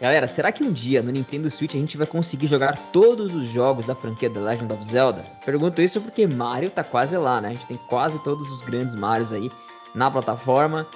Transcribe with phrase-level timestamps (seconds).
[0.00, 3.46] Galera, será que um dia no Nintendo Switch a gente vai conseguir jogar todos os
[3.46, 5.22] jogos da franquia The Legend of Zelda?
[5.44, 7.48] Pergunto isso porque Mario tá quase lá, né?
[7.48, 9.50] A gente tem quase todos os grandes Marios aí
[9.94, 10.86] na plataforma.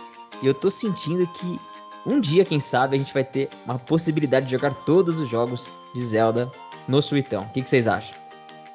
[0.42, 1.60] E eu tô sentindo que
[2.06, 5.70] um dia, quem sabe, a gente vai ter uma possibilidade de jogar todos os jogos
[5.94, 6.50] de Zelda
[6.88, 7.42] no Switchão.
[7.42, 8.16] O que, que vocês acham?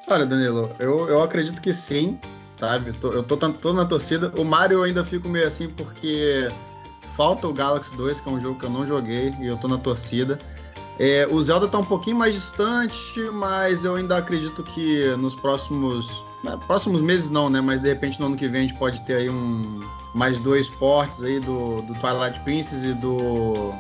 [0.08, 2.20] Olha, Danilo, eu, eu acredito que sim,
[2.54, 2.92] sabe?
[2.92, 4.32] Eu tô, eu tô, tô na torcida.
[4.38, 6.50] O Mario eu ainda fico meio assim porque
[7.20, 9.68] falta o Galaxy 2, que é um jogo que eu não joguei e eu tô
[9.68, 10.40] na torcida.
[10.98, 16.24] É, o Zelda tá um pouquinho mais distante, mas eu ainda acredito que nos próximos.
[16.46, 17.60] Né, próximos meses não, né?
[17.60, 19.82] Mas de repente no ano que vem a gente pode ter aí um.
[20.16, 23.74] Mais dois portes aí do, do Twilight Princess e do.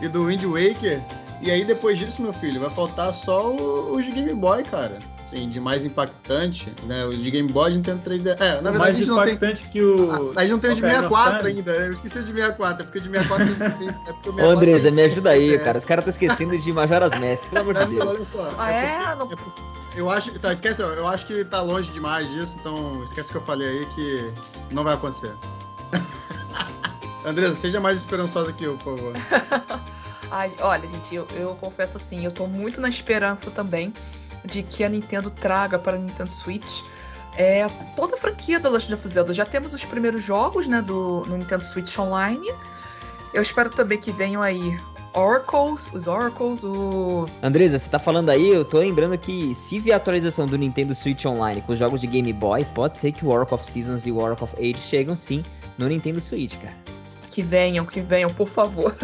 [0.00, 1.02] E do Wind Waker.
[1.42, 3.54] E aí depois disso, meu filho, vai faltar só
[4.00, 7.04] de Game Boy, cara assim, de mais impactante, né?
[7.04, 8.40] O de Game Boy, Nintendo 3DS.
[8.40, 9.70] É, na verdade, mais a gente impactante não tem...
[9.70, 10.32] que o.
[10.36, 11.88] A, gente não tem o de 64 ainda, né?
[11.88, 13.88] Eu esqueci o de 64, é porque o de 64 a gente tem.
[13.88, 15.78] É porque o 64 Ô, Andresa, me ajuda aí, cara.
[15.78, 18.08] Os caras estão esquecendo de Majora's Mask, pelo amor de Deus.
[18.08, 18.54] Olha só.
[18.58, 19.12] Ah, é?
[19.12, 20.38] é porque, é eu acho.
[20.38, 23.68] Tá, esquece, eu acho que tá longe demais disso, então esquece o que eu falei
[23.68, 24.32] aí que
[24.72, 25.32] não vai acontecer.
[27.24, 29.12] Andresa, seja mais esperançosa que eu, por favor.
[30.30, 33.92] Ai, olha, gente, eu, eu confesso assim, eu tô muito na esperança também
[34.46, 36.80] de que a Nintendo traga para a Nintendo Switch
[37.36, 39.34] é, toda a franquia da Legend of Zelda.
[39.34, 42.50] Já temos os primeiros jogos né, do, no Nintendo Switch Online.
[43.34, 44.78] Eu espero também que venham aí
[45.12, 47.26] Oracles, os Oracles, o.
[47.42, 50.94] Andresa, você tá falando aí, eu tô lembrando que se vier a atualização do Nintendo
[50.94, 54.06] Switch Online com os jogos de Game Boy, pode ser que o Oracle of Seasons
[54.06, 55.44] e o Oracle of Age chegam sim
[55.76, 56.74] no Nintendo Switch, cara.
[57.30, 58.94] Que venham, que venham, por favor.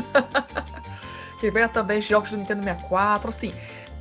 [1.41, 3.53] que venham também jogos do Nintendo 64, assim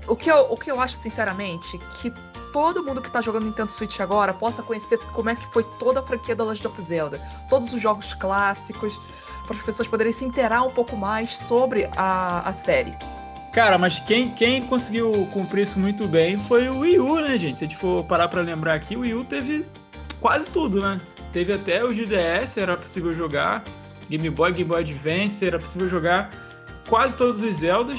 [0.08, 2.12] o que, eu, o que eu acho, sinceramente, que
[2.52, 6.00] todo mundo que tá jogando Nintendo Switch agora possa conhecer como é que foi toda
[6.00, 7.22] a franquia da Legend of Zelda.
[7.50, 9.00] Todos os jogos clássicos,
[9.48, 12.94] para as pessoas poderem se inteirar um pouco mais sobre a, a série.
[13.54, 17.58] Cara, mas quem, quem conseguiu cumprir isso muito bem foi o Wii U, né, gente?
[17.58, 19.66] Se a gente for parar pra lembrar aqui, o Wii U teve
[20.22, 21.00] quase tudo, né?
[21.34, 23.64] Teve até o GDS, era possível jogar.
[24.10, 26.30] Game Boy, Game Boy Advance, era possível jogar
[26.88, 27.98] quase todos os Zeldas.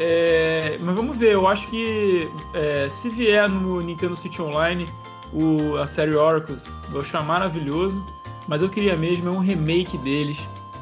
[0.00, 4.88] É, mas vamos ver, eu acho que é, se vier no Nintendo Switch Online
[5.32, 8.00] o, a série Oracles, eu achar maravilhoso.
[8.46, 10.38] Mas eu queria mesmo é um remake deles,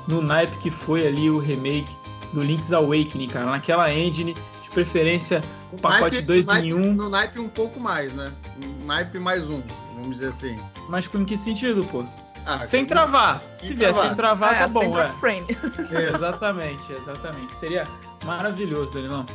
[0.07, 1.91] no naipe que foi ali o remake
[2.33, 6.77] do Link's Awakening, cara, naquela engine, de preferência o pacote 2 em 1.
[6.77, 6.95] Um.
[6.95, 8.33] No naipe um pouco mais, né?
[8.63, 9.61] Um naipe mais um,
[9.97, 10.57] vamos dizer assim.
[10.89, 12.05] Mas com que sentido, pô?
[12.45, 13.43] Ah, sem travar.
[13.59, 14.81] Sem se vier sem travar, é, tá bom.
[14.81, 15.09] Sem é.
[15.09, 15.47] frame.
[16.15, 17.55] exatamente, exatamente.
[17.57, 17.85] Seria
[18.25, 19.27] Maravilhoso, Danilão.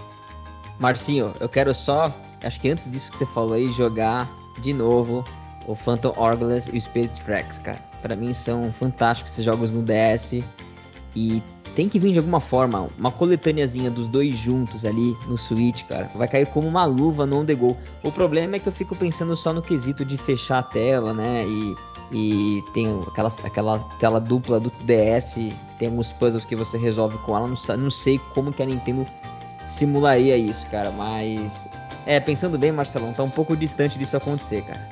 [0.80, 4.28] Marcinho, eu quero só, acho que antes disso que você falou aí, jogar
[4.60, 5.24] de novo
[5.68, 7.80] o Phantom Hourglass e o Spirit Tracks, cara.
[8.02, 10.44] Para mim são fantásticos esses jogos no DS
[11.16, 11.44] e
[11.76, 16.10] tem que vir de alguma forma uma coletâneazinha dos dois juntos ali no Switch, cara.
[16.16, 17.78] Vai cair como uma luva no On The Go.
[18.04, 21.46] O problema é que eu fico pensando só no quesito de fechar a tela, né?
[21.48, 21.76] E,
[22.12, 25.36] e tem aquela, aquela tela dupla do DS
[25.82, 27.48] tem alguns puzzles que você resolve com ela.
[27.48, 29.08] Não, não sei como que a Nintendo
[29.64, 30.92] simularia isso, cara.
[30.92, 31.68] Mas.
[32.06, 34.88] É, pensando bem, Marcelão, tá um pouco distante disso acontecer, cara.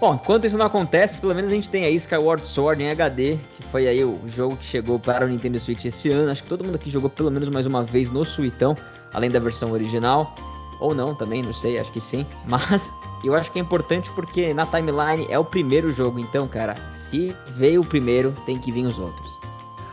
[0.00, 3.38] Bom, enquanto isso não acontece, pelo menos a gente tem aí Skyward Sword em HD,
[3.56, 6.32] que foi aí o jogo que chegou para o Nintendo Switch esse ano.
[6.32, 8.74] Acho que todo mundo aqui jogou pelo menos mais uma vez no Suitão,
[9.14, 10.34] além da versão original.
[10.82, 12.26] Ou não também, não sei, acho que sim.
[12.44, 16.74] Mas eu acho que é importante porque na timeline é o primeiro jogo, então, cara,
[16.90, 19.40] se veio o primeiro, tem que vir os outros.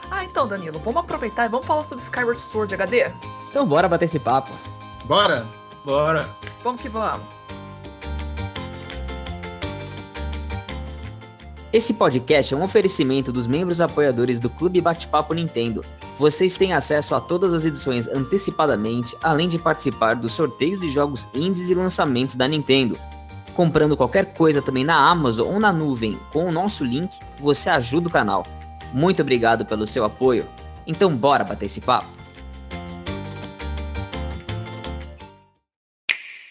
[0.10, 3.12] Ah, então, Danilo, vamos aproveitar e vamos falar sobre Skyward Sword HD?
[3.50, 4.52] Então bora bater esse papo.
[5.06, 5.46] Bora!
[5.86, 6.28] Bora!
[6.64, 7.39] Vamos que vamos!
[11.72, 15.86] Esse podcast é um oferecimento dos membros apoiadores do Clube Bate-Papo Nintendo.
[16.18, 21.28] Vocês têm acesso a todas as edições antecipadamente, além de participar dos sorteios de jogos
[21.32, 22.98] indies e lançamentos da Nintendo.
[23.56, 28.08] Comprando qualquer coisa também na Amazon ou na nuvem com o nosso link, você ajuda
[28.08, 28.48] o canal.
[28.92, 30.48] Muito obrigado pelo seu apoio.
[30.88, 32.19] Então bora bater esse papo.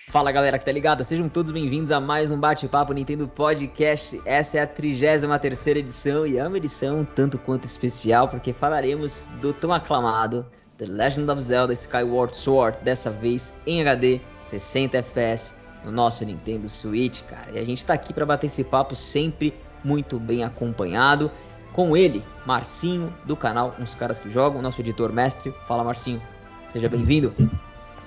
[0.09, 4.19] Fala galera que tá ligada, sejam todos bem-vindos a mais um Bate-Papo Nintendo Podcast.
[4.25, 9.53] Essa é a 33 edição e é uma edição tanto quanto especial porque falaremos do
[9.53, 10.47] tão aclamado
[10.79, 16.71] The Legend of Zelda Skyward Sword, dessa vez em HD, 60 FPS no nosso Nintendo
[16.71, 17.51] Switch, cara.
[17.53, 19.55] E a gente tá aqui para bater esse papo sempre
[19.85, 21.31] muito bem acompanhado
[21.75, 25.53] com ele, Marcinho, do canal Uns Caras Que Jogam, nosso editor mestre.
[25.67, 26.23] Fala, Marcinho.
[26.71, 27.35] Seja bem-vindo.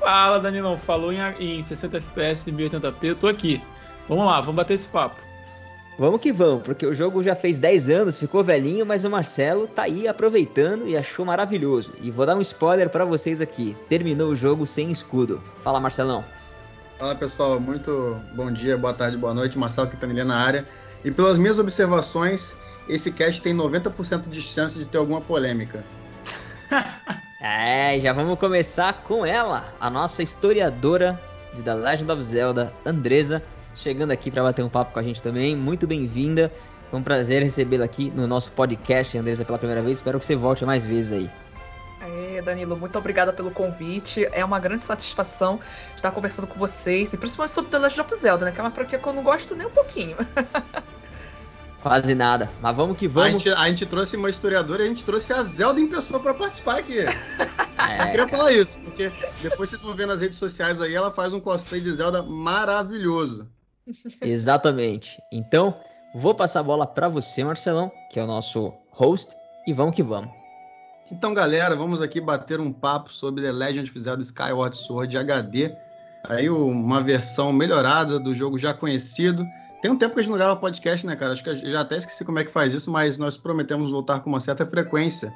[0.01, 0.77] Fala, Danilão.
[0.77, 3.61] Falou em, em 60 FPS e 1080p, eu tô aqui.
[4.09, 5.21] Vamos lá, vamos bater esse papo.
[5.97, 9.67] Vamos que vamos, porque o jogo já fez 10 anos, ficou velhinho, mas o Marcelo
[9.67, 11.93] tá aí aproveitando e achou maravilhoso.
[12.01, 13.77] E vou dar um spoiler para vocês aqui.
[13.87, 15.39] Terminou o jogo sem escudo.
[15.63, 16.25] Fala, Marcelão.
[16.97, 17.59] Fala, pessoal.
[17.59, 19.59] Muito bom dia, boa tarde, boa noite.
[19.59, 20.65] Marcelo Quintanilha na área.
[21.05, 22.57] E pelas minhas observações,
[22.89, 25.83] esse cast tem 90% de chance de ter alguma polêmica.
[27.41, 31.19] é, já vamos começar com ela, a nossa historiadora
[31.53, 33.43] de The Legend of Zelda, Andresa
[33.75, 35.55] chegando aqui para bater um papo com a gente também.
[35.55, 36.51] Muito bem-vinda.
[36.89, 39.97] Foi um prazer recebê-la aqui no nosso podcast, Andresa, pela primeira vez.
[39.97, 41.31] Espero que você volte mais vezes aí.
[42.01, 44.27] É, Danilo, muito obrigada pelo convite.
[44.31, 45.59] É uma grande satisfação
[45.95, 48.51] estar conversando com vocês, e principalmente sobre The Legend of Zelda, né?
[48.51, 50.17] Que é uma franquia que eu não gosto nem um pouquinho.
[51.81, 52.49] Quase nada.
[52.61, 53.27] Mas vamos que vamos.
[53.27, 56.19] A gente, a gente trouxe uma historiadora e a gente trouxe a Zelda em pessoa
[56.19, 56.97] para participar aqui.
[57.81, 58.03] É.
[58.03, 59.11] Eu queria falar isso, porque
[59.41, 63.47] depois vocês vão ver nas redes sociais aí, ela faz um cosplay de Zelda maravilhoso.
[64.21, 65.19] Exatamente.
[65.31, 65.75] Então,
[66.13, 69.35] vou passar a bola para você, Marcelão, que é o nosso host,
[69.67, 70.31] e vamos que vamos.
[71.11, 75.75] Então, galera, vamos aqui bater um papo sobre The Legend of Zelda Skyward Sword HD.
[76.23, 79.45] Aí uma versão melhorada do jogo já conhecido.
[79.81, 81.33] Tem um tempo que a gente não grava podcast, né, cara?
[81.33, 84.29] Acho que já até esqueci como é que faz isso, mas nós prometemos voltar com
[84.29, 85.33] uma certa frequência.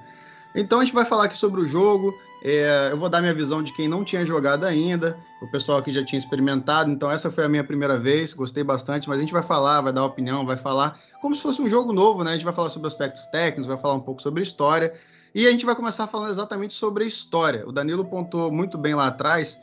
[0.55, 2.13] Então a gente vai falar aqui sobre o jogo.
[2.43, 5.17] É, eu vou dar minha visão de quem não tinha jogado ainda.
[5.41, 9.09] O pessoal aqui já tinha experimentado, então essa foi a minha primeira vez, gostei bastante,
[9.09, 11.91] mas a gente vai falar, vai dar opinião, vai falar como se fosse um jogo
[11.91, 12.31] novo, né?
[12.31, 14.93] A gente vai falar sobre aspectos técnicos, vai falar um pouco sobre história.
[15.33, 17.67] E a gente vai começar falando exatamente sobre a história.
[17.67, 19.59] O Danilo pontou muito bem lá atrás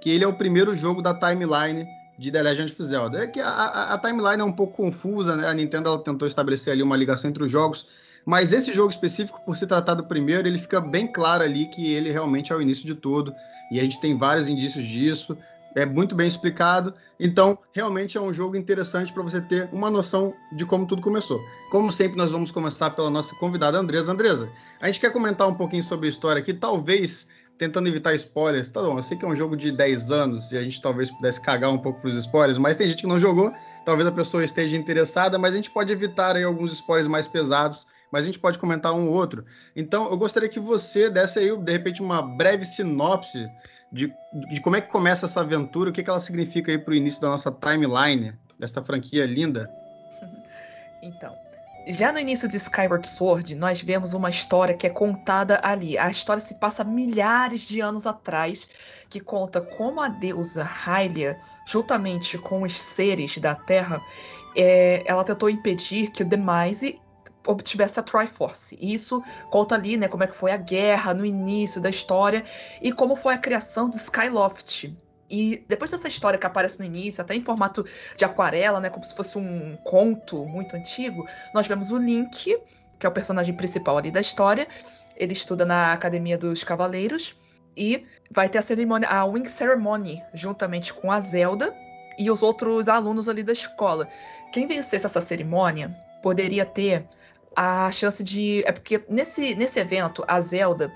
[0.00, 1.86] que ele é o primeiro jogo da timeline
[2.18, 3.24] de The Legend of Zelda.
[3.24, 5.48] É que a, a, timeline é um pouco confusa, né?
[5.48, 7.86] A Nintendo tentou estabelecer ali uma ligação entre os jogos,
[8.24, 11.92] mas esse jogo específico, por se tratar do primeiro, ele fica bem claro ali que
[11.92, 13.34] ele realmente é o início de tudo.
[13.70, 15.36] E a gente tem vários indícios disso.
[15.76, 16.94] É muito bem explicado.
[17.18, 21.40] Então, realmente é um jogo interessante para você ter uma noção de como tudo começou.
[21.70, 24.12] Como sempre, nós vamos começar pela nossa convidada Andresa.
[24.12, 24.48] Andresa,
[24.80, 27.28] a gente quer comentar um pouquinho sobre a história aqui, talvez
[27.58, 28.70] tentando evitar spoilers.
[28.70, 31.10] Tá bom, eu sei que é um jogo de 10 anos e a gente talvez
[31.10, 33.52] pudesse cagar um pouco pros spoilers, mas tem gente que não jogou,
[33.84, 37.86] talvez a pessoa esteja interessada, mas a gente pode evitar aí alguns spoilers mais pesados
[38.14, 39.44] mas a gente pode comentar um ou outro.
[39.74, 43.50] Então, eu gostaria que você desse aí, de repente, uma breve sinopse
[43.90, 44.14] de,
[44.50, 46.94] de como é que começa essa aventura, o que, que ela significa aí para o
[46.94, 49.68] início da nossa timeline, dessa franquia linda.
[51.02, 51.36] Então,
[51.86, 55.98] já no início de Skyward Sword, nós vemos uma história que é contada ali.
[55.98, 58.66] A história se passa milhares de anos atrás,
[59.08, 64.00] que conta como a deusa Hylia, juntamente com os seres da Terra,
[64.56, 67.00] é, ela tentou impedir que o Demise
[67.46, 68.76] obtivesse a Triforce.
[68.80, 72.44] Isso conta ali, né, como é que foi a guerra no início da história
[72.80, 74.96] e como foi a criação de Skyloft.
[75.28, 77.84] E depois dessa história que aparece no início, até em formato
[78.16, 82.58] de aquarela, né, como se fosse um conto muito antigo, nós vemos o Link,
[82.98, 84.66] que é o personagem principal ali da história.
[85.16, 87.34] Ele estuda na Academia dos Cavaleiros
[87.76, 91.72] e vai ter a cerimônia, a Wing Ceremony, juntamente com a Zelda
[92.18, 94.08] e os outros alunos ali da escola.
[94.52, 97.06] Quem vencesse essa cerimônia poderia ter
[97.56, 98.62] a chance de.
[98.66, 100.92] É porque nesse, nesse evento, a Zelda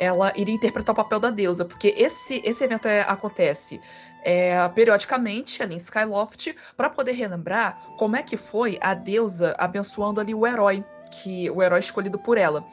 [0.00, 3.78] ela iria interpretar o papel da deusa, porque esse, esse evento é, acontece
[4.22, 10.18] é, periodicamente ali em Skyloft para poder relembrar como é que foi a deusa abençoando
[10.18, 10.82] ali o herói,
[11.12, 12.64] que o herói escolhido por ela.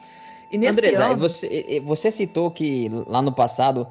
[0.50, 1.18] E nesse Andresa, ano...
[1.18, 3.86] você, você citou que lá no passado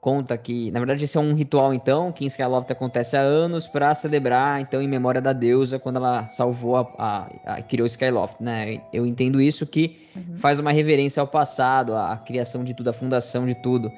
[0.00, 3.66] conta que, na verdade, esse é um ritual, então, que em Skyloft acontece há anos
[3.66, 8.40] para celebrar, então, em memória da deusa, quando ela salvou, a, a, a criou Skyloft,
[8.40, 8.80] né?
[8.92, 10.36] Eu entendo isso que uhum.
[10.36, 13.90] faz uma reverência ao passado, à criação de tudo, à fundação de tudo.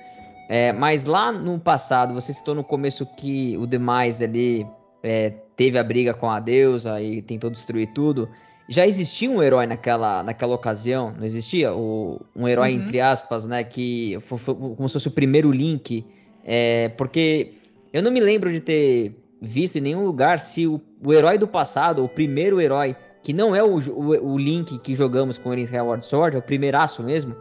[0.49, 4.67] É, mas lá no passado, você citou no começo que o demais ali
[5.02, 8.28] é, teve a briga com a deusa e tentou destruir tudo
[8.68, 11.72] já existia um herói naquela, naquela ocasião, não existia?
[11.72, 12.82] O, um herói, uhum.
[12.82, 13.64] entre aspas, né?
[13.64, 16.04] Que foi, foi, como se fosse o primeiro Link.
[16.44, 17.54] É, porque
[17.92, 21.48] eu não me lembro de ter visto em nenhum lugar se o, o herói do
[21.48, 25.62] passado, o primeiro herói, que não é o, o, o Link que jogamos com ele
[25.62, 27.34] em Skyward Sword, é o primeiraço mesmo,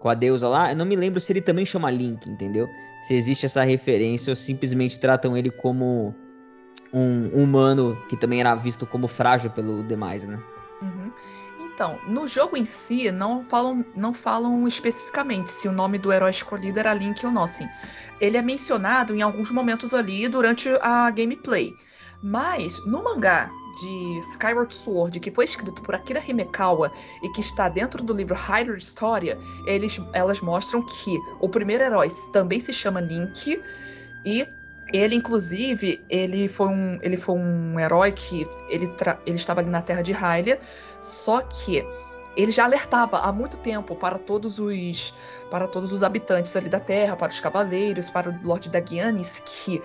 [0.00, 2.68] com a deusa lá, eu não me lembro se ele também chama Link, entendeu?
[3.06, 6.14] Se existe essa referência ou simplesmente tratam ele como
[6.92, 10.38] um humano que também era visto como frágil pelo demais, né?
[10.84, 11.12] Uhum.
[11.58, 16.30] Então, no jogo em si, não falam, não falam especificamente se o nome do herói
[16.30, 17.66] escolhido era Link ou não, assim.
[18.20, 21.74] Ele é mencionado em alguns momentos ali durante a gameplay.
[22.22, 23.50] Mas, no mangá
[23.80, 28.34] de Skyward Sword, que foi escrito por Akira Himekawa e que está dentro do livro
[28.34, 33.60] Hyrule Storia, eles, elas mostram que o primeiro herói também se chama Link
[34.24, 34.46] e
[34.92, 38.92] Ele, inclusive, ele foi um, ele foi um herói que ele,
[39.26, 40.60] ele estava ali na Terra de Hylia,
[41.00, 41.84] só que
[42.36, 45.14] ele já alertava há muito tempo para todos os
[45.50, 49.80] para todos os habitantes ali da Terra, para os cavaleiros, para o Lorde Dagianis, que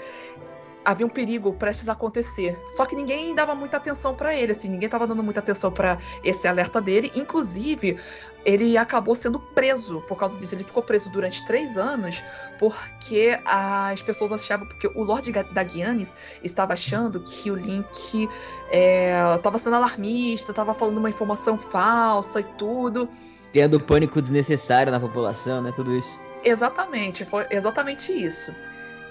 [0.89, 2.59] havia um perigo prestes a acontecer.
[2.71, 5.99] Só que ninguém dava muita atenção para ele, assim, ninguém estava dando muita atenção para
[6.23, 7.11] esse alerta dele.
[7.15, 7.95] Inclusive,
[8.43, 10.55] ele acabou sendo preso por causa disso.
[10.55, 12.23] Ele ficou preso durante três anos
[12.57, 18.27] porque as pessoas achavam, porque o Lord Dagianis estava achando que o Link
[18.71, 23.07] estava é, sendo alarmista, estava falando uma informação falsa e tudo.
[23.51, 25.71] Criando pânico desnecessário na população, né?
[25.71, 26.19] Tudo isso.
[26.43, 28.51] Exatamente, foi exatamente isso.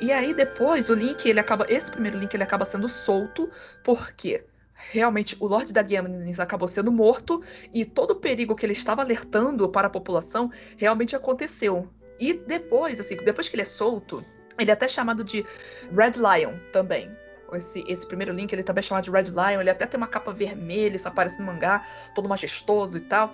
[0.01, 1.67] E aí depois o Link, ele acaba.
[1.69, 3.51] Esse primeiro Link ele acaba sendo solto,
[3.83, 4.47] porque
[4.91, 7.43] realmente o Lorde da Guianis acabou sendo morto
[7.75, 11.89] e todo o perigo que ele estava alertando para a população realmente aconteceu.
[12.19, 14.25] E depois, assim, depois que ele é solto,
[14.59, 15.45] ele é até chamado de
[15.93, 17.11] Red Lion também.
[17.53, 20.07] Esse, esse primeiro link ele também é chamado de Red Lion, ele até tem uma
[20.07, 23.33] capa vermelha, isso aparece no mangá, todo majestoso e tal.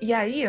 [0.00, 0.44] E aí,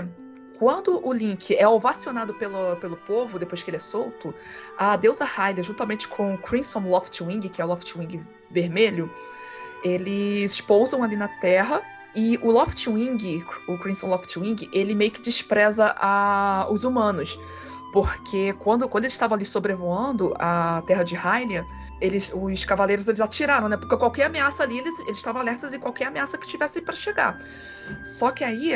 [0.60, 4.36] quando o Link é ovacionado pelo, pelo povo, depois que ele é solto,
[4.78, 9.10] a deusa Hylia, juntamente com Crimson Loftwing, que é o Loftwing vermelho,
[9.82, 11.82] eles pousam ali na Terra
[12.14, 17.40] e o Loftwing, o Crimson Loftwing, ele meio que despreza a, os humanos.
[17.94, 21.66] Porque quando, quando eles estavam ali sobrevoando a terra de Hylia,
[22.00, 23.78] eles, os cavaleiros eles atiraram, né?
[23.78, 27.42] Porque qualquer ameaça ali, eles, eles estavam alertas em qualquer ameaça que tivesse para chegar.
[28.04, 28.76] Só que aí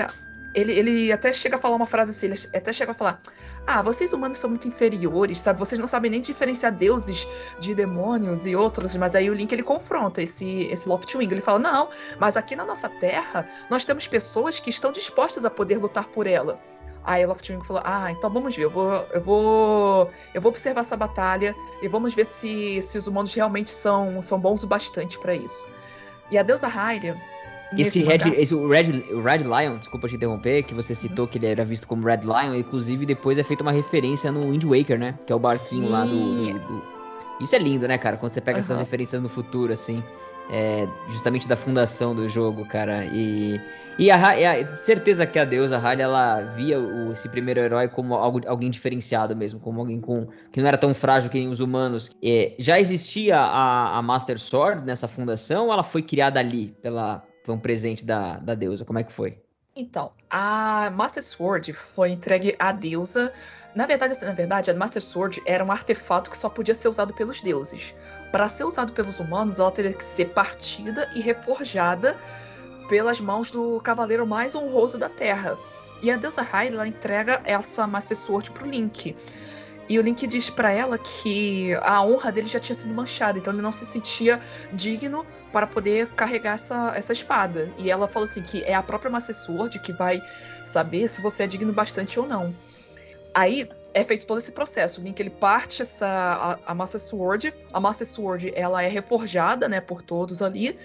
[0.54, 3.22] ele, ele até chega a falar uma frase assim, ele até chega a falar:
[3.66, 5.60] Ah, vocês humanos são muito inferiores, sabe?
[5.60, 7.28] Vocês não sabem nem diferenciar deuses
[7.60, 8.96] de demônios e outros.
[8.96, 11.32] Mas aí o Link ele confronta esse, esse Loftwing.
[11.32, 15.50] Ele fala: Não, mas aqui na nossa terra nós temos pessoas que estão dispostas a
[15.50, 16.60] poder lutar por ela.
[17.04, 20.96] Aí Loftwing falou: Ah, então vamos ver, eu vou, eu vou, eu vou observar essa
[20.96, 25.36] batalha e vamos ver se, se os humanos realmente são, são bons o bastante para
[25.36, 25.66] isso.
[26.32, 27.16] E a deusa Hylia,
[27.78, 31.66] esse Red, esse, Red, Red Lion, desculpa te interromper, que você citou que ele era
[31.66, 35.18] visto como Red Lion, inclusive depois é feita uma referência no Wind Waker, né?
[35.26, 35.92] Que é o barquinho Sim.
[35.92, 36.84] lá do, do, do,
[37.42, 38.18] Isso é lindo, né, cara?
[38.18, 38.64] Quando você pega uhum.
[38.64, 40.04] essas referências no futuro, assim,
[40.50, 43.06] é, justamente da fundação do jogo, cara.
[43.06, 43.60] E,
[43.98, 48.16] e a, a certeza que a deusa Halle, ela via o, esse primeiro herói como
[48.16, 51.60] algo, alguém diferenciado mesmo, como alguém com que não era tão frágil que nem os
[51.60, 52.12] humanos.
[52.24, 57.24] É, já existia a, a Master Sword nessa fundação ou ela foi criada ali pela
[57.44, 58.86] foi um presente da, da deusa?
[58.86, 59.38] Como é que foi?
[59.76, 63.34] Então, a Master Sword foi entregue à deusa.
[63.76, 67.14] Na verdade, na verdade, a Master Sword era um artefato que só podia ser usado
[67.14, 67.96] pelos deuses.
[68.32, 72.16] Para ser usado pelos humanos, ela teria que ser partida e reforjada
[72.88, 75.58] pelas mãos do cavaleiro mais honroso da Terra.
[76.04, 79.16] E a deusa Hyla entrega essa Master Sword pro Link.
[79.90, 83.52] E o Link diz para ela que a honra dele já tinha sido manchada, então
[83.52, 84.40] ele não se sentia
[84.72, 87.72] digno para poder carregar essa, essa espada.
[87.78, 90.22] E ela fala assim que é a própria Master Sword que vai
[90.64, 92.56] saber se você é digno bastante ou não.
[93.34, 95.00] Aí é feito todo esse processo.
[95.00, 96.08] O Link ele parte essa
[96.66, 97.54] a, a Master Sword.
[97.72, 100.78] A Master Sword ela é reforjada, né, por todos ali.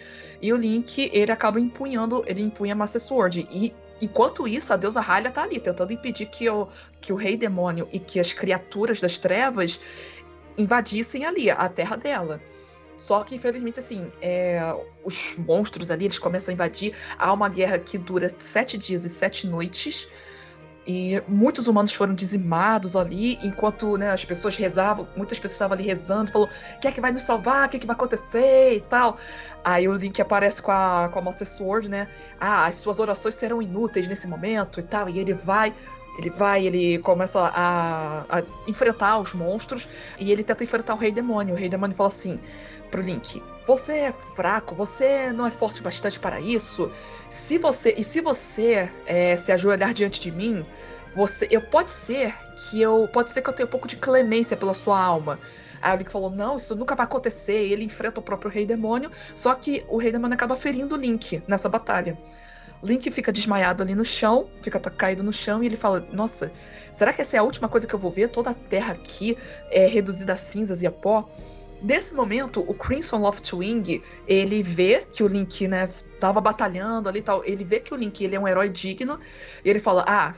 [0.42, 4.76] E o Link ele acaba empunhando, ele empunha a Master Sword e Enquanto isso, a
[4.76, 6.68] deusa Hylia tá ali, tentando impedir que o,
[7.00, 9.80] que o rei demônio e que as criaturas das trevas
[10.56, 12.40] invadissem ali a terra dela.
[12.96, 14.60] Só que, infelizmente, assim, é,
[15.04, 16.94] os monstros ali, eles começam a invadir.
[17.16, 20.08] Há uma guerra que dura sete dias e sete noites.
[20.90, 25.84] E muitos humanos foram dizimados ali, enquanto né, as pessoas rezavam, muitas pessoas estavam ali
[25.84, 26.48] rezando, falou,
[26.80, 29.18] quem é que vai nos salvar, o que, é que vai acontecer e tal.
[29.62, 32.08] Aí o Link aparece com a, com a Master Sword, né?
[32.40, 35.10] Ah, as suas orações serão inúteis nesse momento e tal.
[35.10, 35.74] E ele vai,
[36.18, 39.86] ele vai, ele começa a, a enfrentar os monstros
[40.18, 41.54] e ele tenta enfrentar o Rei Demônio.
[41.54, 42.40] O Rei Demônio fala assim
[42.90, 46.90] pro Link: Você é fraco, você não é forte bastante para isso.
[47.28, 50.64] Se você e se você é, se ajoelhar diante de mim,
[51.14, 54.56] você, eu pode ser que eu pode ser que eu tenha um pouco de clemência
[54.56, 55.38] pela sua alma.
[55.82, 57.66] Aí o Link falou: Não, isso nunca vai acontecer.
[57.66, 60.98] E ele enfrenta o próprio Rei Demônio, só que o Rei Demônio acaba ferindo o
[60.98, 62.16] Link nessa batalha.
[62.82, 66.50] Link fica desmaiado ali no chão, fica caído no chão e ele fala: Nossa,
[66.90, 68.28] será que essa é a última coisa que eu vou ver?
[68.28, 69.36] Toda a terra aqui
[69.70, 71.28] é reduzida a cinzas e a pó.
[71.80, 77.22] Nesse momento, o Crimson Loftwing, ele vê que o Link, né, tava batalhando ali e
[77.22, 77.44] tal.
[77.44, 79.18] Ele vê que o Link, ele é um herói digno.
[79.64, 80.32] E ele fala, ah,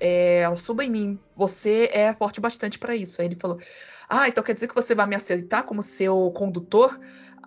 [0.00, 1.18] é, suba em mim.
[1.36, 3.20] Você é forte bastante para isso.
[3.20, 3.58] Aí ele falou,
[4.08, 6.98] ah, então quer dizer que você vai me aceitar como seu condutor?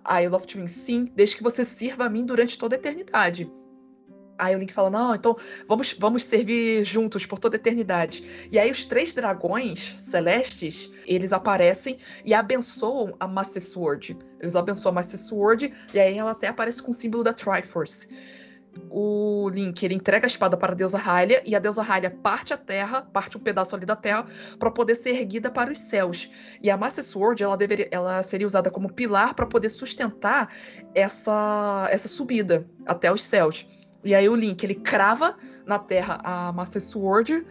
[0.02, 3.50] Aí Loftwing, sim, desde que você sirva a mim durante toda a eternidade.
[4.38, 5.36] Aí o Link fala: Não, então
[5.68, 8.48] vamos, vamos servir juntos por toda a eternidade.
[8.50, 14.18] E aí os três dragões celestes eles aparecem e abençoam a Master Sword.
[14.40, 18.08] Eles abençoam a Master Sword e aí ela até aparece com o símbolo da Triforce
[18.90, 22.52] o Link ele entrega a espada para a deusa Hylia e a deusa Hylia parte
[22.52, 24.26] a terra, parte um pedaço ali da terra
[24.58, 26.30] para poder ser erguida para os céus.
[26.62, 30.52] E a Master Sword ela deveria, ela seria usada como pilar para poder sustentar
[30.94, 33.66] essa essa subida até os céus.
[34.04, 37.44] E aí o Link ele crava na terra a Master Sword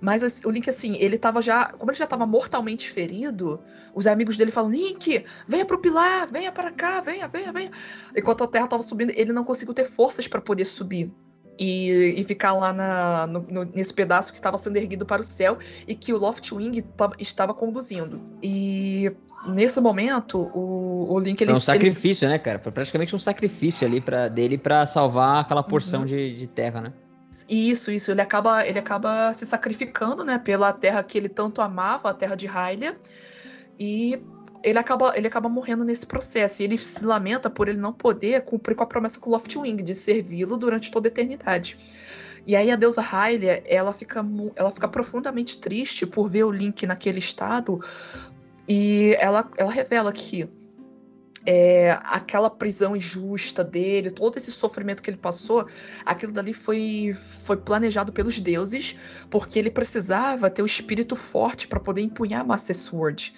[0.00, 1.66] mas o Link, assim, ele tava já.
[1.72, 3.60] Como ele já tava mortalmente ferido,
[3.94, 7.70] os amigos dele falam: Link, venha pro pilar, venha para cá, venha, venha, venha.
[8.14, 11.10] Enquanto a Terra tava subindo, ele não conseguiu ter forças para poder subir.
[11.58, 15.24] E, e, ficar lá na, no, no, nesse pedaço que estava sendo erguido para o
[15.24, 15.56] céu
[15.88, 16.84] e que o Loftwing
[17.18, 18.20] estava conduzindo.
[18.42, 19.10] E
[19.48, 21.52] nesse momento, o, o Link ele.
[21.52, 22.32] Foi um sacrifício, ele...
[22.32, 22.58] né, cara?
[22.58, 26.06] Foi praticamente um sacrifício ali pra, dele para salvar aquela porção uhum.
[26.06, 26.92] de, de terra, né?
[27.48, 28.10] Isso, isso.
[28.10, 32.34] Ele acaba, ele acaba se sacrificando, né, pela terra que ele tanto amava, a terra
[32.34, 32.94] de Hylia.
[33.78, 34.22] E
[34.62, 36.62] ele acaba, ele acaba morrendo nesse processo.
[36.62, 39.76] E ele se lamenta por ele não poder cumprir com a promessa com o Loftwing
[39.76, 41.78] de servi-lo durante toda a eternidade.
[42.46, 46.86] E aí a deusa Hylia, ela fica, ela fica profundamente triste por ver o Link
[46.86, 47.80] naquele estado.
[48.68, 50.48] E ela, ela revela que
[51.46, 55.66] é, aquela prisão injusta dele, todo esse sofrimento que ele passou,
[56.04, 58.96] aquilo dali foi, foi planejado pelos deuses,
[59.30, 63.32] porque ele precisava ter o espírito forte para poder empunhar a Master Sword.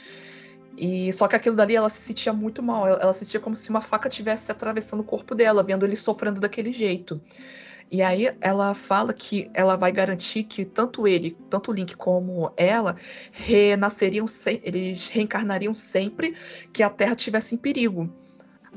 [0.80, 3.56] E só que aquilo dali ela se sentia muito mal, ela, ela se sentia como
[3.56, 7.20] se uma faca tivesse atravessando o corpo dela, vendo ele sofrendo daquele jeito.
[7.90, 12.52] E aí ela fala que ela vai garantir que tanto ele, tanto o Link como
[12.56, 12.94] ela,
[13.32, 14.26] renasceriam,
[14.62, 16.36] eles reencarnariam sempre
[16.72, 18.08] que a Terra tivesse em perigo.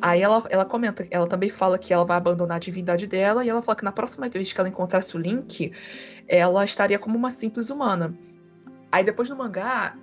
[0.01, 3.50] Aí ela, ela comenta, ela também fala que ela vai abandonar a divindade dela, e
[3.50, 5.72] ela fala que na próxima vez que ela encontrasse o Link,
[6.27, 8.17] ela estaria como uma simples humana.
[8.91, 9.96] Aí depois no mangá,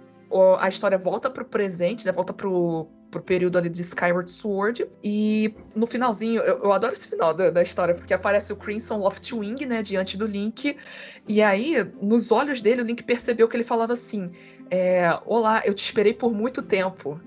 [0.59, 2.13] a história volta pro presente, né?
[2.13, 4.87] Volta pro, pro período ali de Skyward Sword.
[5.03, 8.99] E no finalzinho, eu, eu adoro esse final da, da, história, porque aparece o Crimson
[8.99, 10.77] Loftwing, né, diante do Link.
[11.27, 14.31] E aí, nos olhos dele, o Link percebeu que ele falava assim:
[14.71, 17.21] é, Olá, eu te esperei por muito tempo.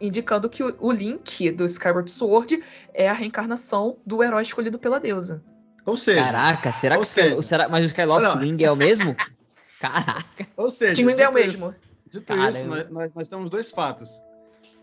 [0.00, 2.62] Indicando que o, o Link do Skyward Sword
[2.94, 5.42] é a reencarnação do herói escolhido pela deusa.
[5.84, 6.22] Ou seja.
[6.22, 9.16] Caraca, será que seja, será, mas o Skyward Wing é o mesmo?
[9.80, 10.46] Caraca.
[10.56, 11.74] Ou seja, é o mesmo.
[12.10, 12.50] Dito Caramba.
[12.50, 14.22] isso, nós, nós, nós temos dois fatos.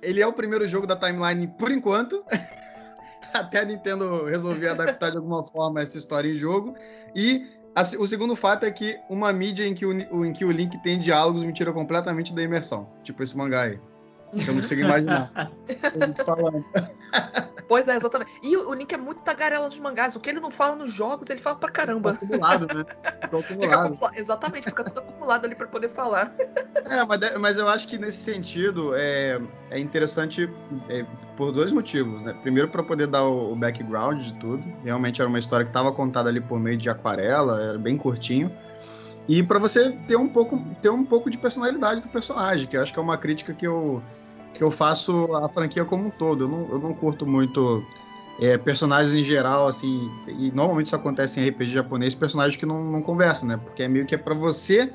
[0.02, 2.24] Ele é o primeiro jogo da timeline por enquanto.
[3.34, 6.76] Até a Nintendo resolver adaptar de alguma forma essa história em jogo.
[7.14, 10.52] E a, o segundo fato é que uma mídia em que, o, em que o
[10.52, 12.90] Link tem diálogos me tira completamente da imersão.
[13.04, 13.80] Tipo esse mangá aí.
[14.34, 15.32] Eu não consigo imaginar.
[15.84, 16.64] a gente falando.
[17.68, 18.32] Pois é, exatamente.
[18.44, 20.16] E o Link é muito tagarela nos mangás.
[20.16, 22.14] O que ele não fala nos jogos, ele fala pra caramba.
[22.14, 22.86] Fica acumulado, né?
[22.86, 23.94] Fica acumulado.
[23.96, 26.34] Fica Exatamente, fica tudo acumulado ali pra poder falar.
[26.88, 30.48] É, mas, mas eu acho que nesse sentido é, é interessante
[30.88, 31.04] é,
[31.36, 32.32] por dois motivos, né?
[32.44, 34.64] Primeiro, para poder dar o, o, background de tudo.
[34.84, 38.56] Realmente era uma história que estava contada ali por meio de aquarela, era bem curtinho.
[39.28, 42.84] E para você ter um pouco ter um pouco de personalidade do personagem, que eu
[42.84, 44.04] acho que é uma crítica que eu
[44.56, 46.46] que eu faço a franquia como um todo.
[46.46, 47.84] Eu não, eu não curto muito
[48.40, 52.84] é, personagens em geral, assim, e normalmente isso acontece em RPG japonês, personagens que não,
[52.84, 53.58] não conversam, né?
[53.58, 54.92] Porque é meio que é para você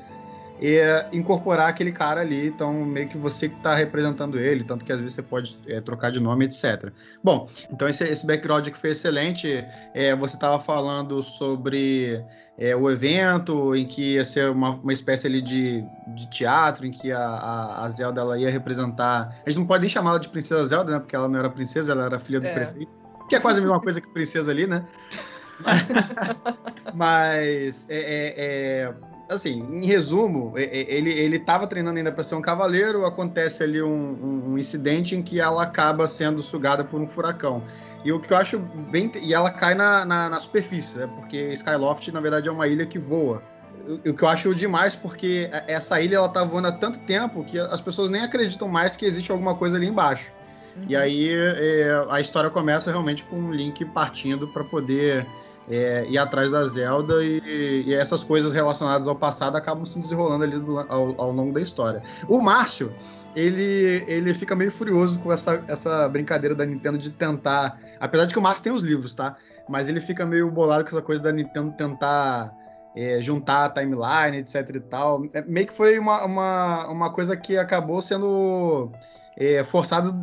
[0.61, 4.91] é, incorporar aquele cara ali, então meio que você que está representando ele, tanto que
[4.91, 6.91] às vezes você pode é, trocar de nome, etc.
[7.23, 9.65] Bom, então esse, esse background que foi excelente.
[9.93, 12.23] É, você estava falando sobre
[12.57, 15.83] é, o evento, em que ia ser uma, uma espécie ali de,
[16.15, 19.35] de teatro, em que a, a, a Zelda ela ia representar.
[19.45, 20.99] A gente não pode nem chamar ela de Princesa Zelda, né?
[20.99, 22.53] Porque ela não era princesa, ela era filha do é.
[22.53, 22.91] prefeito.
[23.27, 24.85] Que é quase a mesma coisa que princesa ali, né?
[26.93, 32.41] Mas é, é, é assim, em resumo, ele, ele tava treinando ainda para ser um
[32.41, 37.63] cavaleiro, acontece ali um, um, incidente em que ela acaba sendo sugada por um furacão.
[38.03, 39.09] E o que eu acho bem.
[39.21, 41.07] E ela cai na, na, na superfície, né?
[41.15, 43.41] Porque Skyloft, na verdade, é uma ilha que voa.
[43.87, 47.43] O, o que eu acho demais, porque essa ilha ela tá voando há tanto tempo
[47.45, 50.33] que as pessoas nem acreditam mais que existe alguma coisa ali embaixo.
[50.75, 50.85] Uhum.
[50.89, 55.25] E aí é, a história começa realmente com um Link partindo para poder
[55.71, 60.43] é, ir atrás da Zelda e, e, essas coisas relacionadas ao passado acabam se desenrolando
[60.43, 62.03] ali do, ao, ao, longo da história.
[62.27, 62.93] O Márcio,
[63.33, 67.79] ele, ele fica meio furioso com essa, essa brincadeira da Nintendo de tentar.
[68.01, 69.37] Apesar de que o Márcio tem os livros, tá?
[69.69, 72.53] Mas ele fica meio bolado com essa coisa da Nintendo tentar
[72.93, 75.23] é, juntar a timeline, etc e tal.
[75.33, 78.91] É, meio que foi uma, uma, uma coisa que acabou sendo
[79.37, 79.63] é,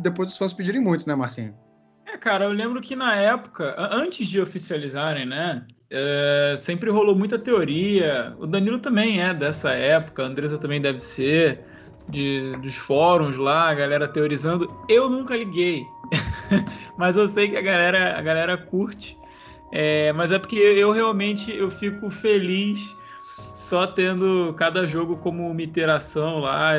[0.01, 1.55] depois dos fãs pedirem muito, né, Marcinho?
[2.11, 7.37] É, cara, eu lembro que na época, antes de oficializarem, né, é, sempre rolou muita
[7.37, 8.35] teoria.
[8.39, 11.63] O Danilo também é dessa época, a Andresa também deve ser,
[12.09, 14.73] de, dos fóruns lá, a galera teorizando.
[14.89, 15.85] Eu nunca liguei,
[16.97, 19.17] mas eu sei que a galera, a galera curte.
[19.71, 22.79] É, mas é porque eu realmente eu fico feliz
[23.55, 26.71] só tendo cada jogo como uma iteração lá.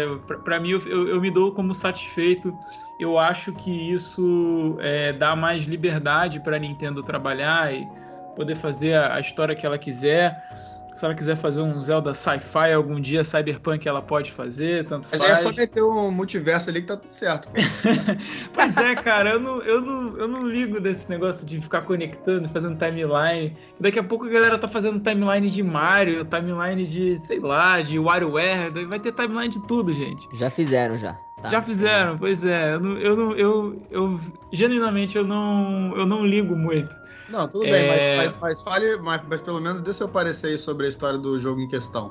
[0.44, 2.52] Para mim, eu, eu, eu, me dou como satisfeito.
[3.00, 7.88] Eu acho que isso é, dá mais liberdade para a Nintendo trabalhar e
[8.36, 10.46] poder fazer a, a história que ela quiser.
[10.92, 15.22] Se ela quiser fazer um Zelda sci-fi algum dia, Cyberpunk ela pode fazer, tanto Mas
[15.22, 15.38] faz.
[15.38, 17.48] é só meter um multiverso ali que tá tudo certo.
[18.52, 22.48] pois é, cara, eu não, eu, não, eu não ligo desse negócio de ficar conectando,
[22.50, 23.56] fazendo timeline.
[23.78, 27.98] Daqui a pouco a galera tá fazendo timeline de Mario, timeline de, sei lá, de
[27.98, 30.28] WarioWare, vai ter timeline de tudo, gente.
[30.34, 31.18] Já fizeram, já.
[31.42, 31.48] Tá.
[31.48, 32.74] Já fizeram, pois é.
[32.74, 34.20] Eu, não, eu, não, eu, eu,
[34.52, 36.94] genuinamente eu não, eu não ligo muito.
[37.30, 38.16] Não, tudo bem, mas, é.
[38.16, 41.38] mas, mas fale, mas, mas, pelo menos dê seu parecer aí sobre a história do
[41.38, 42.10] jogo em questão.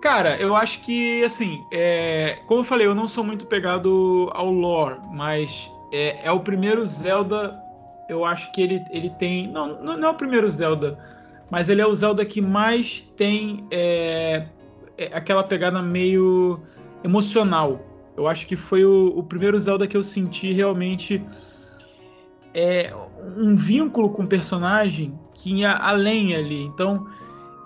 [0.00, 4.50] Cara, eu acho que, assim, é, como eu falei, eu não sou muito pegado ao
[4.50, 7.54] lore, mas é, é o primeiro Zelda.
[8.08, 9.46] Eu acho que ele, ele tem.
[9.46, 10.98] Não, não, não, é o primeiro Zelda,
[11.50, 14.46] mas ele é o Zelda que mais tem é,
[14.96, 16.58] é aquela pegada meio
[17.04, 17.89] emocional.
[18.16, 21.24] Eu acho que foi o, o primeiro Zelda que eu senti realmente
[22.54, 22.94] é,
[23.36, 26.62] um vínculo com o personagem que ia além ali.
[26.62, 27.06] Então,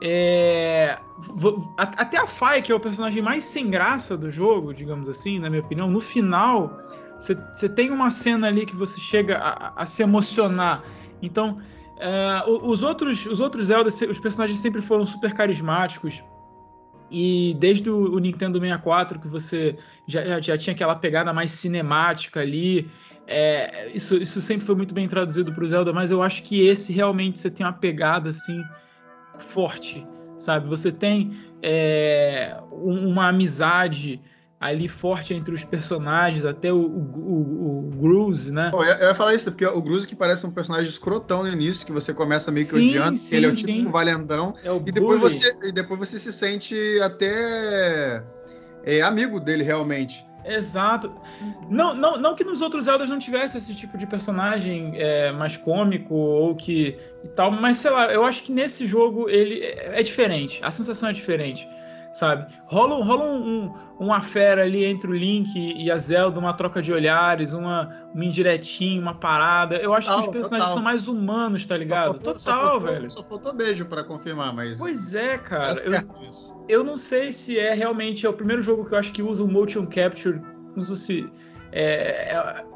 [0.01, 0.99] é,
[1.77, 5.49] até a Faia, que é o personagem mais sem graça do jogo, digamos assim, na
[5.49, 6.79] minha opinião, no final,
[7.19, 10.83] você tem uma cena ali que você chega a, a se emocionar.
[11.23, 11.59] Então,
[11.99, 16.23] é, os, outros, os outros Zelda, os personagens sempre foram super carismáticos.
[17.11, 22.91] E desde o, Nintendo 64, que você já, já tinha aquela pegada mais cinemática ali,
[23.27, 26.67] é, isso, isso sempre foi muito bem traduzido para o Zelda, mas eu acho que
[26.67, 28.63] esse realmente você tem uma pegada assim
[29.39, 30.69] forte, sabe?
[30.69, 34.21] Você tem é, uma amizade
[34.61, 38.71] ali forte entre os personagens, até o, o, o, o Gruze, né?
[38.73, 41.93] eu, ia falar isso, porque o Gruze que parece um personagem escrotão no início, que
[41.93, 43.87] você começa meio que sim, odiando, sim, ele é o tipo sim.
[43.87, 48.23] um valentão, é e, depois você, e depois você se sente até
[48.85, 50.25] é, amigo dele realmente.
[50.45, 51.13] Exato.
[51.71, 55.57] Não, não, não que nos outros Zeldas não tivesse esse tipo de personagem é, mais
[55.57, 60.01] cômico ou que e tal, mas sei lá, eu acho que nesse jogo ele é,
[60.01, 60.61] é diferente.
[60.63, 61.67] A sensação é diferente,
[62.15, 62.53] sabe?
[62.67, 66.81] Rola, rola um, um, uma fera ali entre o Link e a Zelda, uma troca
[66.81, 69.77] de olhares, uma, uma indiretinha, uma parada.
[69.77, 70.75] Eu acho total, que os personagens total.
[70.75, 72.07] são mais humanos, tá ligado?
[72.07, 73.11] Só faltou, total, só faltou, velho.
[73.11, 74.79] Só faltou beijo para confirmar, mas.
[74.79, 75.73] Pois é, cara.
[75.73, 78.95] É certo eu, isso eu não sei se é realmente é o primeiro jogo que
[78.95, 80.41] eu acho que usa o motion capture
[80.73, 81.31] como se fosse
[81.73, 82.33] é,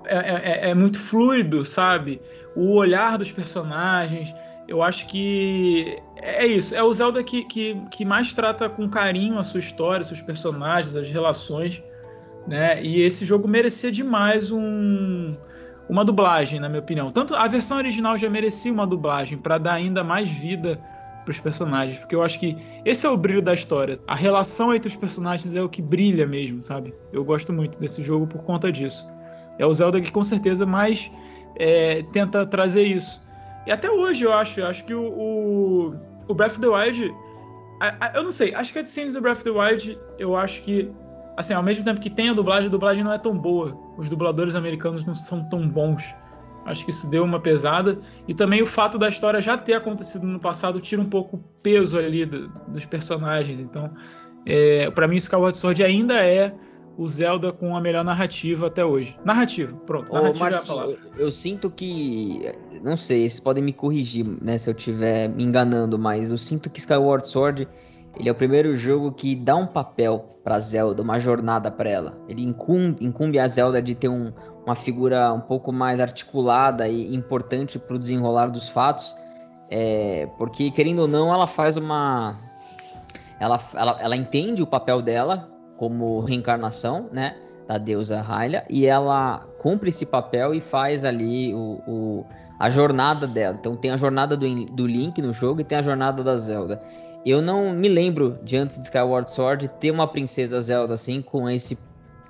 [0.06, 0.18] é,
[0.66, 2.20] é, é, muito fluido, sabe?
[2.56, 4.34] O olhar dos personagens.
[4.66, 6.74] Eu acho que é isso.
[6.74, 10.94] É o Zelda que, que, que mais trata com carinho a sua história, seus personagens,
[10.96, 11.82] as relações.
[12.46, 12.82] Né?
[12.82, 15.36] E esse jogo merecia demais um,
[15.88, 17.10] uma dublagem, na minha opinião.
[17.10, 20.80] Tanto a versão original já merecia uma dublagem para dar ainda mais vida
[21.30, 23.98] os personagens, porque eu acho que esse é o brilho da história.
[24.06, 26.94] A relação entre os personagens é o que brilha mesmo, sabe?
[27.12, 29.06] Eu gosto muito desse jogo por conta disso.
[29.58, 31.10] É o Zelda que com certeza mais
[31.56, 33.22] é, tenta trazer isso.
[33.66, 35.94] E até hoje eu acho, eu acho que o, o,
[36.28, 37.14] o Breath of the Wild,
[37.80, 40.36] a, a, eu não sei, acho que a cutscenes do Breath of the Wild, eu
[40.36, 40.90] acho que
[41.38, 43.78] assim, ao mesmo tempo que tem a dublagem, a dublagem não é tão boa.
[43.96, 46.04] Os dubladores americanos não são tão bons.
[46.66, 47.96] Acho que isso deu uma pesada.
[48.26, 51.44] E também o fato da história já ter acontecido no passado tira um pouco o
[51.62, 53.60] peso ali do, dos personagens.
[53.60, 53.94] Então,
[54.44, 56.52] é, para mim, Skyward Sword ainda é
[56.98, 59.16] o Zelda com a melhor narrativa até hoje.
[59.24, 60.12] Narrativa, pronto.
[60.12, 62.52] Narrativa Ô, Marcinho, é eu, eu, sinto que.
[62.82, 66.68] Não sei, vocês podem me corrigir né, se eu estiver me enganando, mas eu sinto
[66.68, 67.68] que Skyward Sword
[68.18, 72.18] ele é o primeiro jogo que dá um papel para Zelda, uma jornada para ela.
[72.28, 74.32] Ele incumbe, incumbe a Zelda de ter um,
[74.66, 79.14] uma figura um pouco mais articulada e importante para o desenrolar dos fatos,
[79.70, 82.36] é, porque querendo ou não, ela faz uma,
[83.38, 87.36] ela, ela, ela entende o papel dela como reencarnação, né,
[87.66, 92.26] da deusa Hylia, e ela cumpre esse papel e faz ali o, o
[92.58, 93.56] a jornada dela.
[93.58, 96.82] Então tem a jornada do, do Link no jogo e tem a jornada da Zelda.
[97.24, 101.48] Eu não me lembro de antes de Skyward Sword ter uma princesa Zelda assim com
[101.48, 101.78] esse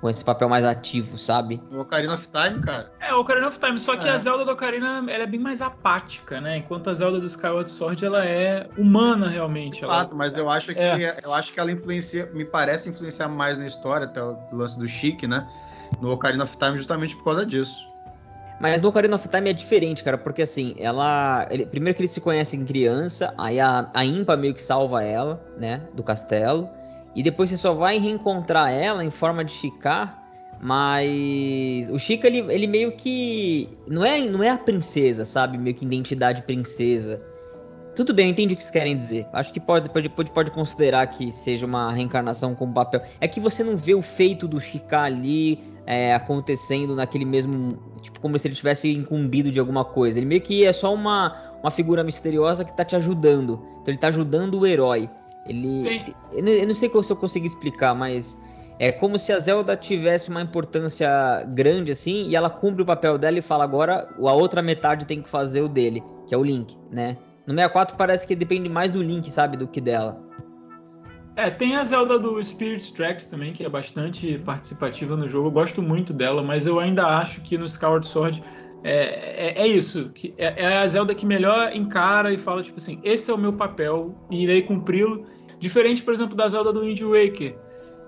[0.01, 1.61] com esse papel mais ativo, sabe?
[1.71, 2.91] O Ocarina of Time, cara.
[2.99, 4.11] É, o Ocarina of Time, só que é.
[4.11, 6.57] a Zelda do Ocarina ela é bem mais apática, né?
[6.57, 9.83] Enquanto a Zelda do Skyward Sword ela é humana realmente.
[9.83, 9.93] Ela...
[9.93, 11.19] Fato, mas eu acho que é.
[11.23, 14.87] eu acho que ela influencia, me parece influenciar mais na história até o lance do
[14.87, 15.47] Chique, né?
[16.01, 17.89] No Ocarina of Time justamente por causa disso.
[18.59, 21.45] Mas no Ocarina of Time é diferente, cara, porque assim, ela.
[21.49, 25.41] Ele, primeiro que eles se conhecem criança, aí a, a Impa meio que salva ela,
[25.57, 25.81] né?
[25.93, 26.69] Do castelo.
[27.15, 30.19] E depois você só vai reencontrar ela em forma de Chicar.
[30.61, 33.69] Mas o Chica, ele, ele meio que.
[33.87, 35.57] Não é, não é a princesa, sabe?
[35.57, 37.21] Meio que identidade princesa.
[37.95, 39.25] Tudo bem, eu entendi o que vocês querem dizer.
[39.33, 43.01] Acho que pode, pode, pode, pode considerar que seja uma reencarnação com papel.
[43.19, 47.77] É que você não vê o feito do Chica ali é, acontecendo naquele mesmo.
[48.01, 50.19] Tipo, como se ele tivesse incumbido de alguma coisa.
[50.19, 53.61] Ele meio que é só uma, uma figura misteriosa que tá te ajudando.
[53.81, 55.09] Então ele tá ajudando o herói.
[55.49, 56.15] Ele.
[56.31, 58.39] Eu não, eu não sei se eu consigo explicar, mas.
[58.81, 63.17] É como se a Zelda tivesse uma importância grande assim, e ela cumpre o papel
[63.17, 66.43] dela e fala agora a outra metade tem que fazer o dele, que é o
[66.43, 67.17] Link, né?
[67.45, 70.17] No 64 parece que depende mais do Link, sabe, do que dela.
[71.35, 75.47] É, tem a Zelda do Spirit Tracks também, que é bastante participativa no jogo.
[75.47, 78.43] Eu gosto muito dela, mas eu ainda acho que no Skyward Sword
[78.83, 80.09] é, é, é isso.
[80.09, 83.37] Que é, é, a Zelda que melhor encara e fala, tipo assim, esse é o
[83.37, 85.25] meu papel e irei cumpri-lo.
[85.59, 87.55] Diferente, por exemplo, da Zelda do Wind Waker,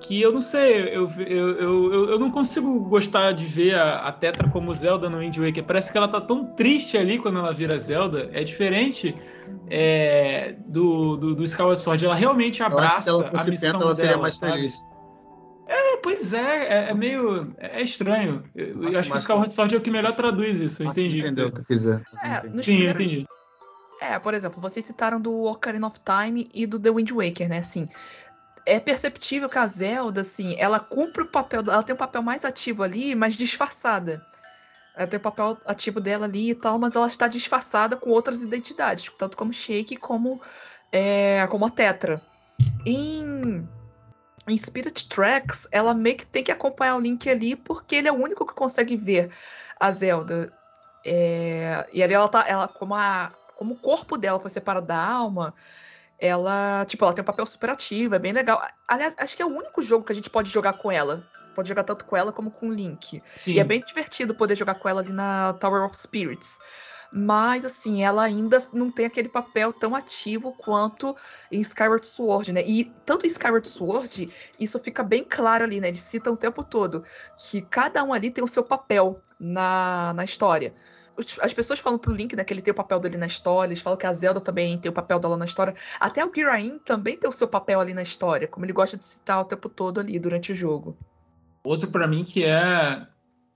[0.02, 4.12] que eu não sei, eu, eu, eu, eu não consigo gostar de ver a, a
[4.12, 5.64] Tetra como Zelda no Wind Waker.
[5.64, 8.30] Parece que ela tá tão triste ali quando ela vira Zelda.
[8.34, 9.16] É diferente
[9.70, 12.04] é, do, do, do Skyward Sword.
[12.04, 14.54] Ela realmente abraça ela, a missão penta, ela seria mais sabe?
[14.54, 14.88] feliz.
[15.68, 17.54] É, pois é, é, é meio.
[17.58, 18.44] É estranho.
[18.56, 21.20] Eu, acho, acho que o Skyward Sword é o que melhor traduz isso, entendi.
[21.20, 22.02] Entendeu o que quiser.
[22.24, 23.26] É, Sim, entendi.
[24.02, 27.60] É, por exemplo, vocês citaram do Ocarina of Time e do The Wind Waker, né?
[27.60, 27.88] Assim,
[28.66, 32.44] é perceptível que a Zelda, assim, ela cumpre o papel, ela tem um papel mais
[32.44, 34.20] ativo ali, mas disfarçada.
[34.96, 38.42] Ela tem o papel ativo dela ali e tal, mas ela está disfarçada com outras
[38.42, 40.42] identidades, tanto como Shake como,
[40.92, 42.20] é, como a Tetra.
[42.84, 43.68] Em,
[44.48, 48.12] em Spirit Tracks, ela meio que tem que acompanhar o Link ali, porque ele é
[48.12, 49.30] o único que consegue ver
[49.80, 50.52] a Zelda.
[51.06, 54.98] É, e ali ela tá, ela, como, a, como o corpo dela foi separado da
[54.98, 55.54] alma,
[56.18, 58.60] ela, tipo, ela tem um papel super ativo, é bem legal.
[58.88, 61.24] Aliás, acho que é o único jogo que a gente pode jogar com ela.
[61.54, 63.22] Pode jogar tanto com ela como com o Link.
[63.38, 63.54] Sim.
[63.54, 66.58] E é bem divertido poder jogar com ela ali na Tower of Spirits.
[67.14, 71.16] Mas, assim, ela ainda não tem aquele papel tão ativo quanto
[71.52, 72.64] em Skyward Sword, né?
[72.66, 74.28] E tanto em Skyward Sword,
[74.60, 75.90] isso fica bem claro ali, né?
[75.90, 77.04] Eles citam o tempo todo
[77.38, 80.74] que cada um ali tem o seu papel na, na história
[81.42, 83.82] as pessoas falam pro Link, né, que ele tem o papel dele na história, eles
[83.82, 85.76] falam que a Zelda também tem o papel dela na história.
[86.00, 89.06] Até o Girain também tem o seu papel ali na história, como ele gosta de
[89.06, 90.98] citar o tempo todo ali durante o jogo.
[91.64, 93.06] Outro para mim que é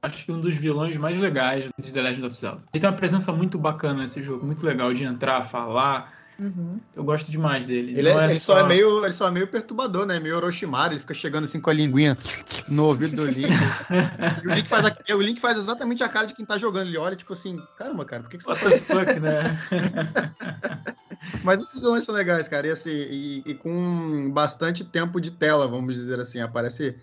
[0.01, 2.63] acho que um dos vilões mais legais de The Legend of Zelda.
[2.71, 6.77] Ele tem uma presença muito bacana nesse jogo, muito legal de entrar, falar, Uhum.
[6.95, 7.97] Eu gosto demais dele.
[7.97, 8.53] Ele, é, é ele só...
[8.53, 8.59] só...
[8.59, 10.19] é meio, ele só é meio perturbador, né?
[10.19, 12.17] Meio Orochimaru, ele fica chegando assim com a linguinha
[12.67, 13.49] no ouvido do Link.
[14.43, 16.87] e o Link, faz a, o Link faz exatamente a cara de quem tá jogando.
[16.87, 18.83] Ele olha, tipo assim, caramba, cara, por que, que você tá fazendo?
[18.83, 19.61] Fuck, né?
[21.43, 22.67] Mas esses vilões são legais, cara.
[22.67, 26.41] E, assim, e, e com bastante tempo de tela, vamos dizer assim.
[26.41, 26.95] Aparece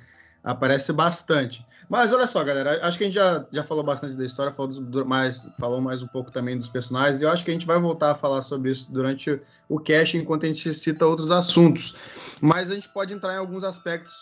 [0.42, 1.64] aparece bastante.
[1.88, 4.72] Mas olha só, galera, acho que a gente já, já falou bastante da história, falou,
[4.72, 7.66] dos, mais, falou mais um pouco também dos personagens, e eu acho que a gente
[7.66, 11.94] vai voltar a falar sobre isso durante o cast, enquanto a gente cita outros assuntos.
[12.40, 14.12] Mas a gente pode entrar em alguns aspectos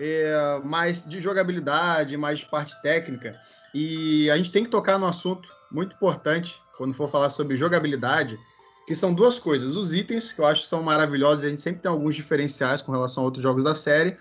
[0.00, 3.36] é, mais de jogabilidade, mais de parte técnica,
[3.74, 8.38] e a gente tem que tocar no assunto muito importante quando for falar sobre jogabilidade,
[8.88, 9.76] que são duas coisas.
[9.76, 12.90] Os itens, que eu acho que são maravilhosos, a gente sempre tem alguns diferenciais com
[12.90, 14.16] relação a outros jogos da série,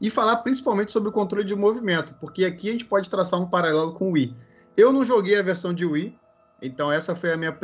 [0.00, 3.48] e falar principalmente sobre o controle de movimento, porque aqui a gente pode traçar um
[3.48, 4.32] paralelo com o Wii.
[4.76, 6.16] Eu não joguei a versão de Wii,
[6.62, 7.58] então essa foi a minha,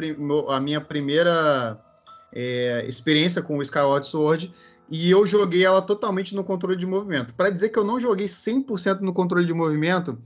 [0.48, 1.78] a minha primeira
[2.34, 4.52] é, experiência com o Skyward Sword,
[4.90, 7.34] e eu joguei ela totalmente no controle de movimento.
[7.34, 10.18] Para dizer que eu não joguei 100% no controle de movimento,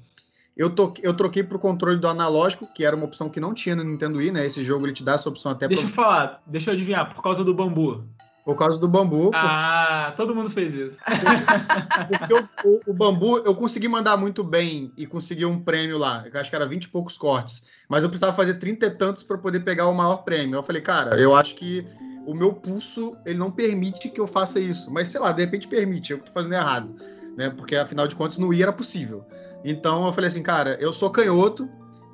[0.57, 3.55] eu, to, eu troquei para o controle do analógico, que era uma opção que não
[3.55, 4.47] tinha no Nintendo Wii, né?
[4.47, 5.91] Esse jogo ele te dá essa opção até Deixa pra...
[5.91, 8.05] eu falar, deixa eu adivinhar, por causa do bambu.
[8.45, 9.31] Por causa do bambu.
[9.33, 10.99] Ah, todo mundo fez isso.
[12.09, 16.25] Porque o, o, o, bambu, eu consegui mandar muito bem e consegui um prêmio lá.
[16.31, 17.65] Eu acho que era 20 e poucos cortes.
[17.89, 20.57] Mas eu precisava fazer 30 e tantos para poder pegar o maior prêmio.
[20.57, 21.87] Eu falei, cara, eu acho que
[22.27, 24.91] o meu pulso ele não permite que eu faça isso.
[24.91, 26.97] Mas sei lá, de repente permite, eu que tô fazendo errado.
[27.37, 27.49] Né?
[27.51, 29.25] Porque afinal de contas no I era possível.
[29.65, 31.69] Então eu falei assim, cara, eu sou canhoto,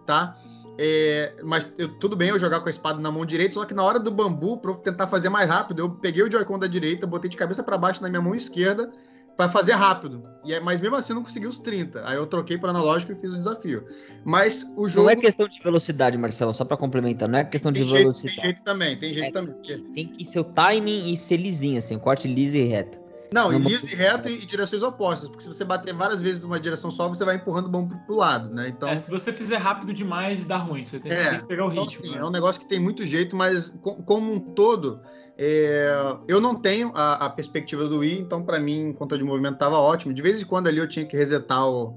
[0.07, 0.35] tá?
[0.81, 3.75] É, mas eu, tudo bem eu jogar com a espada na mão direita, só que
[3.75, 6.69] na hora do bambu, para eu tentar fazer mais rápido, eu peguei o Joy-Con da
[6.69, 8.93] direita, botei de cabeça para baixo na minha mão esquerda
[9.39, 10.23] para fazer rápido.
[10.45, 12.03] E, é, mas mesmo assim eu não consegui os 30.
[12.05, 13.87] Aí eu troquei para analógico e fiz o desafio.
[14.25, 15.07] Mas o jogo.
[15.07, 17.29] Não é questão de velocidade, Marcelo, só para complementar.
[17.29, 18.35] Não é questão de tem velocidade.
[18.35, 19.55] Jeito, tem jeito também, tem jeito é, também.
[19.95, 22.99] Tem que ser o timing e ser lisinho, assim, corte liso e reto.
[23.33, 26.59] Não, e liso e reto e direções opostas, porque se você bater várias vezes numa
[26.59, 28.69] direção só, você vai empurrando o bombo pro lado, né?
[28.69, 28.88] Então.
[28.88, 30.83] É, se você fizer rápido demais, dá ruim.
[30.83, 32.07] Você tem, é, tem que pegar o então, ritmo.
[32.07, 32.19] Sim, né?
[32.19, 35.01] é um negócio que tem muito jeito, mas como um todo,
[35.37, 39.59] é, eu não tenho a, a, perspectiva do Wii, então para mim, controle de movimento
[39.59, 40.14] tava ótimo.
[40.14, 41.97] De vez em quando ali eu tinha que resetar o,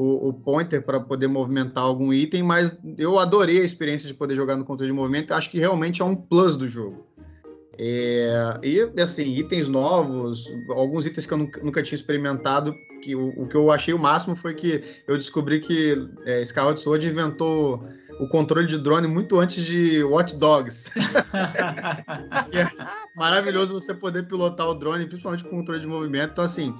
[0.00, 4.34] o, o pointer para poder movimentar algum item, mas eu adorei a experiência de poder
[4.34, 5.34] jogar no controle de movimento.
[5.34, 7.06] Acho que realmente é um plus do jogo.
[7.82, 13.28] É, e assim, itens novos, alguns itens que eu nunca, nunca tinha experimentado, que o,
[13.30, 17.82] o, que eu achei o máximo foi que eu descobri que é, Skyward Sword inventou
[18.20, 20.90] o controle de drone muito antes de Watch Dogs.
[22.52, 22.68] é
[23.16, 26.32] maravilhoso você poder pilotar o drone, principalmente com controle de movimento.
[26.32, 26.74] Então, assim,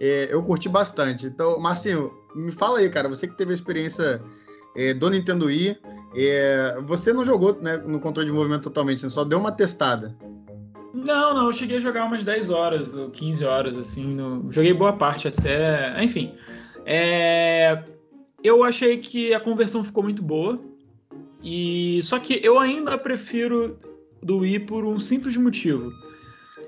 [0.00, 1.26] é, eu curti bastante.
[1.26, 4.22] Então, Marcinho, me fala aí, cara, você que teve a experiência
[4.74, 5.76] é, do Nintendo Wii,
[6.14, 10.16] é, você não jogou né, no controle de movimento totalmente, só deu uma testada.
[11.06, 14.04] Não, não, eu cheguei a jogar umas 10 horas ou 15 horas, assim.
[14.04, 14.50] No...
[14.50, 16.02] Joguei boa parte até.
[16.02, 16.34] Enfim.
[16.84, 17.84] É...
[18.42, 20.60] Eu achei que a conversão ficou muito boa.
[21.42, 23.78] E só que eu ainda prefiro
[24.22, 25.92] do Wii por um simples motivo.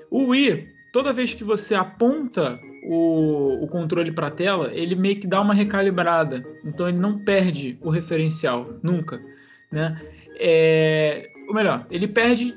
[0.09, 5.19] O Wii, toda vez que você aponta o, o controle para a tela, ele meio
[5.19, 6.45] que dá uma recalibrada.
[6.63, 9.21] Então ele não perde o referencial, nunca.
[9.69, 10.01] Né?
[10.39, 12.55] É, ou melhor, ele perde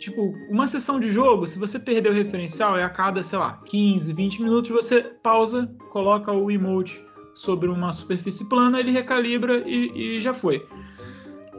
[0.00, 3.60] tipo, uma sessão de jogo, se você perder o referencial, é a cada, sei lá,
[3.66, 10.16] 15, 20 minutos, você pausa, coloca o emote sobre uma superfície plana, ele recalibra e,
[10.18, 10.66] e já foi.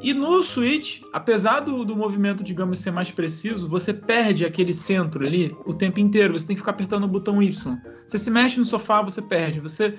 [0.01, 5.23] E no Switch, apesar do, do movimento, digamos, ser mais preciso, você perde aquele centro
[5.23, 6.38] ali o tempo inteiro.
[6.38, 7.77] Você tem que ficar apertando o botão Y.
[8.08, 9.60] Você se mexe no sofá, você perde.
[9.60, 9.95] Você,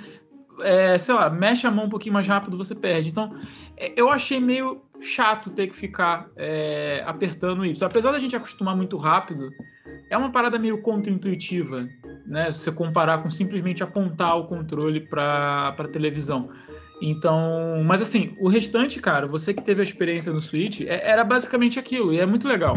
[0.60, 3.10] é, sei lá, mexe a mão um pouquinho mais rápido, você perde.
[3.10, 3.32] Então,
[3.76, 7.86] é, eu achei meio chato ter que ficar é, apertando o Y.
[7.86, 9.50] Apesar da gente acostumar muito rápido,
[10.10, 11.88] é uma parada meio contra-intuitiva,
[12.26, 12.50] né?
[12.52, 16.50] Se você comparar com simplesmente apontar o controle para a televisão.
[17.00, 21.24] Então, mas assim, o restante, cara, você que teve a experiência no Switch, é, era
[21.24, 22.76] basicamente aquilo, e é muito legal.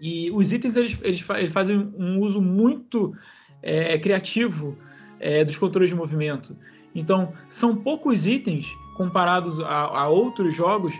[0.00, 3.14] E os itens, eles, eles, eles fazem um uso muito
[3.62, 4.78] é, criativo
[5.18, 6.56] é, dos controles de movimento.
[6.94, 10.94] Então, são poucos itens comparados a, a outros jogos,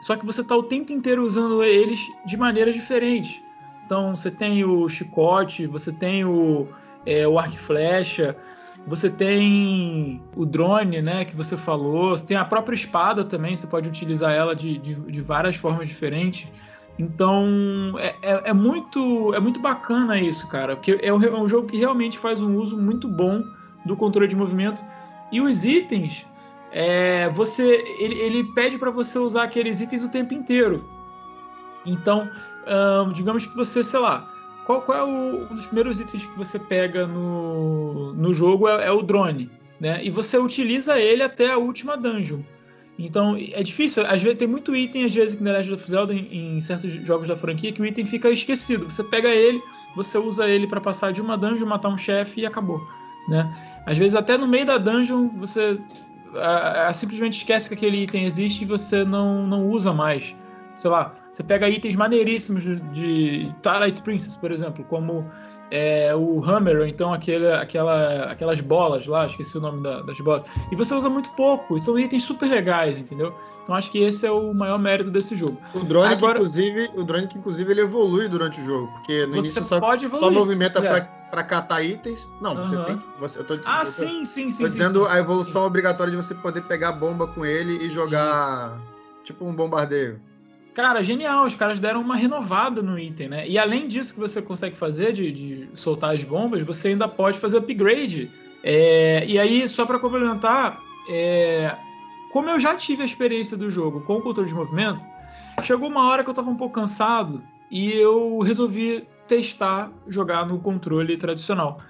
[0.00, 3.42] só que você está o tempo inteiro usando eles de maneiras diferentes.
[3.84, 6.66] Então, você tem o chicote, você tem o,
[7.04, 8.36] é, o arco e flecha,
[8.86, 12.10] você tem o drone, né, que você falou.
[12.10, 15.88] Você tem a própria espada também, você pode utilizar ela de, de, de várias formas
[15.88, 16.48] diferentes.
[16.98, 21.48] Então, é, é, é, muito, é muito bacana isso, cara, porque é um, é um
[21.48, 23.42] jogo que realmente faz um uso muito bom
[23.84, 24.82] do controle de movimento.
[25.30, 26.26] E os itens,
[26.78, 30.84] é, você, ele, ele pede para você usar aqueles itens o tempo inteiro.
[31.86, 32.28] Então,
[33.14, 34.30] digamos que você, sei lá,
[34.66, 38.88] qual, qual é o, um dos primeiros itens que você pega no, no jogo é,
[38.88, 40.04] é, o drone, né?
[40.04, 42.40] E você utiliza ele até a última dungeon.
[42.98, 46.12] Então é difícil, às vezes tem muito item, às vezes, que na Legend of Zelda,
[46.12, 48.90] em, em, certos jogos da franquia, que o item fica esquecido.
[48.90, 49.62] Você pega ele,
[49.94, 52.86] você usa ele para passar de uma dungeon, matar um chefe e acabou,
[53.30, 53.50] né?
[53.86, 55.80] Às vezes até no meio da dungeon você
[56.92, 60.34] simplesmente esquece que aquele item existe e você não, não usa mais.
[60.74, 65.30] Sei lá, você pega itens maneiríssimos de Twilight Princess, por exemplo, como
[65.70, 70.18] é, o Hammer, ou então aquele, aquela, aquelas bolas lá, esqueci o nome da, das
[70.18, 70.44] bolas.
[70.70, 73.34] E você usa muito pouco, e são itens super legais, entendeu?
[73.62, 75.58] Então acho que esse é o maior mérito desse jogo.
[75.74, 79.26] O drone, Agora, que, inclusive, o drone que inclusive ele evolui durante o jogo, porque
[79.26, 79.80] no você início só,
[80.14, 80.80] só movimenta
[81.30, 82.28] para catar itens.
[82.40, 82.64] Não, uhum.
[82.64, 83.04] você tem que.
[83.18, 84.62] Você, eu tô, ah, eu tô, sim, sim, sim.
[84.62, 85.66] Tô sim, dizendo sim, a evolução sim.
[85.66, 89.24] obrigatória de você poder pegar bomba com ele e jogar Isso.
[89.24, 90.20] tipo um bombardeio.
[90.76, 93.48] Cara, genial, os caras deram uma renovada no item, né?
[93.48, 97.38] E além disso que você consegue fazer, de, de soltar as bombas, você ainda pode
[97.38, 98.30] fazer upgrade.
[98.62, 101.74] É, e aí, só para complementar, é,
[102.30, 105.00] como eu já tive a experiência do jogo com o controle de movimento,
[105.62, 110.58] chegou uma hora que eu tava um pouco cansado e eu resolvi testar jogar no
[110.58, 111.80] controle tradicional.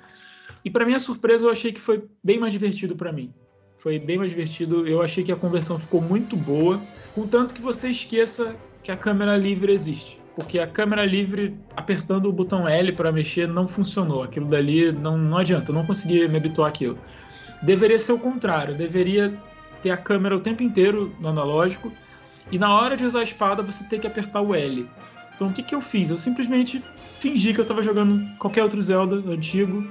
[0.65, 3.35] E para minha surpresa, eu achei que foi bem mais divertido para mim.
[3.79, 6.81] Foi bem mais divertido, eu achei que a conversão ficou muito boa,
[7.17, 8.55] contanto que você esqueça
[8.87, 10.21] que a câmera livre existe.
[10.37, 14.23] Porque a câmera livre, apertando o botão L para mexer, não funcionou.
[14.23, 16.97] Aquilo dali não, não adianta, eu não consegui me habituar àquilo.
[17.63, 19.35] Deveria ser o contrário, deveria
[19.83, 21.93] ter a câmera o tempo inteiro no analógico
[22.53, 24.89] e na hora de usar a espada você tem que apertar o L.
[25.35, 26.11] Então o que, que eu fiz?
[26.11, 26.81] Eu simplesmente
[27.19, 29.85] fingi que eu estava jogando qualquer outro Zelda antigo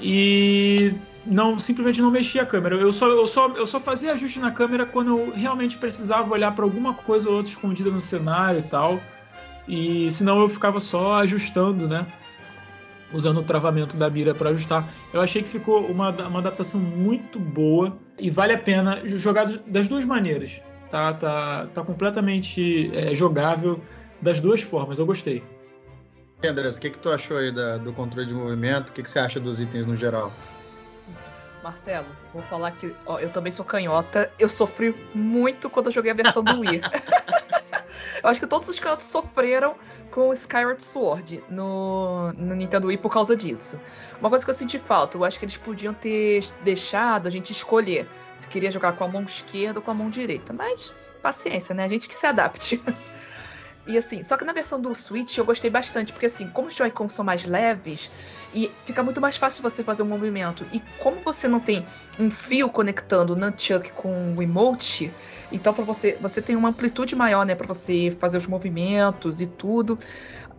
[0.00, 0.92] e
[1.26, 2.76] não simplesmente não mexia a câmera.
[2.76, 6.54] Eu só, eu só, eu só fazia ajuste na câmera quando eu realmente precisava olhar
[6.54, 9.00] para alguma coisa ou outra escondida no cenário e tal.
[9.68, 12.06] E senão eu ficava só ajustando, né?
[13.12, 14.88] usando o travamento da mira para ajustar.
[15.12, 19.88] Eu achei que ficou uma, uma adaptação muito boa e vale a pena jogar das
[19.88, 20.60] duas maneiras.
[20.90, 23.80] Tá, tá, tá completamente é, jogável
[24.20, 24.98] das duas formas.
[24.98, 25.42] Eu gostei.
[26.44, 28.90] Andrés, o que, que tu achou aí da, do controle de movimento?
[28.90, 30.30] O que, que você acha dos itens no geral?
[31.66, 34.32] Marcelo, vou falar que ó, eu também sou canhota.
[34.38, 36.80] Eu sofri muito quando eu joguei a versão do Wii.
[38.22, 39.74] eu acho que todos os canhotos sofreram
[40.12, 43.80] com o Skyward Sword no, no Nintendo Wii por causa disso.
[44.20, 47.50] Uma coisa que eu senti falta, eu acho que eles podiam ter deixado a gente
[47.50, 50.52] escolher se queria jogar com a mão esquerda ou com a mão direita.
[50.52, 51.82] Mas paciência, né?
[51.82, 52.80] A gente que se adapte.
[53.86, 56.74] E assim, só que na versão do Switch eu gostei bastante, porque assim, como os
[56.74, 58.10] Joy-Cons são mais leves,
[58.52, 60.66] e fica muito mais fácil você fazer um movimento.
[60.72, 61.86] E como você não tem
[62.18, 65.12] um fio conectando o Nunchuck com o emote,
[65.52, 69.46] então para você, você tem uma amplitude maior, né, para você fazer os movimentos e
[69.46, 69.98] tudo.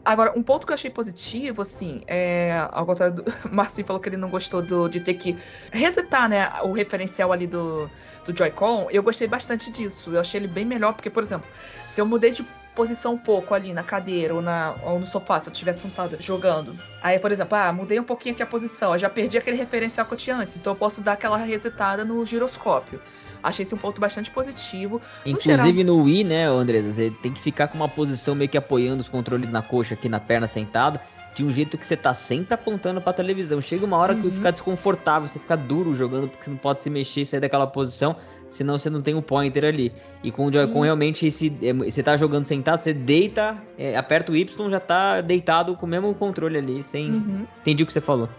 [0.08, 2.66] Agora, um ponto que eu achei positivo, assim, é.
[2.72, 3.26] Ao contrário do.
[3.52, 5.38] Marcinho falou que ele não gostou do, de ter que
[5.70, 6.50] resetar, né?
[6.64, 7.92] O referencial ali do,
[8.24, 8.88] do Joy-Con.
[8.90, 10.14] Eu gostei bastante disso.
[10.14, 11.50] Eu achei ele bem melhor, porque, por exemplo,
[11.90, 12.48] se eu mudei de
[12.78, 16.16] posição um pouco ali na cadeira ou, na, ou no sofá, se eu estiver sentada
[16.20, 16.78] jogando.
[17.02, 20.06] Aí, por exemplo, ah, mudei um pouquinho aqui a posição, eu já perdi aquele referencial
[20.06, 23.02] que eu tinha antes, então eu posso dar aquela resetada no giroscópio.
[23.42, 25.02] Achei esse um ponto bastante positivo.
[25.26, 25.96] Inclusive no, geral...
[25.98, 29.10] no Wii, né, Andresa, você tem que ficar com uma posição meio que apoiando os
[29.10, 31.00] controles na coxa aqui na perna sentado,
[31.34, 33.60] de um jeito que você tá sempre apontando pra televisão.
[33.60, 34.22] Chega uma hora uhum.
[34.22, 37.40] que fica desconfortável, você fica duro jogando porque você não pode se mexer e sair
[37.40, 38.16] daquela posição
[38.50, 39.92] senão você não tem o um pointer ali.
[40.24, 44.32] E com o Joy-Con realmente esse, é, você tá jogando sentado, você deita, é, aperta
[44.32, 47.10] o Y, já tá deitado com o mesmo controle ali, sem.
[47.10, 47.48] Uhum.
[47.62, 48.30] Entendi o que você falou.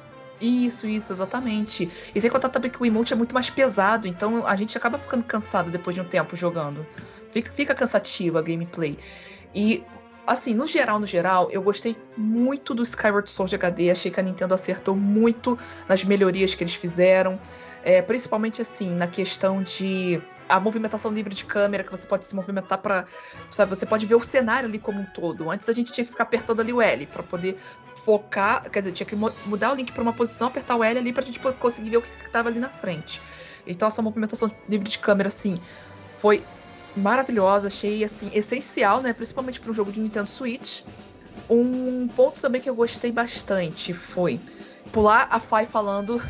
[0.40, 1.88] Isso, isso, exatamente.
[2.14, 4.98] E sem contar também que o emote é muito mais pesado, então a gente acaba
[4.98, 6.86] ficando cansado depois de um tempo jogando.
[7.30, 8.96] Fica, fica cansativa a gameplay.
[9.54, 9.82] E,
[10.26, 13.90] assim, no geral, no geral, eu gostei muito do Skyward Sword HD.
[13.90, 17.38] Achei que a Nintendo acertou muito nas melhorias que eles fizeram.
[17.82, 22.34] É, principalmente assim, na questão de a movimentação livre de câmera, que você pode se
[22.34, 23.04] movimentar para,
[23.50, 25.50] sabe, você pode ver o cenário ali como um todo.
[25.50, 27.56] Antes a gente tinha que ficar apertando ali o L para poder
[28.04, 31.12] focar, quer dizer, tinha que mudar o link para uma posição, apertar o L ali
[31.12, 33.20] para a gente conseguir ver o que estava ali na frente.
[33.66, 35.56] Então essa movimentação livre de câmera assim
[36.16, 36.42] foi
[36.96, 40.80] maravilhosa, achei assim essencial, né, principalmente para um jogo de Nintendo Switch.
[41.48, 44.40] Um ponto também que eu gostei bastante foi
[44.92, 46.20] pular a Fai falando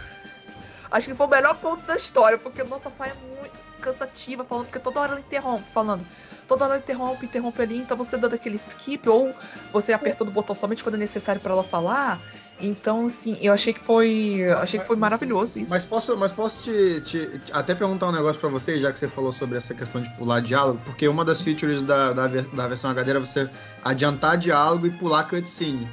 [0.90, 4.66] Acho que foi o melhor ponto da história, porque nossa pai é muito cansativa, falando,
[4.66, 6.04] porque toda hora ela interrompe, falando.
[6.46, 9.34] Toda hora ela interrompe, interrompe ali, então você dando aquele skip, ou
[9.72, 12.20] você apertando o botão somente quando é necessário para ela falar.
[12.60, 14.42] Então, assim, eu achei que foi.
[14.58, 15.70] Achei que foi maravilhoso isso.
[15.70, 19.06] Mas posso, mas posso te, te até perguntar um negócio para você, já que você
[19.06, 22.90] falou sobre essa questão de pular diálogo, porque uma das features da, da, da versão
[22.90, 23.48] HD era você
[23.84, 25.88] adiantar diálogo e pular cutscene.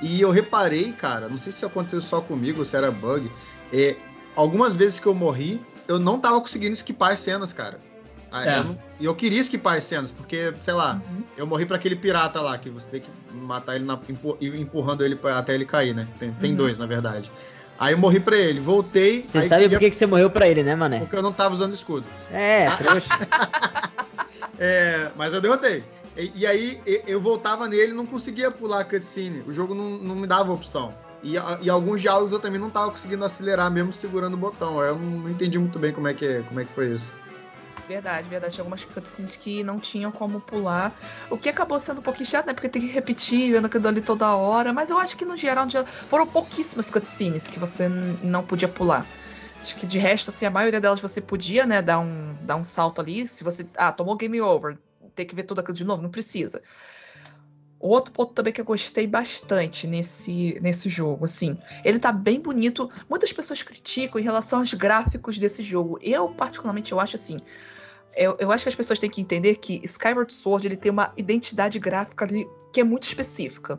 [0.00, 3.30] E eu reparei, cara, não sei se isso aconteceu só comigo, se era bug.
[3.72, 3.96] É,
[4.36, 7.80] algumas vezes que eu morri, eu não tava conseguindo esquipar as cenas, cara.
[8.32, 8.58] É.
[8.58, 11.22] Eu e eu queria esquipar as cenas, porque, sei lá, uhum.
[11.36, 13.98] eu morri para aquele pirata lá, que você tem que matar ele na,
[14.40, 16.06] empurrando ele pra, até ele cair, né?
[16.18, 16.56] Tem, tem uhum.
[16.56, 17.30] dois, na verdade.
[17.78, 19.22] Aí eu morri pra ele, voltei.
[19.22, 19.78] Você sabe queria...
[19.78, 21.00] por que, que você morreu pra ele, né, mané?
[21.00, 22.06] Porque eu não tava usando escudo.
[22.32, 23.08] É, trouxa.
[24.58, 25.84] é, mas eu derrotei.
[26.16, 29.42] E, e, aí eu voltava nele e não conseguia pular a cutscene.
[29.46, 30.94] O jogo não, não me dava opção.
[31.26, 34.80] E, e, alguns diálogos eu também não tava conseguindo acelerar mesmo segurando o botão.
[34.80, 37.12] Eu não, entendi muito bem como é que, como é que foi isso.
[37.88, 38.54] Verdade, verdade.
[38.54, 40.96] Tinha algumas cutscenes que não tinham como pular.
[41.28, 42.52] O que acabou sendo um pouquinho chato, né?
[42.52, 44.72] Porque tem que repetir, vendo aquilo ali toda hora.
[44.72, 48.68] Mas eu acho que no geral, no geral foram pouquíssimas cutscenes que você não podia
[48.68, 49.04] pular.
[49.58, 52.64] Acho que de resto, assim, a maioria delas você podia, né, dar um, dar um
[52.64, 53.26] salto ali.
[53.26, 53.66] Se você.
[53.76, 54.78] Ah, tomou game over.
[55.16, 56.02] Tem que ver tudo aquilo de novo?
[56.02, 56.62] Não precisa.
[57.78, 62.88] Outro ponto também que eu gostei bastante nesse, nesse jogo, assim, ele tá bem bonito.
[63.08, 65.98] Muitas pessoas criticam em relação aos gráficos desse jogo.
[66.02, 67.36] Eu, particularmente, eu acho assim.
[68.16, 71.12] Eu, eu acho que as pessoas têm que entender que Skyward Sword ele tem uma
[71.18, 73.78] identidade gráfica ali que é muito específica.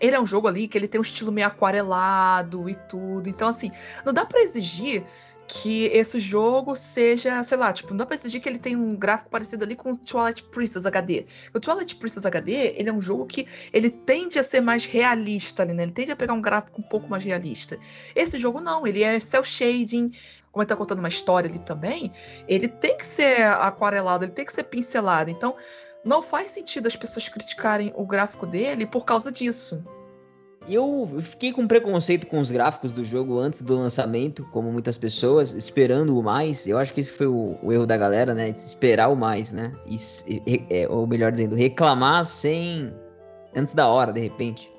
[0.00, 3.28] Ele é um jogo ali que ele tem um estilo meio aquarelado e tudo.
[3.28, 3.70] Então, assim,
[4.04, 5.04] não dá para exigir
[5.48, 8.94] que esse jogo seja, sei lá, tipo, não dá pra exigir que ele tenha um
[8.94, 11.26] gráfico parecido ali com o Twilight Princess HD.
[11.54, 15.62] O Twilight Princess HD, ele é um jogo que ele tende a ser mais realista
[15.62, 15.84] ali, né?
[15.84, 17.78] Ele tende a pegar um gráfico um pouco mais realista.
[18.14, 20.12] Esse jogo não, ele é cel shading,
[20.52, 22.12] como ele tá contando uma história ali também,
[22.46, 25.30] ele tem que ser aquarelado, ele tem que ser pincelado.
[25.30, 25.56] Então,
[26.04, 29.82] não faz sentido as pessoas criticarem o gráfico dele por causa disso
[30.66, 35.54] eu fiquei com preconceito com os gráficos do jogo antes do lançamento, como muitas pessoas,
[35.54, 36.66] esperando o mais.
[36.66, 38.50] Eu acho que esse foi o, o erro da galera, né?
[38.50, 39.72] De esperar o mais, né?
[39.86, 42.92] E, é, ou melhor dizendo, reclamar sem.
[43.54, 44.70] antes da hora, de repente.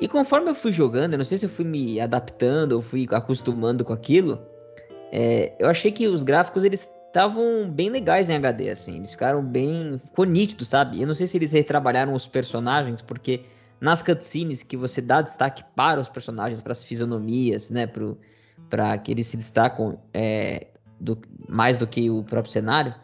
[0.00, 3.06] E conforme eu fui jogando, eu não sei se eu fui me adaptando ou fui
[3.12, 4.40] acostumando com aquilo,
[5.12, 8.96] é, eu achei que os gráficos eles estavam bem legais em HD, assim.
[8.96, 10.00] Eles ficaram bem.
[10.02, 11.00] Ficou nítido, sabe?
[11.00, 13.42] Eu não sei se eles retrabalharam os personagens, porque
[13.82, 17.90] nas cutscenes que você dá destaque para os personagens, para as fisionomias, né?
[18.70, 20.68] Para que eles se destacam é,
[21.00, 21.18] do,
[21.48, 22.94] mais do que o próprio cenário.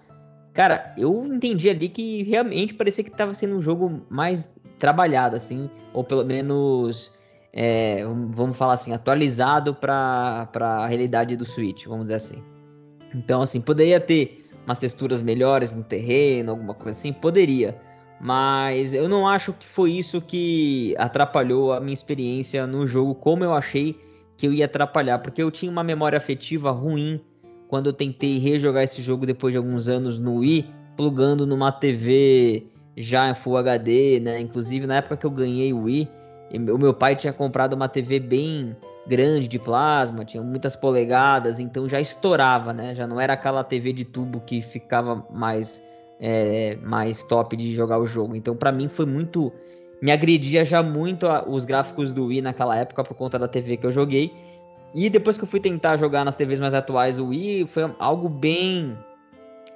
[0.54, 5.68] Cara, eu entendi ali que realmente parecia que estava sendo um jogo mais trabalhado, assim,
[5.92, 7.12] ou pelo menos,
[7.52, 12.40] é, vamos falar assim, atualizado para a realidade do Switch, vamos dizer assim.
[13.12, 17.87] Então, assim, poderia ter umas texturas melhores no terreno, alguma coisa assim, poderia.
[18.20, 23.44] Mas eu não acho que foi isso que atrapalhou a minha experiência no jogo, como
[23.44, 23.96] eu achei
[24.36, 27.20] que eu ia atrapalhar, porque eu tinha uma memória afetiva ruim
[27.68, 30.66] quando eu tentei rejogar esse jogo depois de alguns anos no Wii,
[30.96, 32.66] plugando numa TV
[32.96, 34.40] já em Full HD, né?
[34.40, 36.08] Inclusive na época que eu ganhei o Wii,
[36.72, 41.88] o meu pai tinha comprado uma TV bem grande de plasma, tinha muitas polegadas, então
[41.88, 42.94] já estourava, né?
[42.94, 45.82] Já não era aquela TV de tubo que ficava mais
[46.20, 48.34] é, mais top de jogar o jogo.
[48.34, 49.52] Então para mim foi muito
[50.00, 53.76] me agredia já muito a, os gráficos do Wii naquela época por conta da TV
[53.76, 54.32] que eu joguei.
[54.94, 58.28] E depois que eu fui tentar jogar nas TVs mais atuais o Wii, foi algo
[58.28, 58.96] bem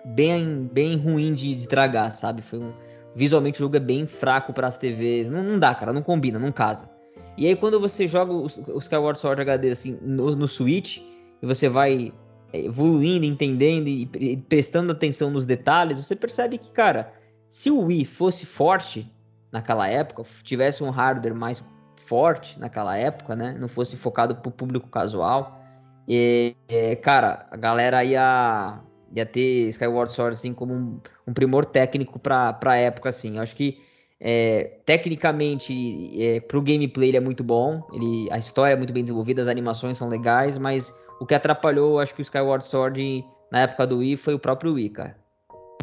[0.05, 2.43] bem bem ruim de, de tragar, sabe?
[2.43, 2.73] Foi um
[3.15, 6.39] visualmente o jogo é bem fraco para as TVs, não, não dá, cara, não combina,
[6.39, 6.91] não casa.
[7.37, 10.99] E aí quando você joga o, o Skyward Sword HD assim no, no Switch,
[11.43, 12.13] e você vai
[12.53, 17.13] evoluindo, entendendo e, prestando atenção nos detalhes, você percebe que, cara,
[17.49, 19.11] se o Wii fosse forte
[19.51, 21.63] naquela época, tivesse um hardware mais
[22.07, 23.57] forte naquela época, né?
[23.59, 25.61] Não fosse focado pro público casual,
[26.09, 28.81] e, e cara, a galera ia
[29.15, 33.37] ia ter Skyward Sword assim como um, um primor técnico para a época assim.
[33.37, 33.79] Eu acho que
[34.19, 39.03] é, tecnicamente, é, pro gameplay ele é muito bom, ele, a história é muito bem
[39.03, 43.61] desenvolvida, as animações são legais, mas o que atrapalhou, acho que o Skyward Sword na
[43.61, 45.17] época do Wii foi o próprio Wii, cara.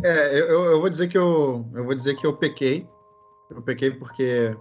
[0.03, 2.85] É, eu, eu vou dizer que eu, eu vou dizer que eu pequei.
[3.49, 4.53] Eu pequei porque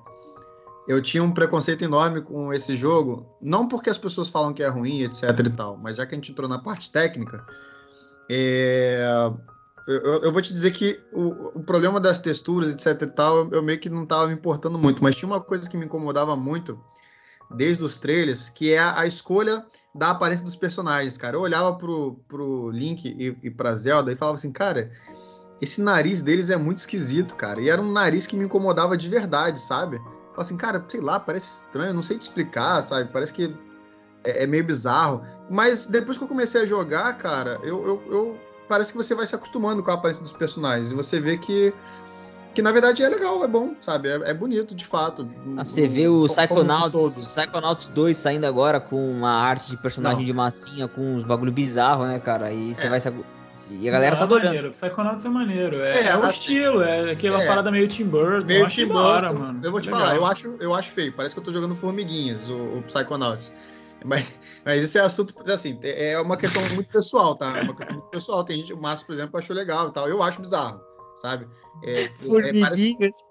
[0.87, 4.69] eu tinha um preconceito enorme com esse jogo, não porque as pessoas falam que é
[4.69, 7.45] ruim, etc e tal, mas já que a gente entrou na parte técnica,
[8.31, 9.03] é,
[9.87, 13.63] eu, eu, vou te dizer que o, o, problema das texturas, etc e tal, eu,
[13.63, 16.79] meio que não estava me importando muito, mas tinha uma coisa que me incomodava muito
[17.51, 21.37] desde os trailers, que é a, a escolha da aparência dos personagens, cara.
[21.37, 24.91] Eu olhava pro, pro Link e, e pra Zelda e falava assim, cara,
[25.61, 27.61] esse nariz deles é muito esquisito, cara.
[27.61, 29.99] E era um nariz que me incomodava de verdade, sabe?
[29.99, 33.11] Falava assim, cara, sei lá, parece estranho, não sei te explicar, sabe?
[33.13, 33.55] Parece que
[34.25, 35.23] é, é meio bizarro.
[35.51, 39.27] Mas depois que eu comecei a jogar, cara, eu, eu, eu parece que você vai
[39.27, 40.93] se acostumando com a aparência dos personagens.
[40.93, 41.73] E você vê que,
[42.59, 44.09] que na verdade é legal, é bom, sabe?
[44.09, 45.31] É, é bonito, de fato.
[45.57, 50.19] Ah, você vê o Psychonauts, o Psychonauts 2 saindo agora com uma arte de personagem
[50.19, 50.25] Não.
[50.25, 52.53] de massinha, com uns bagulho bizarro, né, cara?
[52.53, 52.91] E você é.
[52.91, 53.13] vai se
[53.71, 54.47] e a galera Não, tá é adorando.
[54.47, 54.73] Maneiro.
[54.73, 55.81] Psychonauts é maneiro.
[55.83, 58.45] É, é, é o assim, estilo, é aquela é, parada meio Tim Burton.
[58.45, 59.03] Meio Tim Burton.
[59.05, 59.61] Hora, mano.
[59.63, 60.01] Eu vou te Legal.
[60.01, 61.13] falar, eu acho, eu acho feio.
[61.13, 63.53] Parece que eu tô jogando formiguinhas, o, o Psychonauts.
[64.05, 64.33] Mas,
[64.65, 67.57] mas esse é assunto, assim, é uma questão muito pessoal, tá?
[67.57, 68.43] É uma questão muito pessoal.
[68.43, 70.09] Tem gente, o Márcio, por exemplo, achou legal e tal.
[70.09, 70.81] Eu acho bizarro,
[71.17, 71.47] sabe?
[71.83, 73.25] É, é Formiguinhas.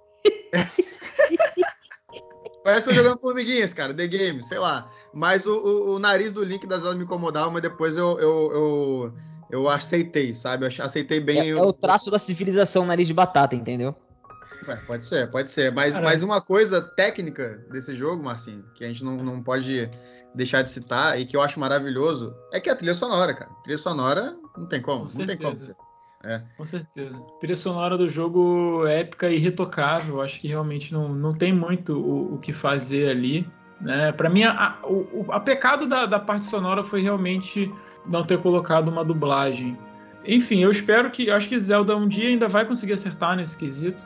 [0.53, 0.67] É,
[2.63, 2.87] parece...
[2.87, 4.89] que tô jogando formiguinhas, cara, The Game, sei lá.
[5.13, 8.51] Mas o, o, o nariz do Link das Zelda me incomodava, mas depois eu, eu,
[8.51, 9.13] eu,
[9.49, 10.65] eu aceitei, sabe?
[10.65, 11.39] Eu aceitei bem.
[11.39, 13.95] É, é o traço da civilização nariz de batata, entendeu?
[14.67, 15.71] É, pode ser, pode ser.
[15.71, 19.89] Mas, mas uma coisa técnica desse jogo, Marcinho, que a gente não, não pode
[20.35, 23.49] deixar de citar e que eu acho maravilhoso é que a trilha sonora, cara.
[23.51, 25.57] A trilha sonora não tem como, Com não tem como.
[26.27, 26.41] É.
[26.57, 27.17] Com certeza.
[27.17, 30.21] A trilha sonora do jogo é épica e retocável.
[30.21, 33.47] Acho que realmente não, não tem muito o, o que fazer ali.
[33.79, 34.11] Né?
[34.11, 37.73] Para mim, a, o, a pecado da, da parte sonora foi realmente
[38.05, 39.73] não ter colocado uma dublagem.
[40.25, 41.31] Enfim, eu espero que.
[41.31, 44.05] Acho que Zelda um dia ainda vai conseguir acertar nesse quesito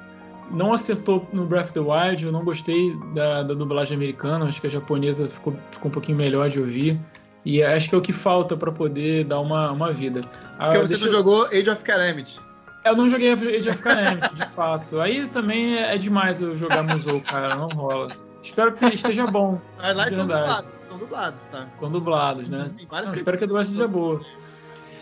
[0.51, 4.59] não acertou no Breath of the Wild, eu não gostei da, da dublagem americana, acho
[4.59, 6.99] que a japonesa ficou, ficou um pouquinho melhor de ouvir.
[7.43, 10.21] E acho que é o que falta para poder dar uma, uma vida.
[10.59, 11.11] Ah, Porque você não eu...
[11.11, 12.39] jogou Age of Calamity.
[12.85, 14.99] Eu não joguei Age of Calamity, de fato.
[14.99, 18.15] Aí também é demais eu jogar Musou, cara, não rola.
[18.41, 19.61] Espero que esteja bom.
[19.77, 21.67] Mas lá estão dublados, estão dublados, tá?
[21.73, 22.57] Estão dublados, né?
[22.59, 24.19] Não, espero que a dublagem seja boa.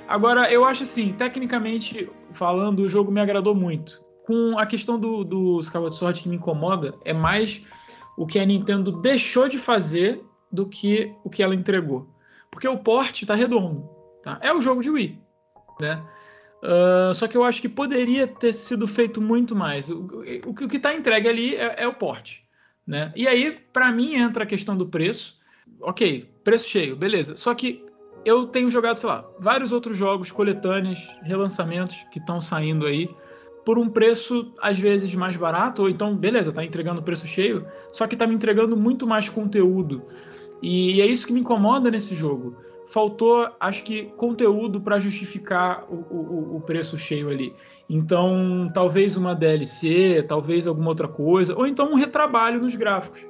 [0.07, 5.23] Agora, eu acho assim, tecnicamente falando, o jogo me agradou muito com a questão do,
[5.23, 7.63] do Skyward Sword que me incomoda é mais
[8.15, 12.07] o que a Nintendo deixou de fazer do que o que ela entregou.
[12.51, 13.89] Porque o porte está redondo.
[14.23, 14.39] Tá?
[14.41, 15.19] É o jogo de Wii.
[15.79, 16.03] Né?
[16.61, 19.89] Uh, só que eu acho que poderia ter sido feito muito mais.
[19.89, 19.99] O,
[20.45, 22.43] o, o que está entregue ali é, é, o porte.
[22.85, 23.13] Né?
[23.15, 25.37] E aí, para mim, entra a questão do preço.
[25.81, 27.37] Ok, preço cheio, beleza.
[27.37, 27.85] Só que
[28.25, 33.09] eu tenho jogado, sei lá, vários outros jogos, coletâneas, relançamentos que estão saindo aí
[33.65, 38.07] por um preço às vezes mais barato, ou então, beleza, tá entregando preço cheio, só
[38.07, 40.03] que tá me entregando muito mais conteúdo.
[40.61, 42.55] E é isso que me incomoda nesse jogo.
[42.87, 47.53] Faltou, acho que, conteúdo para justificar o, o, o, preço cheio ali.
[47.87, 53.27] Então, talvez uma DLC, talvez alguma outra coisa, ou então um retrabalho nos gráficos.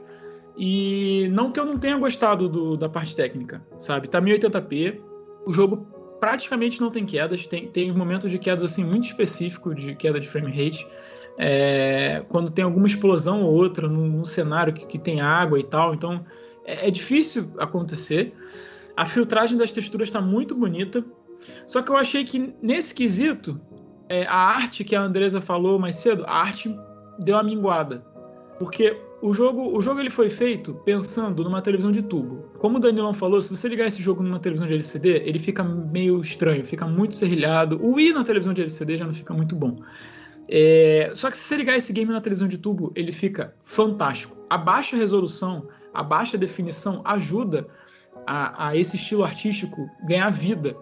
[0.57, 4.07] E não que eu não tenha gostado do, da parte técnica, sabe?
[4.07, 5.01] Tá 1080p,
[5.45, 5.87] o jogo
[6.19, 10.27] praticamente não tem quedas, tem, tem momentos de quedas assim muito específicos de queda de
[10.27, 10.85] frame rate.
[11.37, 15.93] É, quando tem alguma explosão ou outra num, cenário que, que, tem água e tal,
[15.93, 16.25] então
[16.69, 18.33] é, é difícil acontecer.
[18.95, 21.03] A filtragem das texturas está muito bonita,
[21.65, 23.59] só que eu achei que nesse quesito
[24.07, 26.75] é, a arte que a Andresa falou mais cedo, a arte
[27.19, 28.03] deu uma minguada,
[28.59, 32.45] porque o jogo, o jogo ele foi feito pensando numa televisão de tubo.
[32.57, 35.63] Como o Danilão falou, se você ligar esse jogo numa televisão de LCD, ele fica
[35.63, 37.79] meio estranho, fica muito serrilhado.
[37.81, 39.77] O Wii na televisão de LCD já não fica muito bom.
[40.47, 41.11] É...
[41.15, 44.37] Só que se você ligar esse game na televisão de tubo, ele fica fantástico.
[44.49, 47.67] A baixa resolução, a baixa definição ajuda
[48.25, 50.75] a, a esse estilo artístico ganhar vida.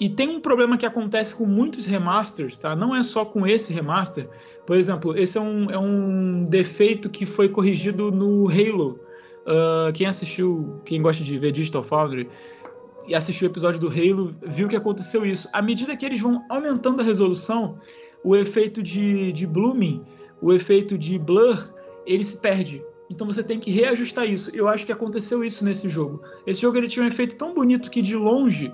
[0.00, 2.74] E tem um problema que acontece com muitos remasters, tá?
[2.74, 4.28] Não é só com esse remaster.
[4.66, 8.98] Por exemplo, esse é um, é um defeito que foi corrigido no Halo.
[9.46, 12.28] Uh, quem assistiu, quem gosta de ver Digital Foundry
[13.06, 15.48] e assistiu o episódio do Halo, viu que aconteceu isso.
[15.52, 17.78] À medida que eles vão aumentando a resolução,
[18.24, 20.04] o efeito de, de blooming,
[20.40, 21.58] o efeito de blur,
[22.06, 22.84] ele se perde.
[23.12, 24.50] Então você tem que reajustar isso.
[24.54, 26.22] Eu acho que aconteceu isso nesse jogo.
[26.46, 28.72] Esse jogo ele tinha um efeito tão bonito que de longe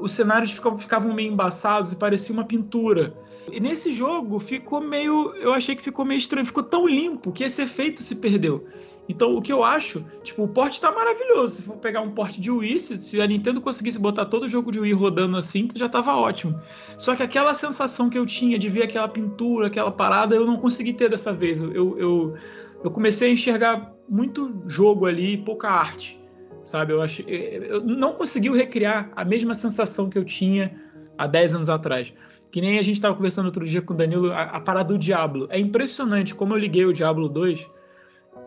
[0.00, 3.14] os cenários ficavam, meio embaçados e parecia uma pintura.
[3.52, 5.34] E nesse jogo ficou meio.
[5.36, 8.66] Eu achei que ficou meio estranho, ficou tão limpo que esse efeito se perdeu.
[9.08, 11.56] Então, o que eu acho, tipo, o porte tá maravilhoso.
[11.56, 14.70] Se for pegar um porte de Wii, se a Nintendo conseguisse botar todo o jogo
[14.70, 16.60] de Wii rodando assim, já tava ótimo.
[16.98, 20.58] Só que aquela sensação que eu tinha de ver aquela pintura, aquela parada, eu não
[20.58, 21.58] consegui ter dessa vez.
[21.58, 22.34] Eu, eu,
[22.82, 26.18] eu comecei a enxergar muito jogo ali e pouca arte
[26.68, 26.92] sabe?
[26.92, 30.74] Eu, acho, eu não conseguiu recriar a mesma sensação que eu tinha
[31.16, 32.12] há 10 anos atrás.
[32.50, 34.98] Que nem a gente estava conversando outro dia com o Danilo, a, a parada do
[34.98, 35.46] Diablo.
[35.50, 37.68] É impressionante como eu liguei o Diablo 2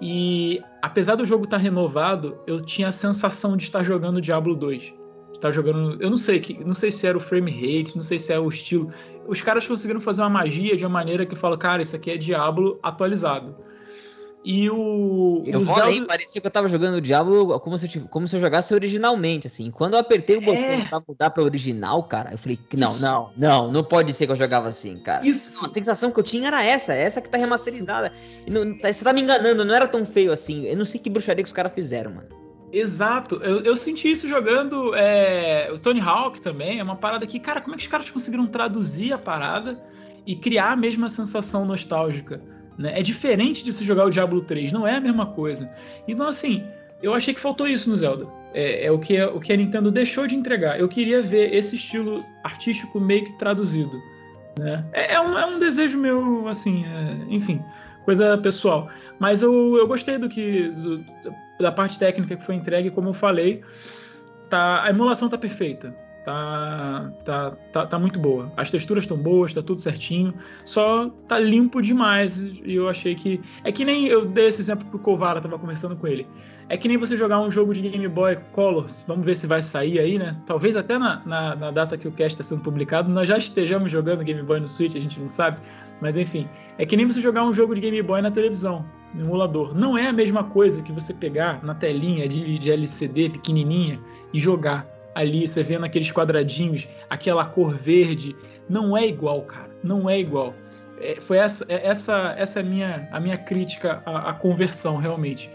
[0.02, 4.22] e, apesar do jogo estar tá renovado, eu tinha a sensação de estar jogando o
[4.22, 4.94] Diablo 2.
[5.34, 6.02] Estar jogando.
[6.02, 8.50] Eu não sei, não sei se era o frame rate, não sei se é o
[8.50, 8.92] estilo.
[9.28, 12.12] Os caras conseguiram fazer uma magia de uma maneira que eu falo, cara, isso aqui
[12.12, 13.56] é Diablo atualizado.
[14.44, 15.44] E o.
[15.46, 16.08] Eu falei, Zelda...
[16.08, 19.46] parecia que eu tava jogando o Diablo como se, eu, como se eu jogasse originalmente,
[19.46, 19.70] assim.
[19.70, 20.86] Quando eu apertei o botão é...
[20.86, 23.02] pra mudar pra original, cara, eu falei, não, Isso.
[23.02, 25.26] não, não, não pode ser que eu jogava assim, cara.
[25.26, 25.64] Isso.
[25.64, 28.12] a sensação que eu tinha era essa, essa que tá remasterizada.
[28.48, 30.66] Não, tá, você tá me enganando, não era tão feio assim.
[30.66, 32.28] Eu não sei que bruxaria que os caras fizeram, mano.
[32.74, 36.80] Exato, eu, eu senti isso jogando é, o Tony Hawk também.
[36.80, 39.80] É uma parada que, cara, como é que os caras conseguiram traduzir a parada
[40.26, 42.42] e criar a mesma sensação nostálgica?
[42.82, 43.00] Né?
[43.00, 45.70] É diferente de se jogar o Diablo 3, não é a mesma coisa.
[46.08, 46.66] Então, assim,
[47.02, 48.28] eu achei que faltou isso no Zelda.
[48.54, 50.80] É, é, o, que, o que a Nintendo deixou de entregar.
[50.80, 54.02] Eu queria ver esse estilo artístico meio que traduzido.
[54.60, 54.84] Né?
[54.92, 57.64] É, é, um, é um desejo meu, assim, é, enfim,
[58.04, 58.90] coisa pessoal.
[59.20, 61.06] Mas eu, eu gostei do que do,
[61.60, 63.62] da parte técnica que foi entregue, como eu falei,
[64.50, 68.52] tá, a emulação tá perfeita tá, tá, tá, tá muito boa.
[68.56, 72.38] As texturas estão boas, tá tudo certinho, só tá limpo demais.
[72.38, 73.42] E eu achei que.
[73.64, 76.28] É que nem eu dei esse exemplo pro Kovara, tava conversando com ele.
[76.70, 79.62] É que nem você jogar um jogo de Game Boy Color, vamos ver se vai
[79.62, 80.38] sair aí, né?
[80.46, 83.92] Talvez até na, na, na data que o cast está sendo publicado, nós já estejamos
[83.92, 85.60] jogando Game Boy no Switch, a gente não sabe.
[86.02, 86.48] Mas enfim,
[86.78, 89.76] é que nem você jogar um jogo de Game Boy na televisão, no emulador.
[89.76, 94.00] Não é a mesma coisa que você pegar na telinha de, de LCD pequenininha
[94.34, 98.36] e jogar ali, você vê naqueles quadradinhos, aquela cor verde.
[98.70, 99.70] Não é igual, cara.
[99.84, 100.53] Não é igual.
[101.01, 104.97] É, foi essa, é, essa, essa é a minha, a minha crítica à, à conversão,
[104.97, 105.49] realmente.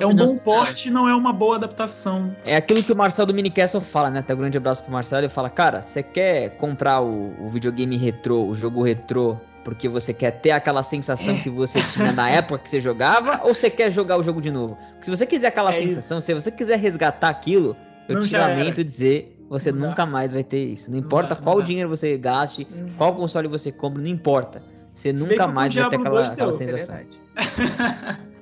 [0.00, 2.34] É um bom porte, não é uma boa adaptação.
[2.44, 4.20] É aquilo que o Marcelo do Minicastle fala, né?
[4.20, 5.22] Até um grande abraço pro Marcelo.
[5.22, 10.14] Ele fala, cara, você quer comprar o, o videogame retrô, o jogo retrô, porque você
[10.14, 11.38] quer ter aquela sensação é.
[11.38, 14.52] que você tinha na época que você jogava, ou você quer jogar o jogo de
[14.52, 14.78] novo?
[14.92, 16.26] Porque se você quiser aquela é sensação, isso.
[16.26, 17.76] se você quiser resgatar aquilo,
[18.08, 20.06] eu não te lamento dizer, você não nunca dá.
[20.06, 20.90] mais vai ter isso.
[20.90, 22.90] Não importa não qual dinheiro você gaste, uhum.
[22.96, 24.62] qual console você compra, não importa.
[24.92, 26.96] Você Se nunca mais vai ter aquela, aquela sensação.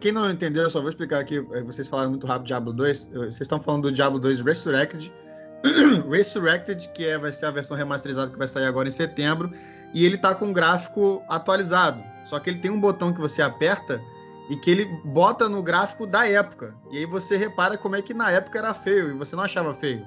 [0.00, 1.44] Quem não entendeu, eu só vou explicar aqui.
[1.52, 3.10] Eh, vocês falaram muito rápido Diablo 2.
[3.12, 5.12] Vocês estão falando do Diablo 2 Resurrected.
[6.10, 9.50] Resurrected, que é, vai ser a versão remasterizada que vai sair agora em setembro.
[9.94, 12.02] E ele tá com um gráfico atualizado.
[12.24, 14.00] Só que ele tem um botão que você aperta
[14.48, 16.74] e que ele bota no gráfico da época.
[16.90, 19.74] E aí você repara como é que na época era feio e você não achava
[19.74, 20.06] feio.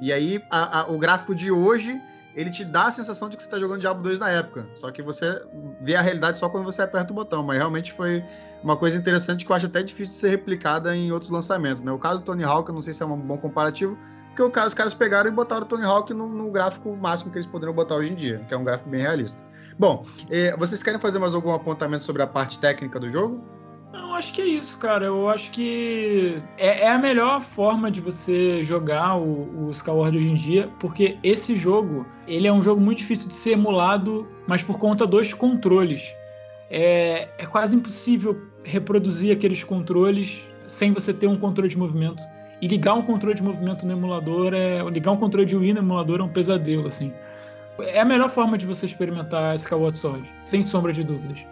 [0.00, 2.00] E aí a, a, o gráfico de hoje
[2.34, 4.66] ele te dá a sensação de que você está jogando Diablo 2 na época.
[4.74, 5.42] Só que você
[5.80, 7.42] vê a realidade só quando você aperta o botão.
[7.42, 8.24] Mas realmente foi
[8.62, 11.82] uma coisa interessante que eu acho até difícil de ser replicada em outros lançamentos.
[11.82, 11.92] Né?
[11.92, 13.98] O caso do Tony Hawk, eu não sei se é um bom comparativo,
[14.34, 17.46] porque os caras pegaram e botaram o Tony Hawk no, no, gráfico máximo que eles
[17.46, 19.44] poderiam botar hoje em dia, que é um gráfico bem realista.
[19.78, 23.44] Bom, eh, vocês querem fazer mais algum apontamento sobre a parte técnica do jogo?
[23.92, 25.04] Não, acho que é isso, cara.
[25.04, 30.30] Eu acho que é, é a melhor forma de você jogar o, o Skyward hoje
[30.30, 34.62] em dia, porque esse jogo, ele é um jogo muito difícil de ser emulado, mas
[34.62, 36.14] por conta dos controles.
[36.70, 42.22] É, é quase impossível reproduzir aqueles controles sem você ter um controle de movimento.
[42.62, 44.82] E ligar um controle de movimento no emulador é.
[44.88, 47.12] Ligar um controle de Wii no emulador é um pesadelo, assim.
[47.80, 51.44] É a melhor forma de você experimentar Skyward Sword, sem sombra de dúvidas.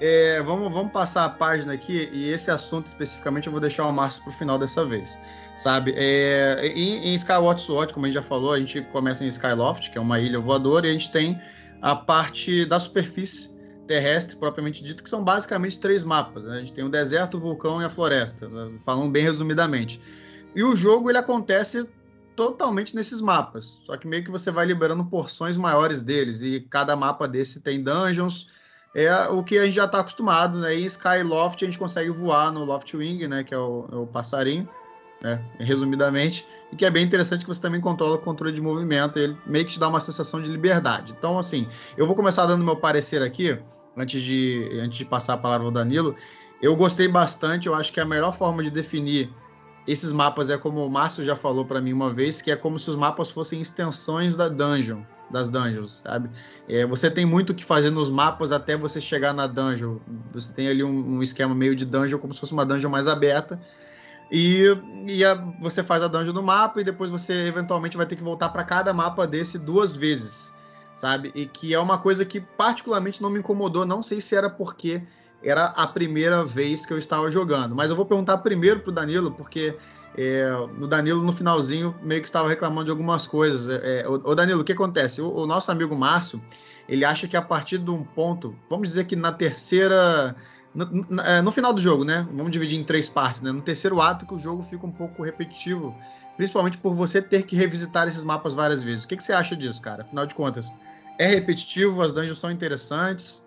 [0.00, 3.92] É, vamos, vamos passar a página aqui e esse assunto especificamente eu vou deixar o
[3.92, 5.18] Márcio para o final dessa vez,
[5.56, 5.94] sabe?
[5.96, 7.18] É, em, em
[7.58, 10.40] Sword, como a gente já falou, a gente começa em Skyloft, que é uma ilha
[10.40, 11.40] voadora, e a gente tem
[11.80, 13.54] a parte da superfície
[13.86, 16.42] terrestre propriamente dito, que são basicamente três mapas.
[16.42, 16.56] Né?
[16.56, 18.72] A gente tem o deserto, o vulcão e a floresta, né?
[18.84, 20.00] falando bem resumidamente.
[20.54, 21.86] E o jogo ele acontece
[22.34, 26.96] totalmente nesses mapas, só que meio que você vai liberando porções maiores deles e cada
[26.96, 28.48] mapa desse tem dungeons
[28.94, 30.74] é o que a gente já está acostumado, né?
[30.74, 33.42] Em Skyloft a gente consegue voar no Loftwing, né?
[33.42, 34.68] Que é o, é o passarinho,
[35.20, 35.42] né?
[35.58, 36.46] Resumidamente.
[36.72, 39.18] E que é bem interessante que você também controla o controle de movimento.
[39.18, 41.12] ele meio que te dá uma sensação de liberdade.
[41.18, 41.66] Então, assim,
[41.96, 43.58] eu vou começar dando meu parecer aqui,
[43.96, 46.14] antes de, antes de passar a palavra ao Danilo.
[46.62, 49.28] Eu gostei bastante, eu acho que a melhor forma de definir
[49.86, 52.78] esses mapas é como o Márcio já falou para mim uma vez, que é como
[52.78, 56.30] se os mapas fossem extensões da dungeon das dungeons, sabe?
[56.68, 59.98] É, você tem muito o que fazer nos mapas até você chegar na dungeon.
[60.32, 63.08] Você tem ali um, um esquema meio de dungeon, como se fosse uma dungeon mais
[63.08, 63.60] aberta.
[64.30, 64.64] E,
[65.06, 68.22] e a, você faz a dungeon no mapa e depois você eventualmente vai ter que
[68.22, 70.52] voltar para cada mapa desse duas vezes,
[70.94, 71.32] sabe?
[71.34, 73.84] E que é uma coisa que particularmente não me incomodou.
[73.84, 75.02] Não sei se era porque
[75.44, 77.74] era a primeira vez que eu estava jogando.
[77.74, 79.76] Mas eu vou perguntar primeiro pro Danilo, porque
[80.16, 83.68] é, no Danilo, no finalzinho, meio que estava reclamando de algumas coisas.
[83.82, 85.20] É, é o, Danilo, o que acontece?
[85.20, 86.40] O, o, nosso amigo Márcio,
[86.88, 90.34] ele acha que a partir de um ponto, vamos dizer que na terceira.
[90.74, 92.26] No, no, é, no, final do jogo, né?
[92.32, 93.52] Vamos dividir em três partes, né?
[93.52, 95.96] No terceiro ato, que o jogo fica um pouco repetitivo,
[96.36, 99.04] principalmente por você ter que revisitar esses mapas várias vezes.
[99.04, 100.02] O que, que você acha disso, cara?
[100.02, 100.72] Afinal de contas,
[101.18, 103.40] é repetitivo, as dungeons são interessantes.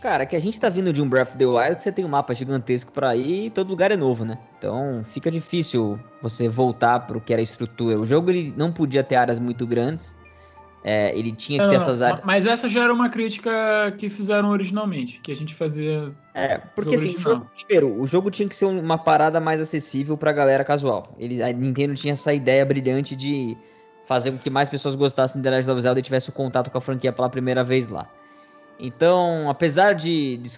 [0.00, 2.04] Cara, que a gente tá vindo de um Breath of the Wild que você tem
[2.04, 4.38] um mapa gigantesco para ir e todo lugar é novo, né?
[4.56, 7.98] Então fica difícil você voltar pro que era a estrutura.
[7.98, 10.16] O jogo ele não podia ter áreas muito grandes.
[10.84, 12.24] É, ele tinha que não, ter essas áreas.
[12.24, 13.50] Mas essa já era uma crítica
[13.98, 16.12] que fizeram originalmente, que a gente fazia.
[16.32, 20.16] É, porque assim, o jogo, primeiro, o jogo tinha que ser uma parada mais acessível
[20.16, 21.12] pra galera casual.
[21.18, 23.56] Ele, a Nintendo tinha essa ideia brilhante de
[24.06, 26.78] fazer com que mais pessoas gostassem de Legend of Zelda e tivesse o contato com
[26.78, 28.08] a franquia pela primeira vez lá.
[28.80, 30.48] Então, apesar de, de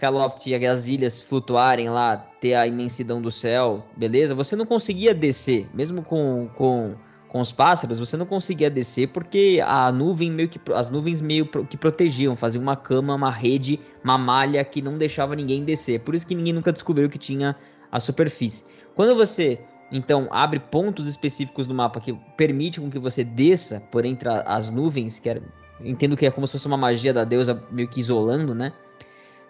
[0.46, 4.34] e as ilhas flutuarem lá, ter a imensidão do céu, beleza?
[4.34, 6.94] Você não conseguia descer, mesmo com, com,
[7.28, 11.46] com os pássaros, você não conseguia descer porque a nuvem meio que as nuvens meio
[11.46, 16.00] que protegiam, faziam uma cama, uma rede, uma malha que não deixava ninguém descer.
[16.00, 17.56] Por isso que ninguém nunca descobriu que tinha
[17.90, 18.64] a superfície.
[18.94, 19.58] Quando você
[19.92, 24.70] então abre pontos específicos no mapa que permite com que você desça por entre as
[24.70, 25.42] nuvens, que era
[25.84, 28.72] entendo que é como se fosse uma magia da deusa meio que isolando, né?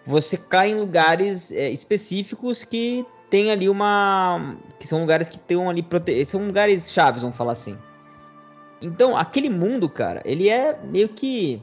[0.05, 4.57] Você cai em lugares é, específicos que tem ali uma.
[4.79, 5.81] que são lugares que estão ali.
[5.81, 6.23] Prote...
[6.25, 7.77] São lugares chaves, vamos falar assim.
[8.81, 11.61] Então, aquele mundo, cara, ele é meio que.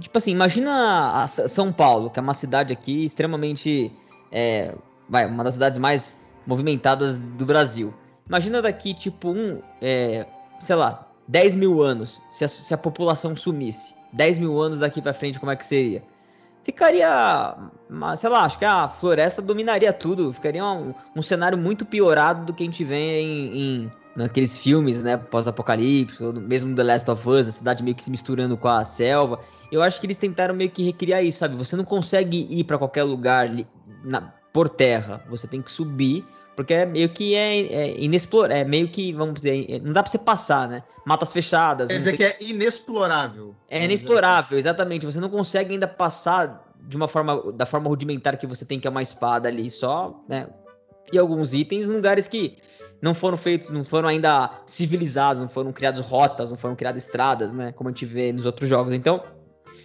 [0.00, 3.92] Tipo assim, imagina São Paulo, que é uma cidade aqui extremamente.
[4.30, 4.74] É,
[5.08, 6.16] vai, uma das cidades mais
[6.46, 7.92] movimentadas do Brasil.
[8.26, 9.60] Imagina daqui, tipo, um.
[9.80, 10.26] É,
[10.60, 15.00] sei lá, 10 mil anos, se a, se a população sumisse, 10 mil anos daqui
[15.00, 16.02] para frente, como é que seria?
[16.64, 17.56] Ficaria,
[18.16, 22.54] sei lá, acho que a floresta dominaria tudo, ficaria um, um cenário muito piorado do
[22.54, 27.48] que a gente vê em, em naqueles filmes, né, pós-apocalipse, mesmo The Last of Us,
[27.48, 29.40] a cidade meio que se misturando com a selva.
[29.72, 31.56] Eu acho que eles tentaram meio que recriar isso, sabe?
[31.56, 33.50] Você não consegue ir para qualquer lugar
[34.04, 36.24] na, por terra, você tem que subir
[36.54, 38.56] porque é meio que é, é inexplorável.
[38.56, 40.82] É meio que, vamos dizer, é, não dá pra você passar, né?
[41.04, 41.88] Matas fechadas.
[41.88, 43.54] Quer dizer que é inexplorável.
[43.68, 45.06] É inexplorável, exatamente.
[45.06, 48.86] Você não consegue ainda passar de uma forma, da forma rudimentar que você tem, que
[48.86, 50.48] é uma espada ali, só, né?
[51.12, 52.58] E alguns itens em lugares que
[53.00, 57.52] não foram feitos, não foram ainda civilizados, não foram criados rotas, não foram criadas estradas,
[57.52, 57.72] né?
[57.72, 58.92] Como a gente vê nos outros jogos.
[58.92, 59.22] Então,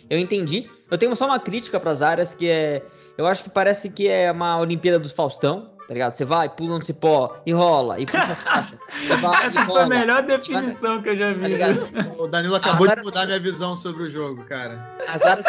[0.09, 0.69] eu entendi.
[0.89, 2.83] Eu tenho só uma crítica para as áreas que é
[3.17, 6.11] Eu acho que parece que é uma Olimpíada dos Faustão, tá ligado?
[6.11, 8.77] Você vai, pula no cipó, e rola, e puxa a faixa.
[9.21, 11.57] Vai, Essa foi a melhor definição que eu já vi.
[11.57, 14.95] Tá o Danilo acabou de mudar minha visão sobre o jogo, cara.
[15.07, 15.45] As áreas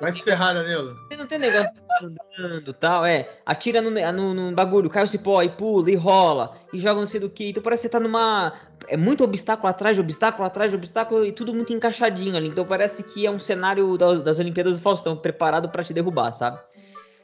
[0.00, 0.96] Vai se ferrar, Danilo.
[1.16, 1.70] Não tem negócio
[2.02, 3.28] andando tal, é.
[3.44, 7.06] Atira no, no, no, bagulho, cai o cipó, e pula, e rola, e joga não
[7.06, 7.50] sei do que.
[7.50, 8.54] Então parece que você tá numa.
[8.88, 12.48] É muito obstáculo atrás de obstáculo, atrás de obstáculo, e tudo muito encaixadinho ali.
[12.48, 16.32] Então parece que é um cenário das, das Olimpíadas do Faustão, preparado para te derrubar,
[16.32, 16.58] sabe?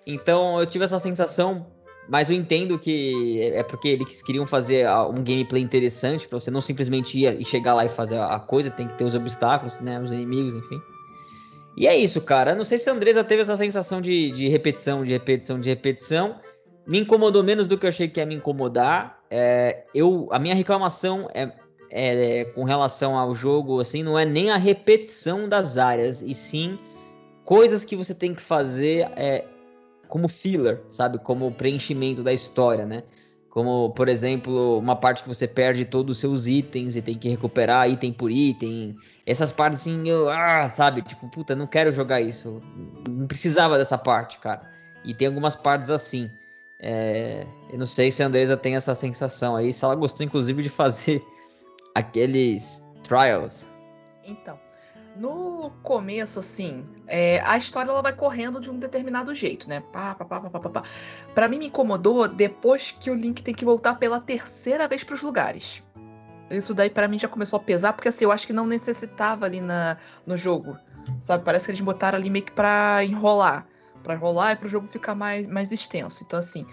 [0.06, 1.66] Então eu tive essa sensação
[2.08, 6.60] mas eu entendo que é porque eles queriam fazer um gameplay interessante para você não
[6.60, 10.00] simplesmente ir e chegar lá e fazer a coisa, tem que ter os obstáculos, né,
[10.00, 10.80] os inimigos, enfim.
[11.76, 12.54] E é isso, cara.
[12.54, 16.36] Não sei se a Andresa teve essa sensação de, de repetição, de repetição, de repetição.
[16.86, 19.18] Me incomodou menos do que eu achei que ia me incomodar.
[19.30, 21.52] É, eu, a minha reclamação é,
[21.90, 26.78] é, com relação ao jogo, assim, não é nem a repetição das áreas, e sim
[27.44, 29.44] coisas que você tem que fazer é,
[30.08, 31.18] como filler, sabe?
[31.18, 33.02] Como preenchimento da história, né?
[33.50, 37.28] Como, por exemplo, uma parte que você perde todos os seus itens e tem que
[37.28, 38.94] recuperar item por item.
[39.24, 41.00] Essas partes assim, eu, ah, sabe?
[41.00, 42.62] Tipo, puta, não quero jogar isso.
[43.08, 44.70] Não precisava dessa parte, cara.
[45.02, 46.30] E tem algumas partes assim.
[46.78, 50.62] É, eu não sei se a Andresa tem essa sensação aí, se ela gostou, inclusive,
[50.62, 51.24] de fazer
[51.96, 53.66] aqueles trials.
[54.22, 54.58] Então,
[55.18, 59.80] no começo, assim, é, a história ela vai correndo de um determinado jeito, né?
[59.92, 60.82] Pá, pá, pá, pá, pá, pá.
[61.34, 65.22] Pra mim me incomodou depois que o Link tem que voltar pela terceira vez pros
[65.22, 65.82] lugares.
[66.50, 69.46] Isso daí para mim já começou a pesar, porque assim, eu acho que não necessitava
[69.46, 70.76] ali na, no jogo.
[71.20, 71.44] Sabe?
[71.44, 73.66] Parece que eles botaram ali meio que pra enrolar.
[74.02, 76.22] Pra enrolar e pro jogo ficar mais, mais extenso.
[76.24, 76.66] Então, assim,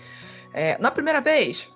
[0.53, 1.71] é, na primeira vez,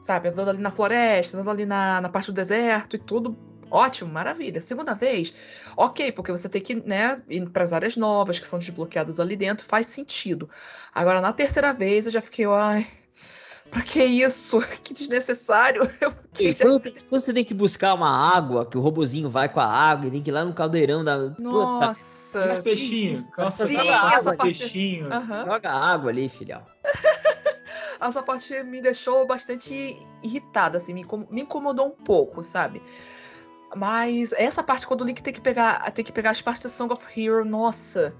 [0.00, 3.36] sabe, andando ali na floresta, andando ali na, na parte do deserto e tudo,
[3.70, 4.60] Ótimo, maravilha.
[4.60, 5.32] Segunda vez,
[5.76, 9.36] ok, porque você tem que né, ir para as áreas novas que são desbloqueadas ali
[9.36, 10.48] dentro, faz sentido.
[10.94, 12.86] Agora, na terceira vez, eu já fiquei, ai,
[13.70, 14.60] Pra que isso?
[14.82, 15.82] Que desnecessário.
[16.32, 19.66] Sim, quando, quando, você tem que buscar uma água, que o robozinho vai com a
[19.66, 21.30] água e tem que ir lá no caldeirão da.
[21.38, 22.48] Nossa!
[22.48, 23.22] Puta, peixinho.
[23.38, 24.58] Nossa, Sim, essa parte...
[24.58, 25.06] peixinho.
[25.06, 25.44] Uhum.
[25.46, 26.62] Joga água ali, filhão.
[28.00, 32.82] essa parte me deixou bastante irritada, assim, me, incomodou um pouco, sabe?
[33.74, 36.68] Mas essa parte, quando o Link tem que pegar, tem que pegar as partes do
[36.68, 38.14] Song of Hero, nossa.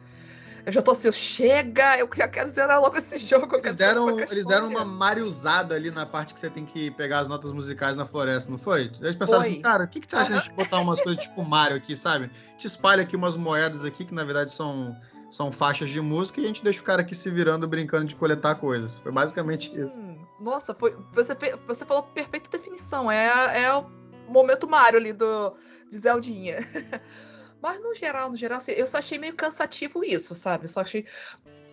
[0.65, 3.57] Eu já tô assim, chega, eu já quero zerar logo esse jogo.
[3.57, 7.29] Eles deram, eles deram uma mariusada ali na parte que você tem que pegar as
[7.29, 8.93] notas musicais na floresta, não foi?
[9.01, 9.53] Eles pensaram foi.
[9.53, 11.97] assim, cara, o que, que você acha de gente botar umas coisas tipo Mario aqui,
[11.97, 12.31] sabe?
[12.59, 14.95] Te espalha aqui umas moedas aqui, que na verdade são,
[15.31, 18.15] são faixas de música, e a gente deixa o cara aqui se virando, brincando de
[18.15, 18.97] coletar coisas.
[18.97, 20.03] Foi basicamente hum, isso.
[20.39, 21.35] Nossa, foi, você,
[21.67, 23.11] você falou perfeita definição.
[23.11, 24.00] É, é o
[24.31, 25.55] momento Mario ali do,
[25.89, 26.59] de Zeldinha.
[27.63, 30.65] Mas no geral, no geral, assim, eu só achei meio cansativo isso, sabe?
[30.65, 31.05] Eu só achei.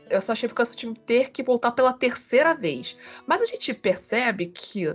[0.10, 2.96] Eu só achei cansativo ter que voltar pela terceira vez.
[3.26, 4.88] Mas a gente percebe que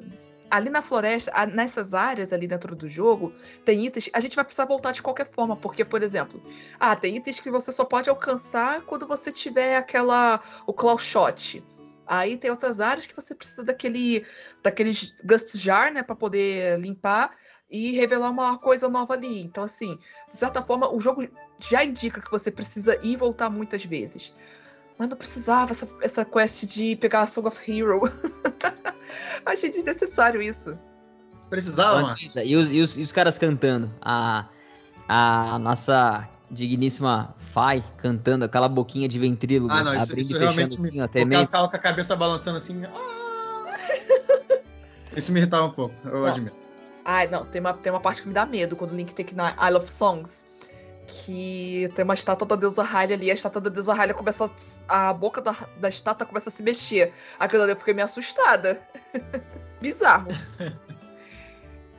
[0.50, 3.32] ali na floresta, nessas áreas ali dentro do jogo,
[3.64, 4.10] tem itens.
[4.12, 6.42] A gente vai precisar voltar de qualquer forma, porque, por exemplo,
[6.78, 10.40] ah, tem itens que você só pode alcançar quando você tiver aquela.
[10.66, 11.64] o claw shot.
[12.06, 14.26] Aí tem outras áreas que você precisa daquele.
[14.62, 17.34] daqueles gust jar, né, para poder limpar
[17.73, 19.41] e revelar uma coisa nova ali.
[19.43, 19.99] Então, assim,
[20.29, 21.27] de certa forma, o jogo
[21.59, 24.35] já indica que você precisa ir e voltar muitas vezes.
[24.99, 28.03] Mas não precisava essa, essa quest de pegar a Song of Hero.
[29.47, 30.79] Achei desnecessário isso.
[31.49, 32.16] Precisava, mano.
[32.45, 33.91] E os, e, os, e os caras cantando.
[34.03, 34.49] A,
[35.09, 39.73] a nossa digníssima Fai cantando aquela boquinha de ventrílogo.
[39.73, 41.01] Ah, não, isso, abrindo isso e fechando assim, me...
[41.01, 41.45] até meio.
[41.45, 42.83] ficava com a cabeça balançando assim.
[42.85, 43.77] Ah!
[45.16, 46.27] isso me irritava um pouco, eu não.
[46.27, 46.61] admito.
[47.05, 49.24] Ai, não, tem uma, tem uma parte que me dá medo quando o Link tem
[49.24, 50.44] que ir na Isle of Songs.
[51.07, 54.46] Que tem uma estátua da deusa Hylia ali, a estátua da deusa Hylia começa.
[54.88, 57.12] A, a boca da, da estátua começa a se mexer.
[57.38, 58.80] Aquilo ali eu fiquei meio assustada.
[59.80, 60.28] Bizarro.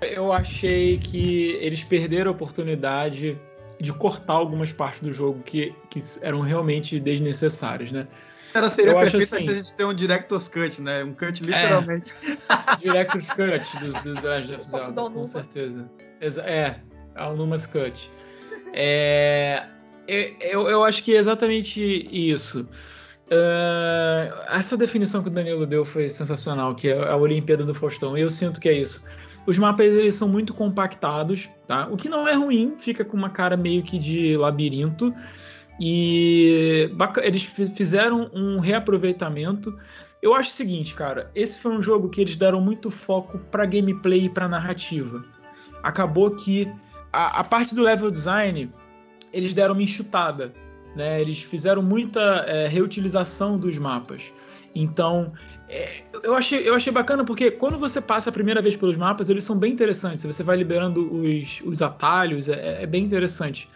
[0.02, 3.40] Eu achei que eles perderam a oportunidade
[3.80, 8.08] de cortar algumas partes do jogo que, que eram realmente desnecessárias, né?
[8.54, 11.04] Era, seria eu perfeito assim, se a gente ter um Director's Cut, né?
[11.04, 12.14] Um cut literalmente.
[12.50, 15.90] É, director's Cut do, do, do Legend of Zelda, com certeza.
[16.22, 16.76] É,
[17.16, 18.12] é o Numas Cut.
[18.74, 19.64] É,
[20.08, 22.70] eu, eu acho que é exatamente isso.
[23.28, 28.18] Uh, essa definição que o Danilo deu foi sensacional, que é a Olimpíada do Faustão.
[28.18, 29.04] E eu sinto que é isso.
[29.46, 31.88] Os mapas eles são muito compactados, tá?
[31.88, 35.14] O que não é ruim, fica com uma cara meio que de labirinto.
[35.80, 36.92] E
[37.24, 39.78] eles fizeram um reaproveitamento.
[40.22, 43.66] Eu acho o seguinte, cara, esse foi um jogo que eles deram muito foco para
[43.66, 45.26] gameplay e para narrativa.
[45.82, 46.72] Acabou que
[47.12, 48.70] a, a, parte do level design
[49.34, 50.54] eles deram uma enxutada,
[50.96, 51.20] né?
[51.20, 54.32] Eles fizeram muita é, reutilização dos mapas.
[54.76, 55.34] Então,
[55.68, 59.30] é, eu, achei, eu achei bacana porque quando você passa a primeira vez pelos mapas,
[59.30, 60.24] eles são bem interessantes.
[60.24, 63.70] Você vai liberando os, os atalhos, é, é bem interessante.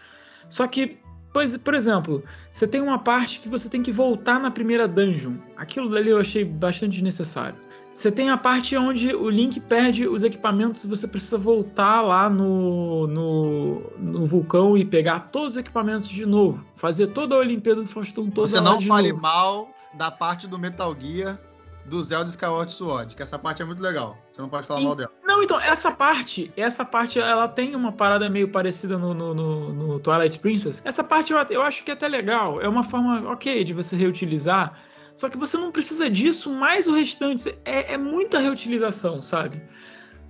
[0.48, 0.98] Só que,
[1.32, 5.34] pois, por exemplo, você tem uma parte que você tem que voltar na primeira dungeon.
[5.56, 7.56] Aquilo dali eu achei bastante desnecessário.
[7.98, 12.30] Você tem a parte onde o Link perde os equipamentos e você precisa voltar lá
[12.30, 16.64] no, no, no, vulcão e pegar todos os equipamentos de novo.
[16.76, 19.22] Fazer toda a Olimpíada do Faustão toda Você não fale novo.
[19.22, 21.40] mal da parte do Metal Gear
[21.86, 24.16] do Zelda Skyward Sword, que essa parte é muito legal.
[24.38, 25.10] Você não pode falar e, mal dela.
[25.24, 29.72] Não, então, essa parte, essa parte, ela tem uma parada meio parecida no, no, no,
[29.72, 30.80] no Twilight Princess.
[30.84, 32.60] Essa parte eu, eu acho que é até legal.
[32.60, 34.78] É uma forma ok de você reutilizar
[35.18, 39.60] só que você não precisa disso, mais o restante é, é muita reutilização, sabe?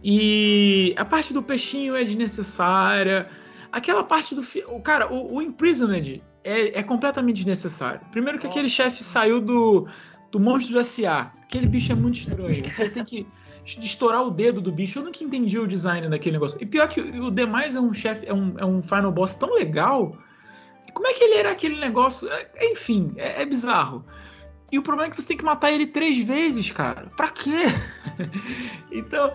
[0.02, 3.28] E a parte do peixinho é desnecessária.
[3.70, 4.40] Aquela parte do.
[4.68, 8.00] O, cara, o, o Imprisoned é, é completamente desnecessário.
[8.11, 8.59] Primeiro que Nossa.
[8.59, 9.86] aquele chefe saiu do,
[10.30, 11.32] do Monstro S.A.
[11.42, 12.64] Aquele bicho é muito estranho.
[12.64, 13.26] Você tem que
[13.77, 14.99] estourar o dedo do bicho.
[14.99, 16.59] Eu nunca entendi o design daquele negócio.
[16.61, 19.55] E pior que o, demais é um chefe, é um, é um final boss tão
[19.55, 20.16] legal.
[20.95, 22.29] Como é que ele era aquele negócio?
[22.31, 24.05] É, enfim, é, é bizarro.
[24.71, 27.09] E o problema é que você tem que matar ele três vezes, cara.
[27.16, 27.64] Pra quê?
[28.93, 29.33] então,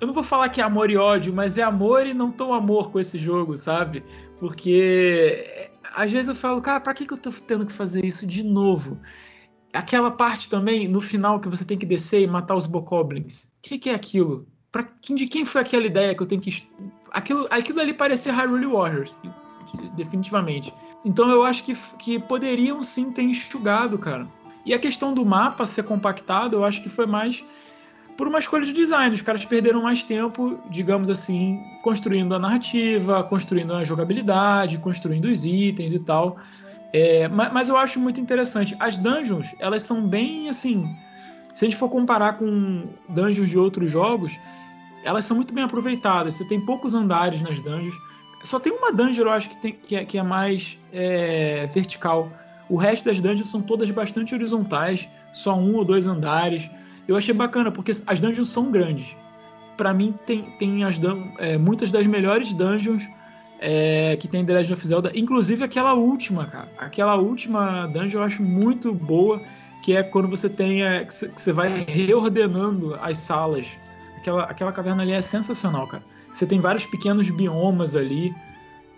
[0.00, 2.52] eu não vou falar que é amor e ódio, mas é amor e não tão
[2.52, 4.04] amor com esse jogo, sabe?
[4.38, 8.26] Porque às vezes eu falo, cara, pra que, que eu tô tendo que fazer isso
[8.26, 8.98] de novo?
[9.72, 13.47] Aquela parte também, no final, que você tem que descer e matar os Bokoblins.
[13.58, 14.46] O que, que é aquilo?
[14.70, 16.62] Pra, de quem foi aquela ideia que eu tenho que.
[17.10, 19.16] Aquilo, aquilo ali parecia Hyrule Warriors,
[19.96, 20.72] definitivamente.
[21.04, 24.28] Então eu acho que, que poderiam sim ter enxugado, cara.
[24.64, 27.42] E a questão do mapa ser compactado, eu acho que foi mais
[28.18, 29.14] por uma escolha de design.
[29.14, 35.44] Os caras perderam mais tempo, digamos assim, construindo a narrativa, construindo a jogabilidade, construindo os
[35.44, 36.36] itens e tal.
[36.92, 38.76] É, mas, mas, eu acho muito interessante.
[38.80, 40.94] As dungeons, elas são bem assim.
[41.58, 44.32] Se a gente for comparar com dungeons de outros jogos,
[45.02, 46.36] elas são muito bem aproveitadas.
[46.36, 47.96] Você tem poucos andares nas dungeons.
[48.44, 52.30] Só tem uma dungeon, eu acho, que, tem, que, é, que é mais é, vertical
[52.68, 56.70] o resto das dungeons são todas bastante horizontais, só um ou dois andares.
[57.08, 59.16] Eu achei bacana, porque as dungeons são grandes.
[59.76, 60.94] Para mim, tem, tem as
[61.38, 63.02] é, muitas das melhores dungeons
[63.58, 66.68] é, que tem The Legend of Zelda, inclusive aquela última, cara.
[66.78, 69.42] Aquela última dungeon eu acho muito boa,
[69.82, 70.82] que é quando você tem.
[70.82, 73.66] É, que você vai reordenando as salas.
[74.16, 76.02] Aquela, aquela caverna ali é sensacional, cara.
[76.32, 78.34] Você tem vários pequenos biomas ali.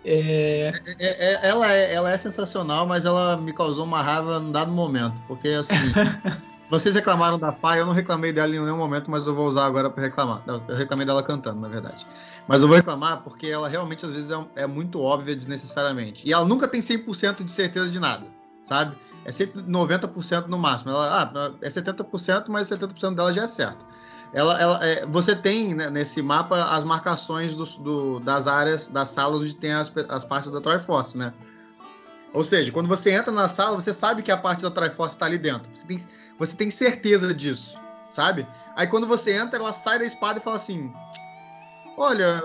[0.03, 0.71] É...
[0.99, 1.33] É, é...
[1.33, 5.15] é, ela, é, ela é sensacional, mas ela me causou uma raiva num dado momento.
[5.27, 5.75] Porque, assim,
[6.69, 9.65] vocês reclamaram da Fai, eu não reclamei dela em nenhum momento, mas eu vou usar
[9.65, 10.41] agora para reclamar.
[10.47, 12.05] Eu reclamei dela cantando, na verdade.
[12.47, 16.27] Mas eu vou reclamar porque ela realmente, às vezes, é, é muito óbvia desnecessariamente.
[16.27, 18.25] E ela nunca tem 100% de certeza de nada,
[18.63, 18.95] sabe?
[19.23, 20.91] É sempre 90% no máximo.
[20.91, 23.85] Ela, ah, é 70%, mas 70% dela já é certo
[24.33, 29.09] ela, ela é, você tem né, nesse mapa as marcações do, do, das áreas, das
[29.09, 31.33] salas onde tem as, as partes da Triforce, né?
[32.33, 35.25] Ou seja, quando você entra na sala, você sabe que a parte da Triforce está
[35.25, 35.69] ali dentro.
[35.73, 35.99] Você tem,
[36.39, 37.77] você tem certeza disso,
[38.09, 38.47] sabe?
[38.77, 40.93] Aí quando você entra, ela sai da espada e fala assim:
[41.97, 42.41] Olha,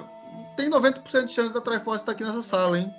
[0.56, 2.92] tem 90% de chance da Triforce estar tá aqui nessa sala, hein?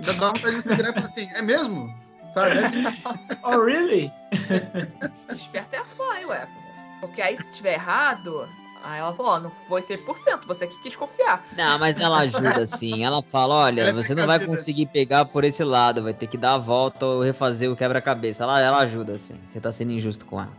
[0.00, 1.94] Dá vontade de você e falar assim: É mesmo?
[2.32, 2.60] Sabe?
[3.44, 4.12] oh, really?
[5.32, 6.48] Esperto é a fly, ué.
[7.00, 8.48] Porque aí, se tiver errado,
[8.84, 11.44] Aí ela falou, ó, não foi 100%, você que quis confiar.
[11.56, 13.04] Não, mas ela ajuda sim.
[13.04, 16.36] Ela fala, olha, é você não vai conseguir pegar por esse lado, vai ter que
[16.36, 18.42] dar a volta ou refazer o quebra-cabeça.
[18.42, 19.38] Ela, ela ajuda sim.
[19.46, 20.52] Você tá sendo injusto com ela.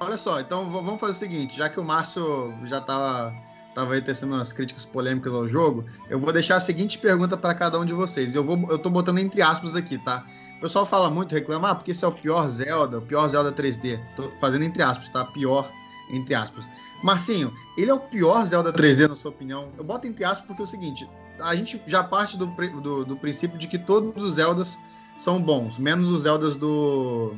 [0.00, 3.32] Olha só, então vamos fazer o seguinte, já que o Márcio já tava,
[3.76, 7.54] tava aí tecendo umas críticas polêmicas ao jogo, eu vou deixar a seguinte pergunta para
[7.54, 8.34] cada um de vocês.
[8.34, 10.24] Eu, vou, eu tô botando entre aspas aqui, tá?
[10.56, 13.52] O pessoal fala muito, reclama, ah, porque esse é o pior Zelda, o pior Zelda
[13.52, 14.00] 3D.
[14.16, 15.26] Tô fazendo entre aspas, tá?
[15.26, 15.70] Pior,
[16.10, 16.64] entre aspas.
[17.04, 19.68] Marcinho, ele é o pior Zelda 3D, na sua opinião?
[19.76, 21.06] Eu boto entre aspas porque é o seguinte,
[21.38, 22.46] a gente já parte do,
[22.80, 24.78] do, do princípio de que todos os Zeldas
[25.18, 27.34] são bons, menos os Zeldas do...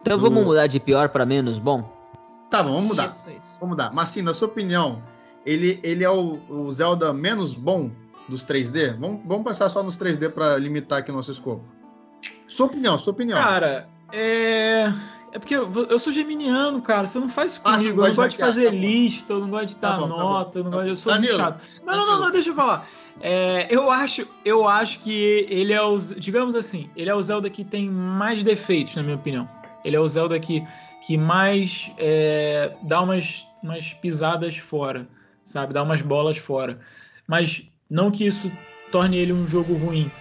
[0.00, 0.22] Então do...
[0.22, 1.82] vamos mudar de pior para menos bom?
[2.48, 3.08] Tá bom, vamos mudar.
[3.08, 3.56] Isso, isso.
[3.58, 3.92] Vamos mudar.
[3.92, 5.02] Marcinho, na sua opinião,
[5.44, 7.90] ele, ele é o, o Zelda menos bom
[8.28, 8.98] dos 3D?
[8.98, 11.64] Vamos, vamos pensar só nos 3D para limitar aqui o nosso escopo.
[12.46, 13.38] Sua opinião, sua opinião.
[13.38, 14.92] Cara, é.
[15.34, 17.06] É porque eu, eu sou geminiano, cara.
[17.06, 18.02] Você não faz isso ah, comigo.
[18.02, 20.06] Ah, eu não gosto de fazer tá lista, eu não gosto de dar tá bom,
[20.08, 20.88] nota, tá eu não gosto.
[20.88, 21.60] Eu sou Danilo, chato.
[21.86, 22.86] Não, não, não, não, deixa eu falar.
[23.20, 27.48] É, eu acho, eu acho que ele é o, digamos assim, ele é o Zelda
[27.48, 29.48] que tem mais defeitos, na minha opinião.
[29.84, 30.64] Ele é o Zelda que,
[31.06, 35.08] que mais é, dá umas, umas pisadas fora,
[35.44, 35.74] sabe?
[35.74, 36.80] Dá umas bolas fora.
[37.26, 38.56] Mas não que isso
[38.90, 40.16] torne ele um jogo ruim.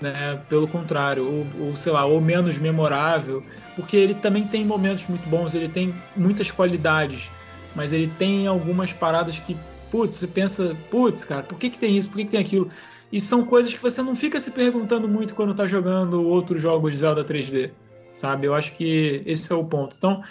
[0.00, 0.36] né?
[0.48, 5.28] Pelo contrário, ou, ou sei lá, ou menos memorável, porque ele também tem momentos muito
[5.28, 7.34] bons, ele tem muitas qualidades,
[7.74, 11.96] mas ele tem algumas paradas que, putz, você pensa, putz, cara, por que, que tem
[11.98, 12.70] isso, por que, que tem aquilo?
[13.12, 16.92] E são coisas que você não fica se perguntando muito quando tá jogando outros jogos
[16.92, 17.74] de Zelda 3D,
[18.12, 18.46] sabe?
[18.46, 19.96] Eu acho que esse é o ponto.
[19.96, 20.22] Então,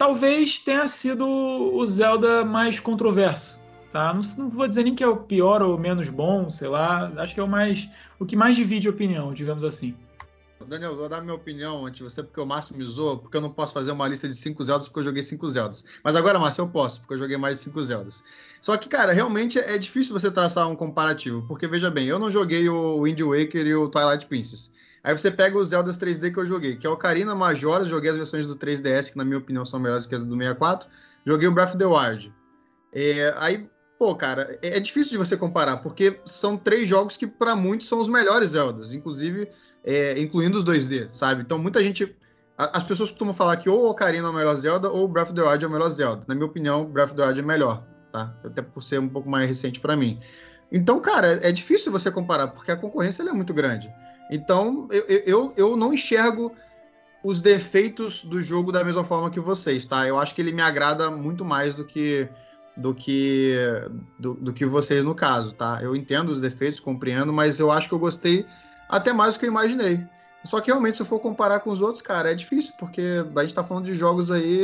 [0.00, 3.60] talvez tenha sido o Zelda mais controverso,
[3.92, 4.14] tá?
[4.14, 7.12] Não, não, vou dizer nem que é o pior ou menos bom, sei lá.
[7.18, 7.86] Acho que é o mais,
[8.18, 9.94] o que mais divide opinião, digamos assim.
[10.66, 13.42] Daniel, vou dar minha opinião antes de você, porque o Márcio me zoou, porque eu
[13.42, 15.84] não posso fazer uma lista de cinco Zeldas porque eu joguei cinco Zeldas.
[16.02, 18.24] Mas agora, Márcio, eu posso, porque eu joguei mais de cinco Zeldas.
[18.62, 22.30] Só que, cara, realmente é difícil você traçar um comparativo, porque veja bem, eu não
[22.30, 24.70] joguei o Wind Waker e o Twilight Princess.
[25.02, 28.10] Aí você pega os Zeldas 3D que eu joguei, que é o Ocarina, Majoras, joguei
[28.10, 30.88] as versões do 3DS, que na minha opinião são melhores que as do 64.
[31.24, 32.32] Joguei o Breath of the Wild.
[32.92, 37.26] É, aí, pô, cara, é, é difícil de você comparar, porque são três jogos que
[37.26, 38.92] para muitos são os melhores Zeldas.
[38.92, 39.48] Inclusive,
[39.84, 41.42] é, incluindo os 2D, sabe?
[41.42, 42.14] Então muita gente.
[42.56, 45.28] As pessoas costumam falar que ou o Ocarina é o melhor Zelda ou o Breath
[45.28, 46.24] of the Wild é o melhor Zelda.
[46.26, 48.36] Na minha opinião, Breath of the Wild é melhor, tá?
[48.44, 50.20] Até por ser um pouco mais recente para mim.
[50.70, 53.90] Então, cara, é difícil você comparar, porque a concorrência é muito grande.
[54.30, 56.52] Então, eu, eu, eu não enxergo
[57.22, 60.06] os defeitos do jogo da mesma forma que vocês, tá?
[60.06, 62.28] Eu acho que ele me agrada muito mais do que
[62.76, 63.54] do que
[64.18, 65.80] do, do que vocês no caso, tá?
[65.82, 68.46] Eu entendo os defeitos, compreendo, mas eu acho que eu gostei
[68.88, 70.02] até mais do que eu imaginei.
[70.44, 73.02] Só que realmente, se eu for comparar com os outros, cara, é difícil, porque
[73.36, 74.62] a gente tá falando de jogos aí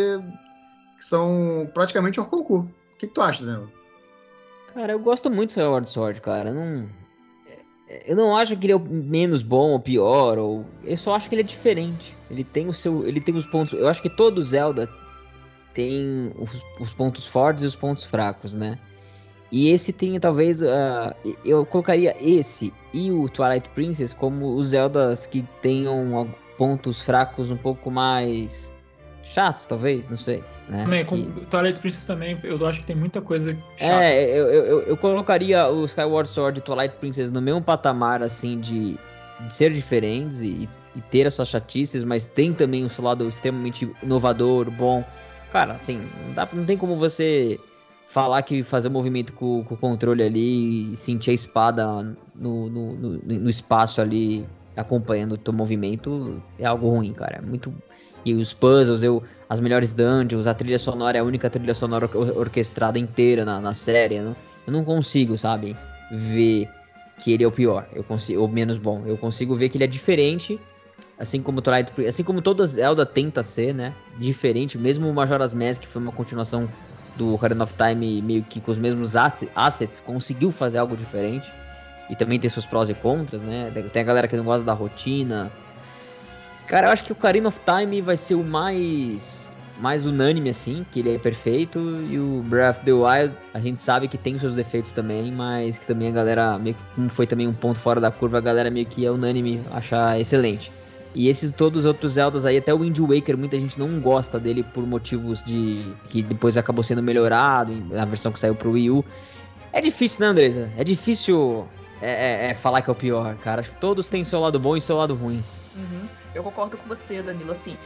[0.96, 2.70] que são praticamente um concurso.
[2.94, 3.68] O que, que tu acha, Daniel?
[4.72, 6.52] Cara, eu gosto muito do Skyward Sword, cara.
[6.52, 6.88] Não,
[8.04, 11.34] eu não acho que ele é menos bom ou pior, ou eu só acho que
[11.34, 12.16] ele é diferente.
[12.30, 13.78] Ele tem o seu, ele tem os pontos.
[13.78, 14.88] Eu acho que todo Zelda
[15.72, 18.78] tem os, os pontos fortes e os pontos fracos, né?
[19.52, 20.60] E esse tem talvez.
[20.60, 21.14] Uh,
[21.44, 26.28] eu colocaria esse e o Twilight Princess como os Zeldas que tenham
[26.58, 28.74] pontos fracos um pouco mais
[29.32, 30.42] chatos, talvez, não sei.
[30.68, 30.84] Né?
[30.84, 34.04] Também, com Twilight Princess também, eu acho que tem muita coisa chata.
[34.04, 38.58] É, eu, eu, eu colocaria o Skyward Sword e Twilight Princess no mesmo patamar, assim,
[38.58, 38.98] de,
[39.40, 43.28] de ser diferentes e, e, ter as suas chatices, mas tem também o seu lado
[43.28, 45.04] extremamente inovador, bom.
[45.52, 47.60] Cara, assim, não, dá, não tem como você
[48.08, 52.16] falar que fazer o um movimento com, com, o controle ali e sentir a espada
[52.34, 54.46] no, no, no, no espaço ali
[54.76, 57.38] acompanhando o teu movimento é algo ruim, cara.
[57.38, 57.74] É muito.
[58.26, 62.10] E os puzzles, eu, as melhores dungeons, a trilha sonora é a única trilha sonora
[62.34, 64.18] orquestrada inteira na, na série.
[64.18, 64.34] Não,
[64.66, 65.76] eu não consigo, sabe,
[66.10, 66.68] ver
[67.22, 69.04] que ele é o pior, eu consigo, ou menos bom.
[69.06, 70.58] Eu consigo ver que ele é diferente,
[71.16, 73.94] assim como Twilight, assim como toda Zelda tenta ser, né?
[74.18, 76.68] Diferente, mesmo o Majora's Mask, que foi uma continuação
[77.14, 81.48] do Ocarina of Time meio que com os mesmos assets, conseguiu fazer algo diferente.
[82.10, 83.70] E também tem seus prós e contras, né?
[83.92, 85.50] Tem a galera que não gosta da rotina.
[86.66, 90.86] Cara, eu acho que o Ocarina of Time vai ser o mais mais unânime assim,
[90.90, 91.78] que ele é perfeito,
[92.10, 95.78] e o Breath of the Wild, a gente sabe que tem seus defeitos também, mas
[95.78, 98.40] que também a galera, meio que como foi também um ponto fora da curva, a
[98.40, 100.72] galera meio que é unânime achar excelente.
[101.14, 104.38] E esses todos os outros Zeldas aí, até o Wind Waker, muita gente não gosta
[104.38, 105.86] dele por motivos de.
[106.08, 109.04] que depois acabou sendo melhorado na versão que saiu pro Wii U.
[109.72, 110.70] É difícil, né, Andresa?
[110.76, 111.66] É difícil
[112.02, 113.60] é, é, é falar que é o pior, cara.
[113.60, 115.42] Acho que todos têm seu lado bom e seu lado ruim.
[115.74, 116.06] Uhum.
[116.36, 117.52] Eu concordo com você, Danilo.
[117.52, 117.76] Assim,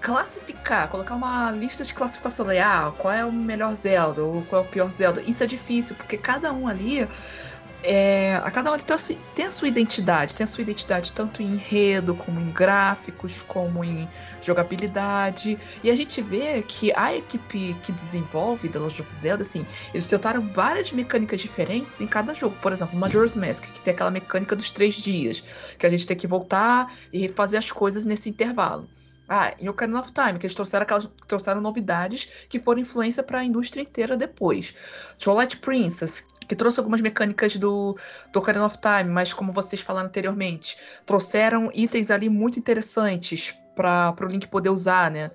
[0.00, 4.64] classificar, colocar uma lista de classificação, ah, qual é o melhor Zelda ou qual é
[4.64, 7.06] o pior Zelda, isso é difícil, porque cada um ali
[7.82, 11.12] é, a cada um tem a, sua, tem a, sua, identidade, tem a sua identidade
[11.12, 14.08] tanto em enredo, como em gráficos, como em
[14.42, 15.58] jogabilidade.
[15.82, 19.64] E a gente vê que a equipe que desenvolve The Legend of Zelda, assim,
[19.94, 22.56] eles tentaram várias mecânicas diferentes em cada jogo.
[22.60, 25.42] Por exemplo, Majora's Mask, que tem aquela mecânica dos três dias,
[25.78, 28.88] que a gente tem que voltar e refazer as coisas nesse intervalo.
[29.32, 33.38] Ah, em Ocarina of Time, que eles trouxeram aquelas trouxeram novidades que foram influência para
[33.38, 34.74] a indústria inteira depois.
[35.20, 37.96] Twilight Princess, que trouxe algumas mecânicas do,
[38.32, 44.16] do Ocarina of Time, mas como vocês falaram anteriormente, trouxeram itens ali muito interessantes para
[44.20, 45.30] o Link poder usar, né?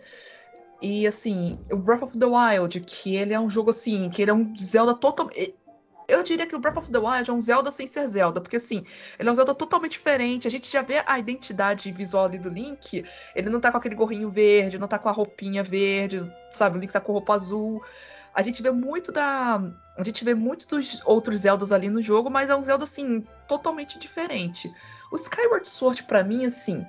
[0.81, 4.31] E assim, o Breath of the Wild, que ele é um jogo assim, que ele
[4.31, 5.55] é um Zelda totalmente
[6.07, 8.57] eu diria que o Breath of the Wild é um Zelda sem ser Zelda, porque
[8.57, 8.85] assim,
[9.17, 10.45] ele é um Zelda totalmente diferente.
[10.45, 13.03] A gente já vê a identidade visual ali do Link.
[13.33, 16.77] Ele não tá com aquele gorrinho verde, não tá com a roupinha verde, sabe?
[16.77, 17.81] O Link tá com roupa azul.
[18.35, 19.59] A gente vê muito da.
[19.97, 23.25] A gente vê muito dos outros Zeldas ali no jogo, mas é um Zelda, assim,
[23.47, 24.71] totalmente diferente.
[25.11, 26.85] O Skyward Sword, para mim, assim.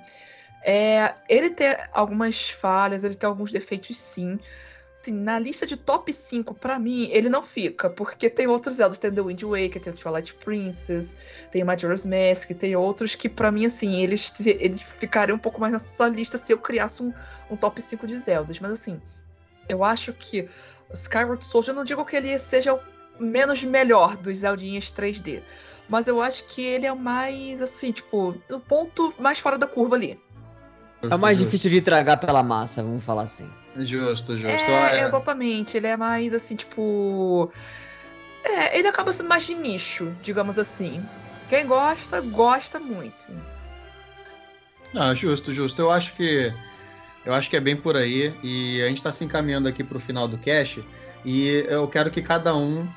[0.63, 4.37] É, ele tem algumas falhas, ele tem alguns defeitos, sim.
[4.99, 8.97] assim, na lista de top 5, pra mim, ele não fica, porque tem outros Zeldas,
[8.97, 11.15] tem The Wind Waker, tem o Twilight Princess,
[11.49, 15.61] tem o Majora's Mask, tem outros que pra mim, assim, eles, eles ficariam um pouco
[15.61, 17.13] mais nessa lista se eu criasse um,
[17.49, 18.99] um top 5 de Zeldas, mas assim,
[19.69, 20.49] eu acho que
[20.93, 25.41] Skyward Sword, eu não digo que ele seja o menos melhor dos Zeldinhas 3D,
[25.89, 29.67] mas eu acho que ele é o mais, assim, tipo, o ponto mais fora da
[29.67, 30.19] curva ali.
[31.03, 33.47] É o mais difícil de tragar pela massa, vamos falar assim.
[33.77, 34.47] Justo, justo.
[34.47, 35.77] É, exatamente.
[35.77, 37.51] Ele é mais assim, tipo.
[38.43, 41.03] É, ele acaba sendo mais de nicho, digamos assim.
[41.49, 43.27] Quem gosta, gosta muito.
[44.93, 45.81] Não, justo, justo.
[45.81, 46.51] Eu acho que.
[47.25, 48.33] Eu acho que é bem por aí.
[48.41, 50.83] E a gente está se encaminhando aqui para o final do cast.
[51.23, 52.87] E eu quero que cada um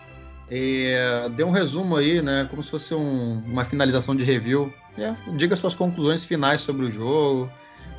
[0.50, 2.46] é, dê um resumo aí, né?
[2.50, 4.72] Como se fosse um, uma finalização de review.
[4.98, 7.50] É, diga suas conclusões finais sobre o jogo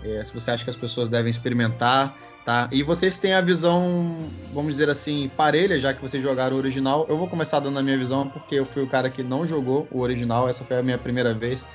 [0.04, 2.16] é, se você acha que as pessoas devem experimentar,
[2.46, 2.68] tá?
[2.72, 4.18] E vocês têm a visão,
[4.54, 7.06] vamos dizer assim, parelha, já que vocês jogaram o original.
[7.10, 9.88] Eu vou começar dando a minha visão, porque eu fui o cara que não jogou
[9.92, 11.68] o original, essa foi a minha primeira vez.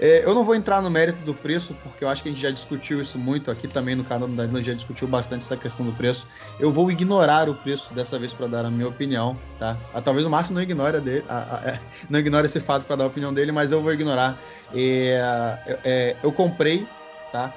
[0.00, 2.40] É, eu não vou entrar no mérito do preço, porque eu acho que a gente
[2.40, 5.92] já discutiu isso muito aqui também no canal gente já discutiu bastante essa questão do
[5.92, 6.26] preço.
[6.58, 9.78] Eu vou ignorar o preço dessa vez para dar a minha opinião, tá?
[9.92, 11.24] Ah, talvez o Márcio não ignore, dele,
[11.64, 11.78] é,
[12.10, 14.38] não ignore esse fato para dar a opinião dele, mas eu vou ignorar.
[14.74, 16.86] É, é, eu comprei,
[17.30, 17.52] tá?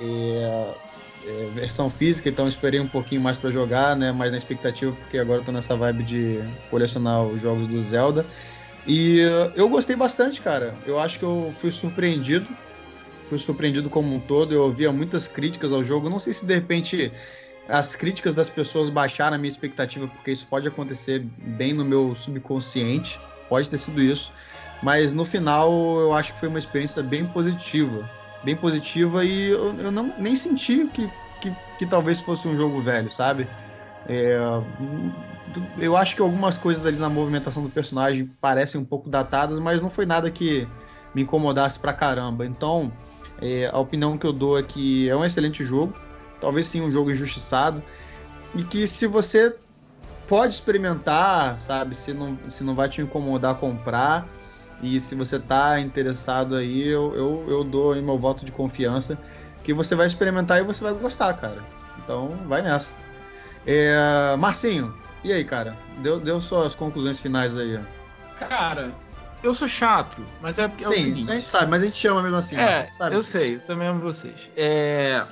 [0.00, 0.74] é,
[1.26, 4.10] é, versão física, então esperei um pouquinho mais para jogar, né?
[4.10, 6.40] Mais na expectativa, porque agora estou nessa vibe de
[6.70, 8.24] colecionar os jogos do Zelda.
[8.86, 9.18] E
[9.54, 10.74] eu gostei bastante, cara.
[10.86, 12.48] Eu acho que eu fui surpreendido.
[13.28, 14.54] Fui surpreendido como um todo.
[14.54, 16.08] Eu ouvia muitas críticas ao jogo.
[16.08, 17.12] Não sei se de repente
[17.68, 22.16] as críticas das pessoas baixaram a minha expectativa, porque isso pode acontecer bem no meu
[22.16, 23.20] subconsciente.
[23.48, 24.32] Pode ter sido isso.
[24.82, 25.70] Mas no final
[26.00, 28.08] eu acho que foi uma experiência bem positiva
[28.42, 32.80] bem positiva e eu, eu não, nem senti que, que, que, talvez fosse um jogo
[32.80, 33.46] velho, sabe?
[34.12, 34.36] É,
[35.78, 39.80] eu acho que algumas coisas ali na movimentação do personagem parecem um pouco datadas, mas
[39.80, 40.66] não foi nada que
[41.14, 42.44] me incomodasse pra caramba.
[42.44, 42.92] Então,
[43.40, 45.94] é, a opinião que eu dou é que é um excelente jogo,
[46.40, 47.84] talvez sim um jogo injustiçado,
[48.56, 49.56] e que se você
[50.26, 54.28] pode experimentar, sabe, se não, se não vai te incomodar comprar,
[54.82, 59.16] e se você tá interessado aí, eu, eu, eu dou aí meu voto de confiança
[59.62, 61.62] que você vai experimentar e você vai gostar, cara.
[62.02, 62.92] Então, vai nessa.
[63.66, 65.76] É, Marcinho, e aí, cara?
[65.98, 67.78] Deu, deu suas conclusões finais aí.
[68.38, 68.94] Cara,
[69.42, 70.84] eu sou chato, mas é porque.
[70.84, 72.56] É Sim, a gente sabe, mas a gente chama mesmo assim.
[72.56, 74.50] É, eu sei, eu também amo vocês.
[74.56, 75.26] É,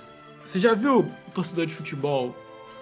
[0.45, 2.35] você já viu o torcedor de futebol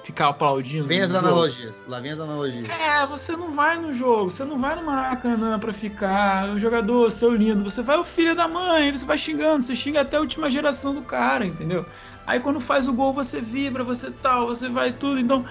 [0.07, 0.87] ficar aplaudindo.
[0.87, 1.27] Vem as jogo.
[1.27, 2.69] analogias, lá vem as analogias.
[2.71, 7.11] É, você não vai no jogo, você não vai no Maracanã pra ficar o jogador,
[7.11, 7.65] seu lindo.
[7.65, 10.95] Você vai o filho da mãe, você vai xingando, você xinga até a última geração
[10.95, 11.85] do cara, entendeu?
[12.27, 15.21] Aí quando faz o gol, você vibra, você tal, você vai tudo.
[15.21, 15.45] Então,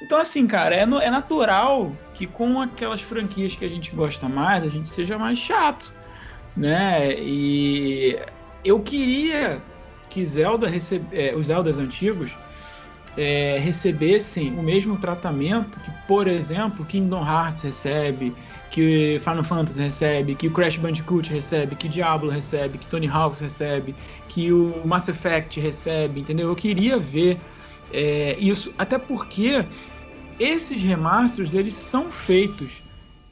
[0.00, 4.28] então assim, cara, é, no, é natural que com aquelas franquias que a gente gosta
[4.28, 5.92] mais, a gente seja mais chato,
[6.56, 7.14] né?
[7.18, 8.18] E
[8.64, 9.60] eu queria
[10.08, 12.32] que Zelda recebe, é, os Zeldas antigos
[13.16, 18.34] é, recebessem o mesmo tratamento que, por exemplo, Kingdom Hearts recebe,
[18.76, 23.40] que Final Fantasy recebe, que o Crash Bandicoot recebe, que Diablo recebe, que Tony Hawk
[23.40, 23.94] recebe,
[24.28, 26.48] que o Mass Effect recebe, entendeu?
[26.48, 27.40] Eu queria ver
[27.90, 29.64] é, isso, até porque
[30.38, 32.82] esses remasters eles são feitos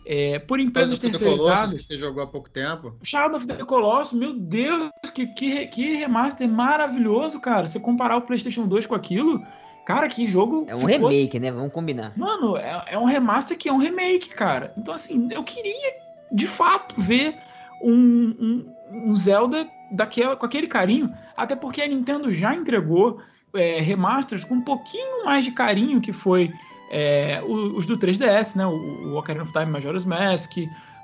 [0.06, 1.74] é, por empresas terceirizadas.
[1.74, 2.94] que você jogou há pouco tempo.
[3.02, 7.66] Shadow of the Colossus, meu Deus, que, que, que remaster maravilhoso, cara.
[7.66, 9.44] Você comparar o PlayStation 2 com aquilo,
[9.84, 10.64] Cara, que jogo.
[10.68, 11.08] É um ficou...
[11.08, 11.50] remake, né?
[11.50, 12.12] Vamos combinar.
[12.16, 14.72] Mano, é, é, um remaster que é um remake, cara.
[14.76, 15.94] Então, assim, eu queria,
[16.32, 17.36] de fato, ver
[17.82, 18.74] um, um,
[19.10, 21.12] um Zelda daquela, com aquele carinho.
[21.36, 23.20] Até porque a Nintendo já entregou
[23.52, 26.50] é, remasters com um pouquinho mais de carinho, que foi
[26.90, 28.66] é, os do 3DS, né?
[28.66, 30.56] O, o Ocarina of Time Majora's Mask,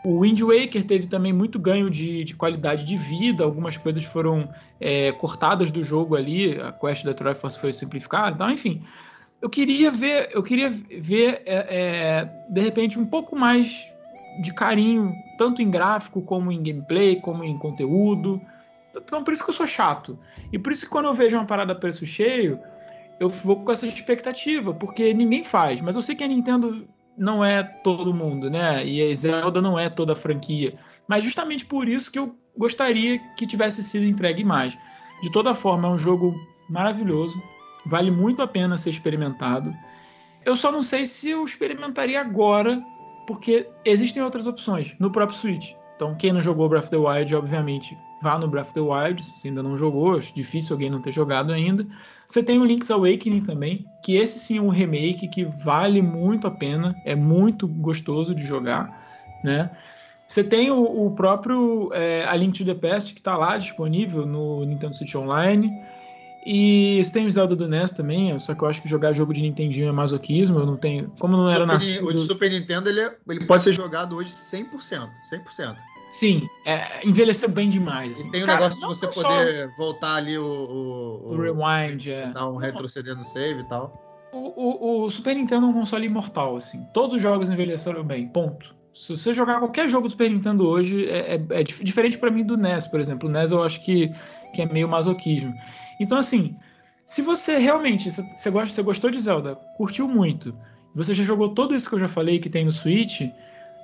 [0.03, 4.49] o Wind Waker teve também muito ganho de, de qualidade de vida, algumas coisas foram
[4.81, 8.83] é, cortadas do jogo ali, a quest da Triforce foi simplificada, então, enfim.
[9.43, 13.91] Eu queria ver, eu queria ver é, é, de repente um pouco mais
[14.43, 18.41] de carinho, tanto em gráfico como em gameplay, como em conteúdo.
[18.95, 20.19] Então por isso que eu sou chato.
[20.53, 22.61] E por isso que quando eu vejo uma parada preço cheio,
[23.19, 25.81] eu vou com essa expectativa, porque ninguém faz.
[25.81, 26.87] Mas eu sei que a Nintendo
[27.17, 28.85] não é todo mundo, né?
[28.87, 30.79] E a Zelda não é toda a franquia.
[31.07, 34.77] Mas justamente por isso que eu gostaria que tivesse sido entregue mais.
[35.23, 36.35] De toda forma, é um jogo
[36.69, 37.35] maravilhoso,
[37.87, 39.75] vale muito a pena ser experimentado.
[40.45, 42.83] Eu só não sei se eu experimentaria agora,
[43.27, 45.73] porque existem outras opções no próprio Switch.
[45.97, 49.23] Então, quem não jogou Breath of the Wild, obviamente, vá no Breath of the Wild,
[49.23, 51.87] se você ainda não jogou, acho difícil alguém não ter jogado ainda.
[52.27, 56.47] Você tem o Link's Awakening também, que esse sim é um remake que vale muito
[56.47, 59.71] a pena, é muito gostoso de jogar, né?
[60.29, 64.25] Você tem o, o próprio é, A Link to the Past, que está lá disponível
[64.25, 65.73] no Nintendo Switch Online.
[66.47, 69.35] E você tem o Zelda do NES também, só que eu acho que jogar jogo
[69.35, 71.13] de Nintendinho é masoquismo, eu não tenho...
[71.19, 72.07] Como não era nascido...
[72.07, 75.77] O de Super Nintendo, ele, é, ele pode ser jogado hoje 100%, 100%.
[76.11, 78.19] Sim, é, envelheceu bem demais.
[78.19, 78.29] Assim.
[78.29, 79.77] E tem o Cara, negócio de você poder só...
[79.77, 82.33] voltar ali o, o, o, rewind, é.
[82.33, 84.29] dar um retroceder no save e tal.
[84.33, 86.85] O, o, o, Super Nintendo é um console imortal, assim.
[86.93, 88.75] Todos os jogos envelheceram bem, ponto.
[88.93, 92.45] Se você jogar qualquer jogo do Super Nintendo hoje, é, é, é diferente para mim
[92.45, 93.29] do NES, por exemplo.
[93.29, 94.13] O NES eu acho que,
[94.53, 95.55] que é meio masoquismo.
[96.01, 96.57] Então, assim,
[97.07, 100.57] se você realmente você, gosta, você gostou de Zelda, curtiu muito,
[100.93, 103.21] você já jogou tudo isso que eu já falei que tem no Switch,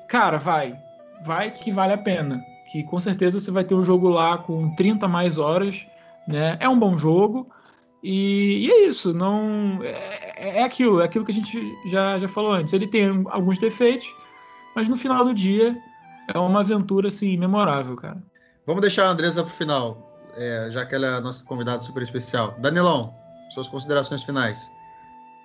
[0.08, 0.76] cara, vai
[1.24, 2.44] vai que vale a pena.
[2.70, 5.86] Que com certeza você vai ter um jogo lá com 30 mais horas,
[6.26, 6.56] né?
[6.60, 7.48] É um bom jogo.
[8.02, 12.28] E, e é isso, não é, é, aquilo, é aquilo que a gente já, já
[12.28, 12.72] falou antes.
[12.72, 14.06] Ele tem alguns defeitos,
[14.74, 15.76] mas no final do dia
[16.32, 18.22] é uma aventura assim memorável, cara.
[18.66, 22.02] Vamos deixar a Andresa pro final, é, já que ela é a nossa convidada super
[22.02, 22.54] especial.
[22.58, 23.14] Danilão,
[23.50, 24.70] suas considerações finais.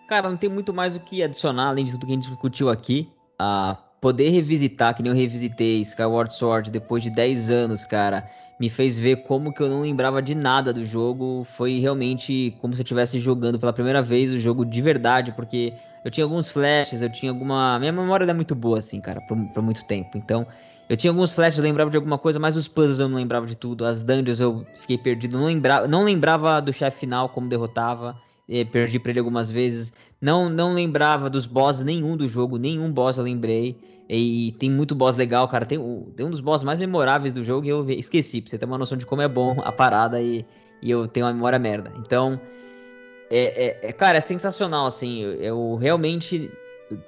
[0.07, 2.69] Cara, não tem muito mais o que adicionar além de tudo que a gente discutiu
[2.69, 3.10] aqui.
[3.39, 8.28] Ah, poder revisitar, que nem eu revisitei Skyward Sword depois de 10 anos, cara,
[8.60, 11.45] me fez ver como que eu não lembrava de nada do jogo.
[11.52, 15.73] Foi realmente como se eu estivesse jogando pela primeira vez o jogo de verdade, porque
[16.03, 17.78] eu tinha alguns flashes, eu tinha alguma.
[17.80, 20.18] Minha memória é muito boa, assim, cara, por, por muito tempo.
[20.18, 20.48] Então,
[20.90, 23.45] eu tinha alguns flashes, eu lembrava de alguma coisa, mas os puzzles eu não lembrava
[23.45, 23.86] de tudo.
[23.86, 28.19] As dungeons eu fiquei perdido, não lembrava, não lembrava do chefe final, como derrotava.
[28.72, 29.94] Perdi pra ele algumas vezes.
[30.22, 33.76] Não, não lembrava dos bosses nenhum do jogo, nenhum boss eu lembrei.
[34.07, 35.65] E tem muito boss legal, cara.
[35.65, 35.80] Tem,
[36.15, 38.77] tem um dos boss mais memoráveis do jogo e eu esqueci, pra você ter uma
[38.77, 40.45] noção de como é bom a parada e,
[40.81, 41.91] e eu tenho uma memória merda.
[41.98, 42.39] Então,
[43.30, 45.23] é, é, é cara, é sensacional, assim.
[45.23, 46.52] Eu, eu realmente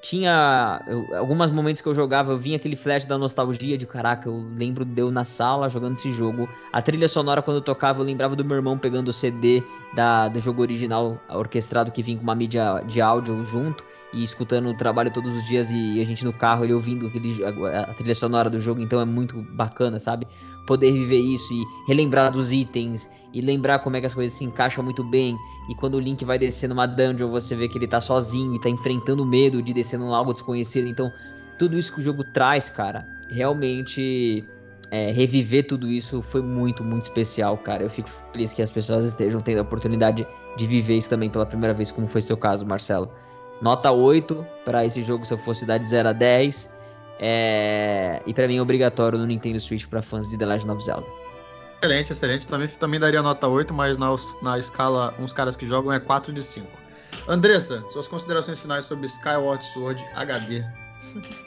[0.01, 4.29] tinha eu, alguns momentos que eu jogava, eu vinha aquele flash da nostalgia de caraca,
[4.29, 6.47] eu lembro de eu na sala jogando esse jogo.
[6.71, 10.27] A trilha sonora quando eu tocava, eu lembrava do meu irmão pegando o CD da,
[10.27, 13.83] do jogo original orquestrado que vinha com uma mídia de áudio junto
[14.13, 17.43] e escutando o trabalho todos os dias e a gente no carro, ele ouvindo aquele,
[17.43, 20.27] a, a trilha sonora do jogo, então é muito bacana, sabe?
[20.67, 24.45] Poder viver isso e relembrar dos itens e lembrar como é que as coisas se
[24.45, 25.35] encaixam muito bem.
[25.67, 28.61] E quando o Link vai descer numa dungeon, você vê que ele tá sozinho e
[28.61, 30.87] tá enfrentando o medo de descer num algo desconhecido.
[30.87, 31.11] Então,
[31.57, 34.45] tudo isso que o jogo traz, cara, realmente
[34.91, 37.81] é, reviver tudo isso foi muito, muito especial, cara.
[37.81, 41.45] Eu fico feliz que as pessoas estejam tendo a oportunidade de viver isso também pela
[41.45, 43.11] primeira vez, como foi seu caso, Marcelo.
[43.59, 46.71] Nota 8 para esse jogo se eu fosse dar de 0 a 10.
[47.19, 48.21] É...
[48.25, 51.22] E para mim é obrigatório no Nintendo Switch para fãs de The Legend of Zelda.
[51.83, 52.47] Excelente, excelente.
[52.47, 56.31] Também, também daria nota 8, mas na, na escala, uns caras que jogam é 4
[56.31, 56.65] de 5.
[57.27, 60.63] Andressa, suas considerações finais sobre Skyward Sword HD.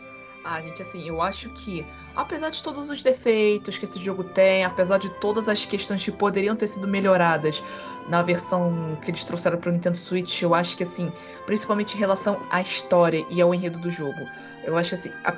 [0.49, 1.85] Ah, gente, assim, eu acho que,
[2.15, 6.13] apesar de todos os defeitos que esse jogo tem, apesar de todas as questões que
[6.13, 7.65] poderiam ter sido melhoradas
[8.09, 11.11] na versão que eles trouxeram para o Nintendo Switch, eu acho que, assim,
[11.47, 14.21] principalmente em relação à história e ao enredo do jogo,
[14.63, 15.33] eu acho que, assim, a...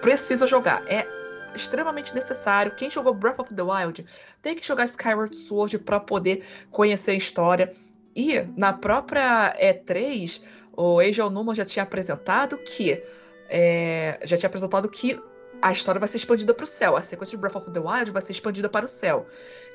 [0.00, 0.82] precisa jogar.
[0.88, 1.06] É
[1.54, 2.74] extremamente necessário.
[2.74, 4.04] Quem jogou Breath of the Wild
[4.42, 7.74] tem que jogar Skyward Sword para poder conhecer a história.
[8.14, 10.42] E na própria E3,
[10.76, 13.02] o Angel Numa já tinha apresentado que
[13.48, 15.18] é, já tinha apresentado que
[15.60, 16.96] a história vai ser expandida para o céu.
[16.96, 19.26] A sequência de Breath of the Wild vai ser expandida para o céu.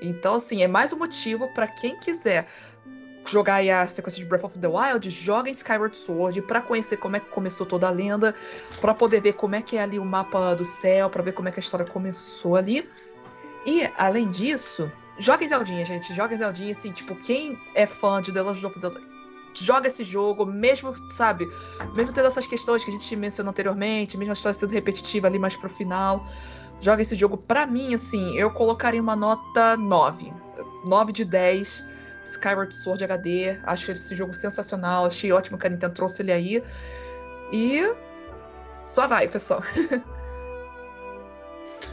[0.01, 2.47] Então, assim, é mais um motivo para quem quiser
[3.25, 7.15] jogar a sequência de Breath of the Wild, joga em Skyward Sword para conhecer como
[7.15, 8.35] é que começou toda a lenda,
[8.81, 11.47] para poder ver como é que é ali o mapa do céu, para ver como
[11.47, 12.89] é que a história começou ali.
[13.65, 16.13] E, além disso, joga em Zeldinha, gente.
[16.13, 19.13] Joga em Zeldinha, assim, tipo, quem é fã de The Legend of Zelda
[19.53, 21.47] joga esse jogo, mesmo, sabe,
[21.95, 25.37] mesmo tendo essas questões que a gente mencionou anteriormente, mesmo a história sendo repetitiva ali
[25.37, 26.25] mais pro final,
[26.81, 27.37] joga esse jogo.
[27.37, 30.33] Pra mim, assim, eu colocaria uma nota 9.
[30.85, 31.83] 9 de 10.
[32.25, 33.57] Skyward Sword HD.
[33.63, 35.05] Acho esse jogo sensacional.
[35.05, 36.63] Achei ótimo que a Nintendo trouxe ele aí.
[37.51, 37.81] E.
[38.85, 39.63] Só vai, pessoal.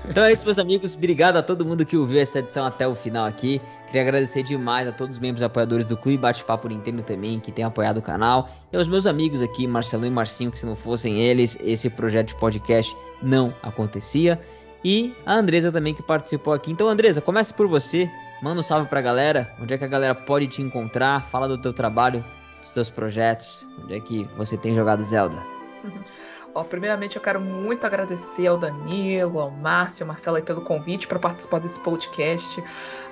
[0.08, 0.94] Então é isso, meus amigos.
[0.94, 3.60] Obrigado a todo mundo que ouviu essa edição até o final aqui.
[3.86, 7.64] Queria agradecer demais a todos os membros apoiadores do Clube Bate-Papo Nintendo também, que tem
[7.64, 8.48] apoiado o canal.
[8.72, 12.28] E aos meus amigos aqui, Marcelo e Marcinho, que se não fossem eles, esse projeto
[12.28, 14.40] de podcast não acontecia.
[14.84, 16.70] E a Andresa também, que participou aqui.
[16.70, 18.08] Então, Andresa, comece por você.
[18.42, 19.52] Manda um salve pra galera.
[19.60, 21.28] Onde é que a galera pode te encontrar?
[21.28, 22.24] Fala do teu trabalho,
[22.62, 23.66] dos teus projetos.
[23.82, 25.42] Onde é que você tem jogado Zelda?
[26.54, 31.18] Ó, primeiramente eu quero muito agradecer ao Danilo, ao Márcio, ao Marcelo pelo convite para
[31.18, 32.62] participar desse podcast.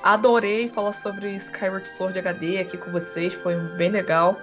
[0.03, 4.37] Adorei falar sobre Skyward Sword HD aqui com vocês, foi bem legal.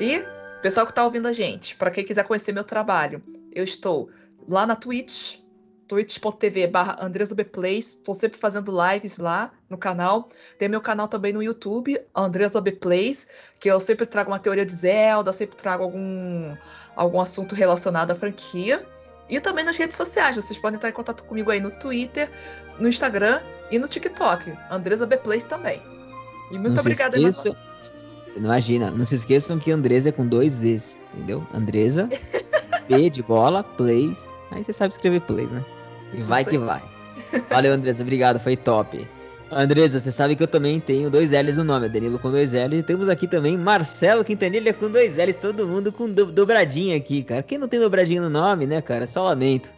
[0.00, 0.24] E
[0.62, 3.22] pessoal que está ouvindo a gente, para quem quiser conhecer meu trabalho,
[3.52, 4.10] eu estou
[4.48, 5.38] lá na Twitch,
[5.90, 7.96] twitch.tv barra AndresaBplays.
[7.96, 10.28] Estou sempre fazendo lives lá no canal.
[10.56, 13.26] Tem meu canal também no YouTube, Andresa Plays,
[13.58, 16.54] que eu sempre trago uma teoria de Zelda, sempre trago algum,
[16.94, 18.86] algum assunto relacionado à franquia.
[19.28, 20.36] E também nas redes sociais.
[20.36, 22.30] Vocês podem estar em contato comigo aí no Twitter,
[22.78, 23.40] no Instagram
[23.70, 24.56] e no TikTok.
[24.70, 25.82] Andresa Plays também.
[26.52, 27.56] E muito não obrigada, se esqueçam,
[28.36, 31.46] Imagina, não se esqueçam que Andresa é com dois Z's, entendeu?
[31.52, 32.08] Andresa,
[32.88, 34.32] P de bola, Plays.
[34.50, 35.64] Aí você sabe escrever Plays, né?
[36.12, 36.82] E vai que vai.
[37.48, 38.02] Valeu, Andresa.
[38.02, 39.06] Obrigado, foi top.
[39.52, 42.78] Andresa, você sabe que eu também tenho dois L's no nome, Danilo com dois L's.
[42.78, 47.24] E temos aqui também Marcelo Quintanilha com dois L's, todo mundo com do, dobradinha aqui,
[47.24, 47.42] cara.
[47.42, 49.06] Quem não tem dobradinha no nome, né, cara?
[49.08, 49.68] Só lamento.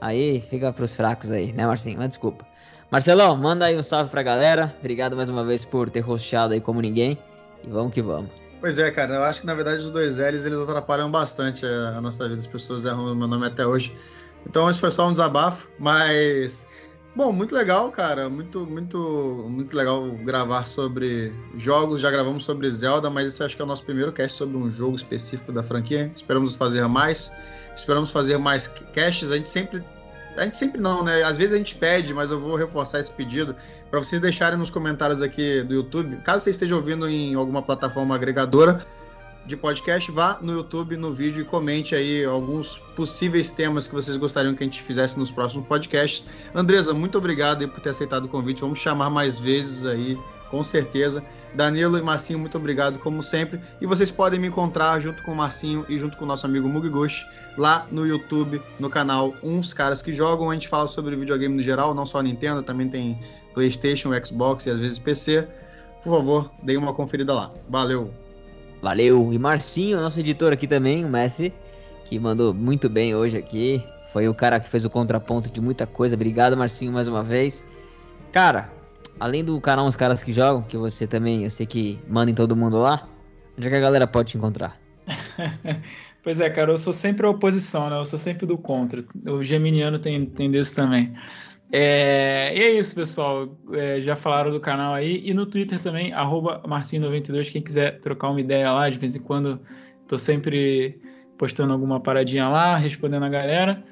[0.00, 1.98] Aí fica pros fracos aí, né, Marcinho?
[1.98, 2.46] Mas desculpa.
[2.90, 4.74] Marcelão, manda aí um salve pra galera.
[4.80, 7.18] Obrigado mais uma vez por ter rosteado aí como ninguém.
[7.62, 8.30] E vamos que vamos.
[8.60, 12.00] Pois é, cara, eu acho que na verdade os dois L's eles atrapalham bastante a
[12.00, 12.40] nossa vida.
[12.40, 13.94] As pessoas erram meu nome até hoje.
[14.48, 16.66] Então, esse foi só um desabafo, mas.
[17.14, 18.28] Bom, muito legal, cara.
[18.28, 22.00] Muito, muito, muito legal gravar sobre jogos.
[22.00, 24.70] Já gravamos sobre Zelda, mas esse acho que é o nosso primeiro cast sobre um
[24.70, 26.10] jogo específico da franquia.
[26.14, 27.32] Esperamos fazer mais.
[27.74, 29.30] Esperamos fazer mais casts.
[29.30, 29.82] A gente sempre.
[30.36, 31.24] A gente sempre não, né?
[31.24, 33.56] Às vezes a gente pede, mas eu vou reforçar esse pedido
[33.90, 36.16] para vocês deixarem nos comentários aqui do YouTube.
[36.18, 38.80] Caso você esteja ouvindo em alguma plataforma agregadora,
[39.46, 44.16] de podcast, vá no YouTube, no vídeo e comente aí alguns possíveis temas que vocês
[44.16, 46.24] gostariam que a gente fizesse nos próximos podcasts.
[46.54, 48.60] Andresa, muito obrigado por ter aceitado o convite.
[48.60, 50.18] Vamos chamar mais vezes aí,
[50.50, 51.24] com certeza.
[51.54, 53.60] Danilo e Marcinho, muito obrigado, como sempre.
[53.80, 56.68] E vocês podem me encontrar junto com o Marcinho e junto com o nosso amigo
[56.68, 60.50] Mugiguchi lá no YouTube, no canal Uns Caras que Jogam.
[60.50, 63.18] A gente fala sobre videogame no geral, não só Nintendo, também tem
[63.54, 65.48] PlayStation, Xbox e às vezes PC.
[66.02, 67.50] Por favor, deem uma conferida lá.
[67.68, 68.27] Valeu!
[68.80, 69.32] Valeu!
[69.32, 71.52] E Marcinho, nosso editor aqui também, o mestre,
[72.04, 73.82] que mandou muito bem hoje aqui.
[74.12, 76.14] Foi o cara que fez o contraponto de muita coisa.
[76.14, 77.66] Obrigado, Marcinho, mais uma vez.
[78.32, 78.70] Cara,
[79.18, 82.34] além do canal Os Caras que Jogam, que você também, eu sei que manda em
[82.34, 83.08] todo mundo lá,
[83.56, 84.78] onde é que a galera pode te encontrar?
[86.22, 87.98] pois é, cara, eu sou sempre a oposição, né?
[87.98, 89.04] Eu sou sempre do contra.
[89.26, 91.12] O Geminiano tem, tem disso também.
[91.70, 93.56] É, e é isso, pessoal.
[93.72, 95.22] É, já falaram do canal aí.
[95.24, 97.50] E no Twitter também, Marcinho92.
[97.50, 99.60] Quem quiser trocar uma ideia lá, de vez em quando
[100.06, 101.00] tô sempre
[101.36, 103.84] postando alguma paradinha lá, respondendo a galera.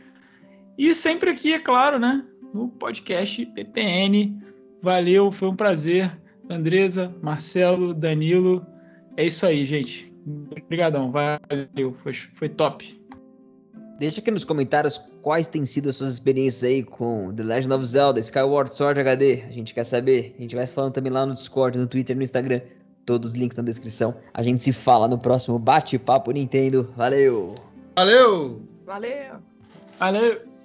[0.78, 2.24] E sempre aqui, é claro, né?
[2.52, 4.36] No podcast PPN.
[4.82, 6.10] Valeu, foi um prazer.
[6.48, 8.64] Andresa, Marcelo, Danilo.
[9.16, 10.12] É isso aí, gente.
[10.62, 13.00] Obrigadão, valeu, foi, foi top.
[13.98, 17.86] Deixa aqui nos comentários quais têm sido as suas experiências aí com The Legend of
[17.86, 19.42] Zelda, Skyward Sword HD.
[19.48, 20.34] A gente quer saber.
[20.38, 22.60] A gente vai se falando também lá no Discord, no Twitter, no Instagram.
[23.06, 24.14] Todos os links na descrição.
[24.34, 26.92] A gente se fala no próximo Bate-Papo Nintendo.
[26.96, 27.54] Valeu!
[27.96, 28.62] Valeu!
[28.84, 29.36] Valeu!
[29.98, 30.55] Valeu!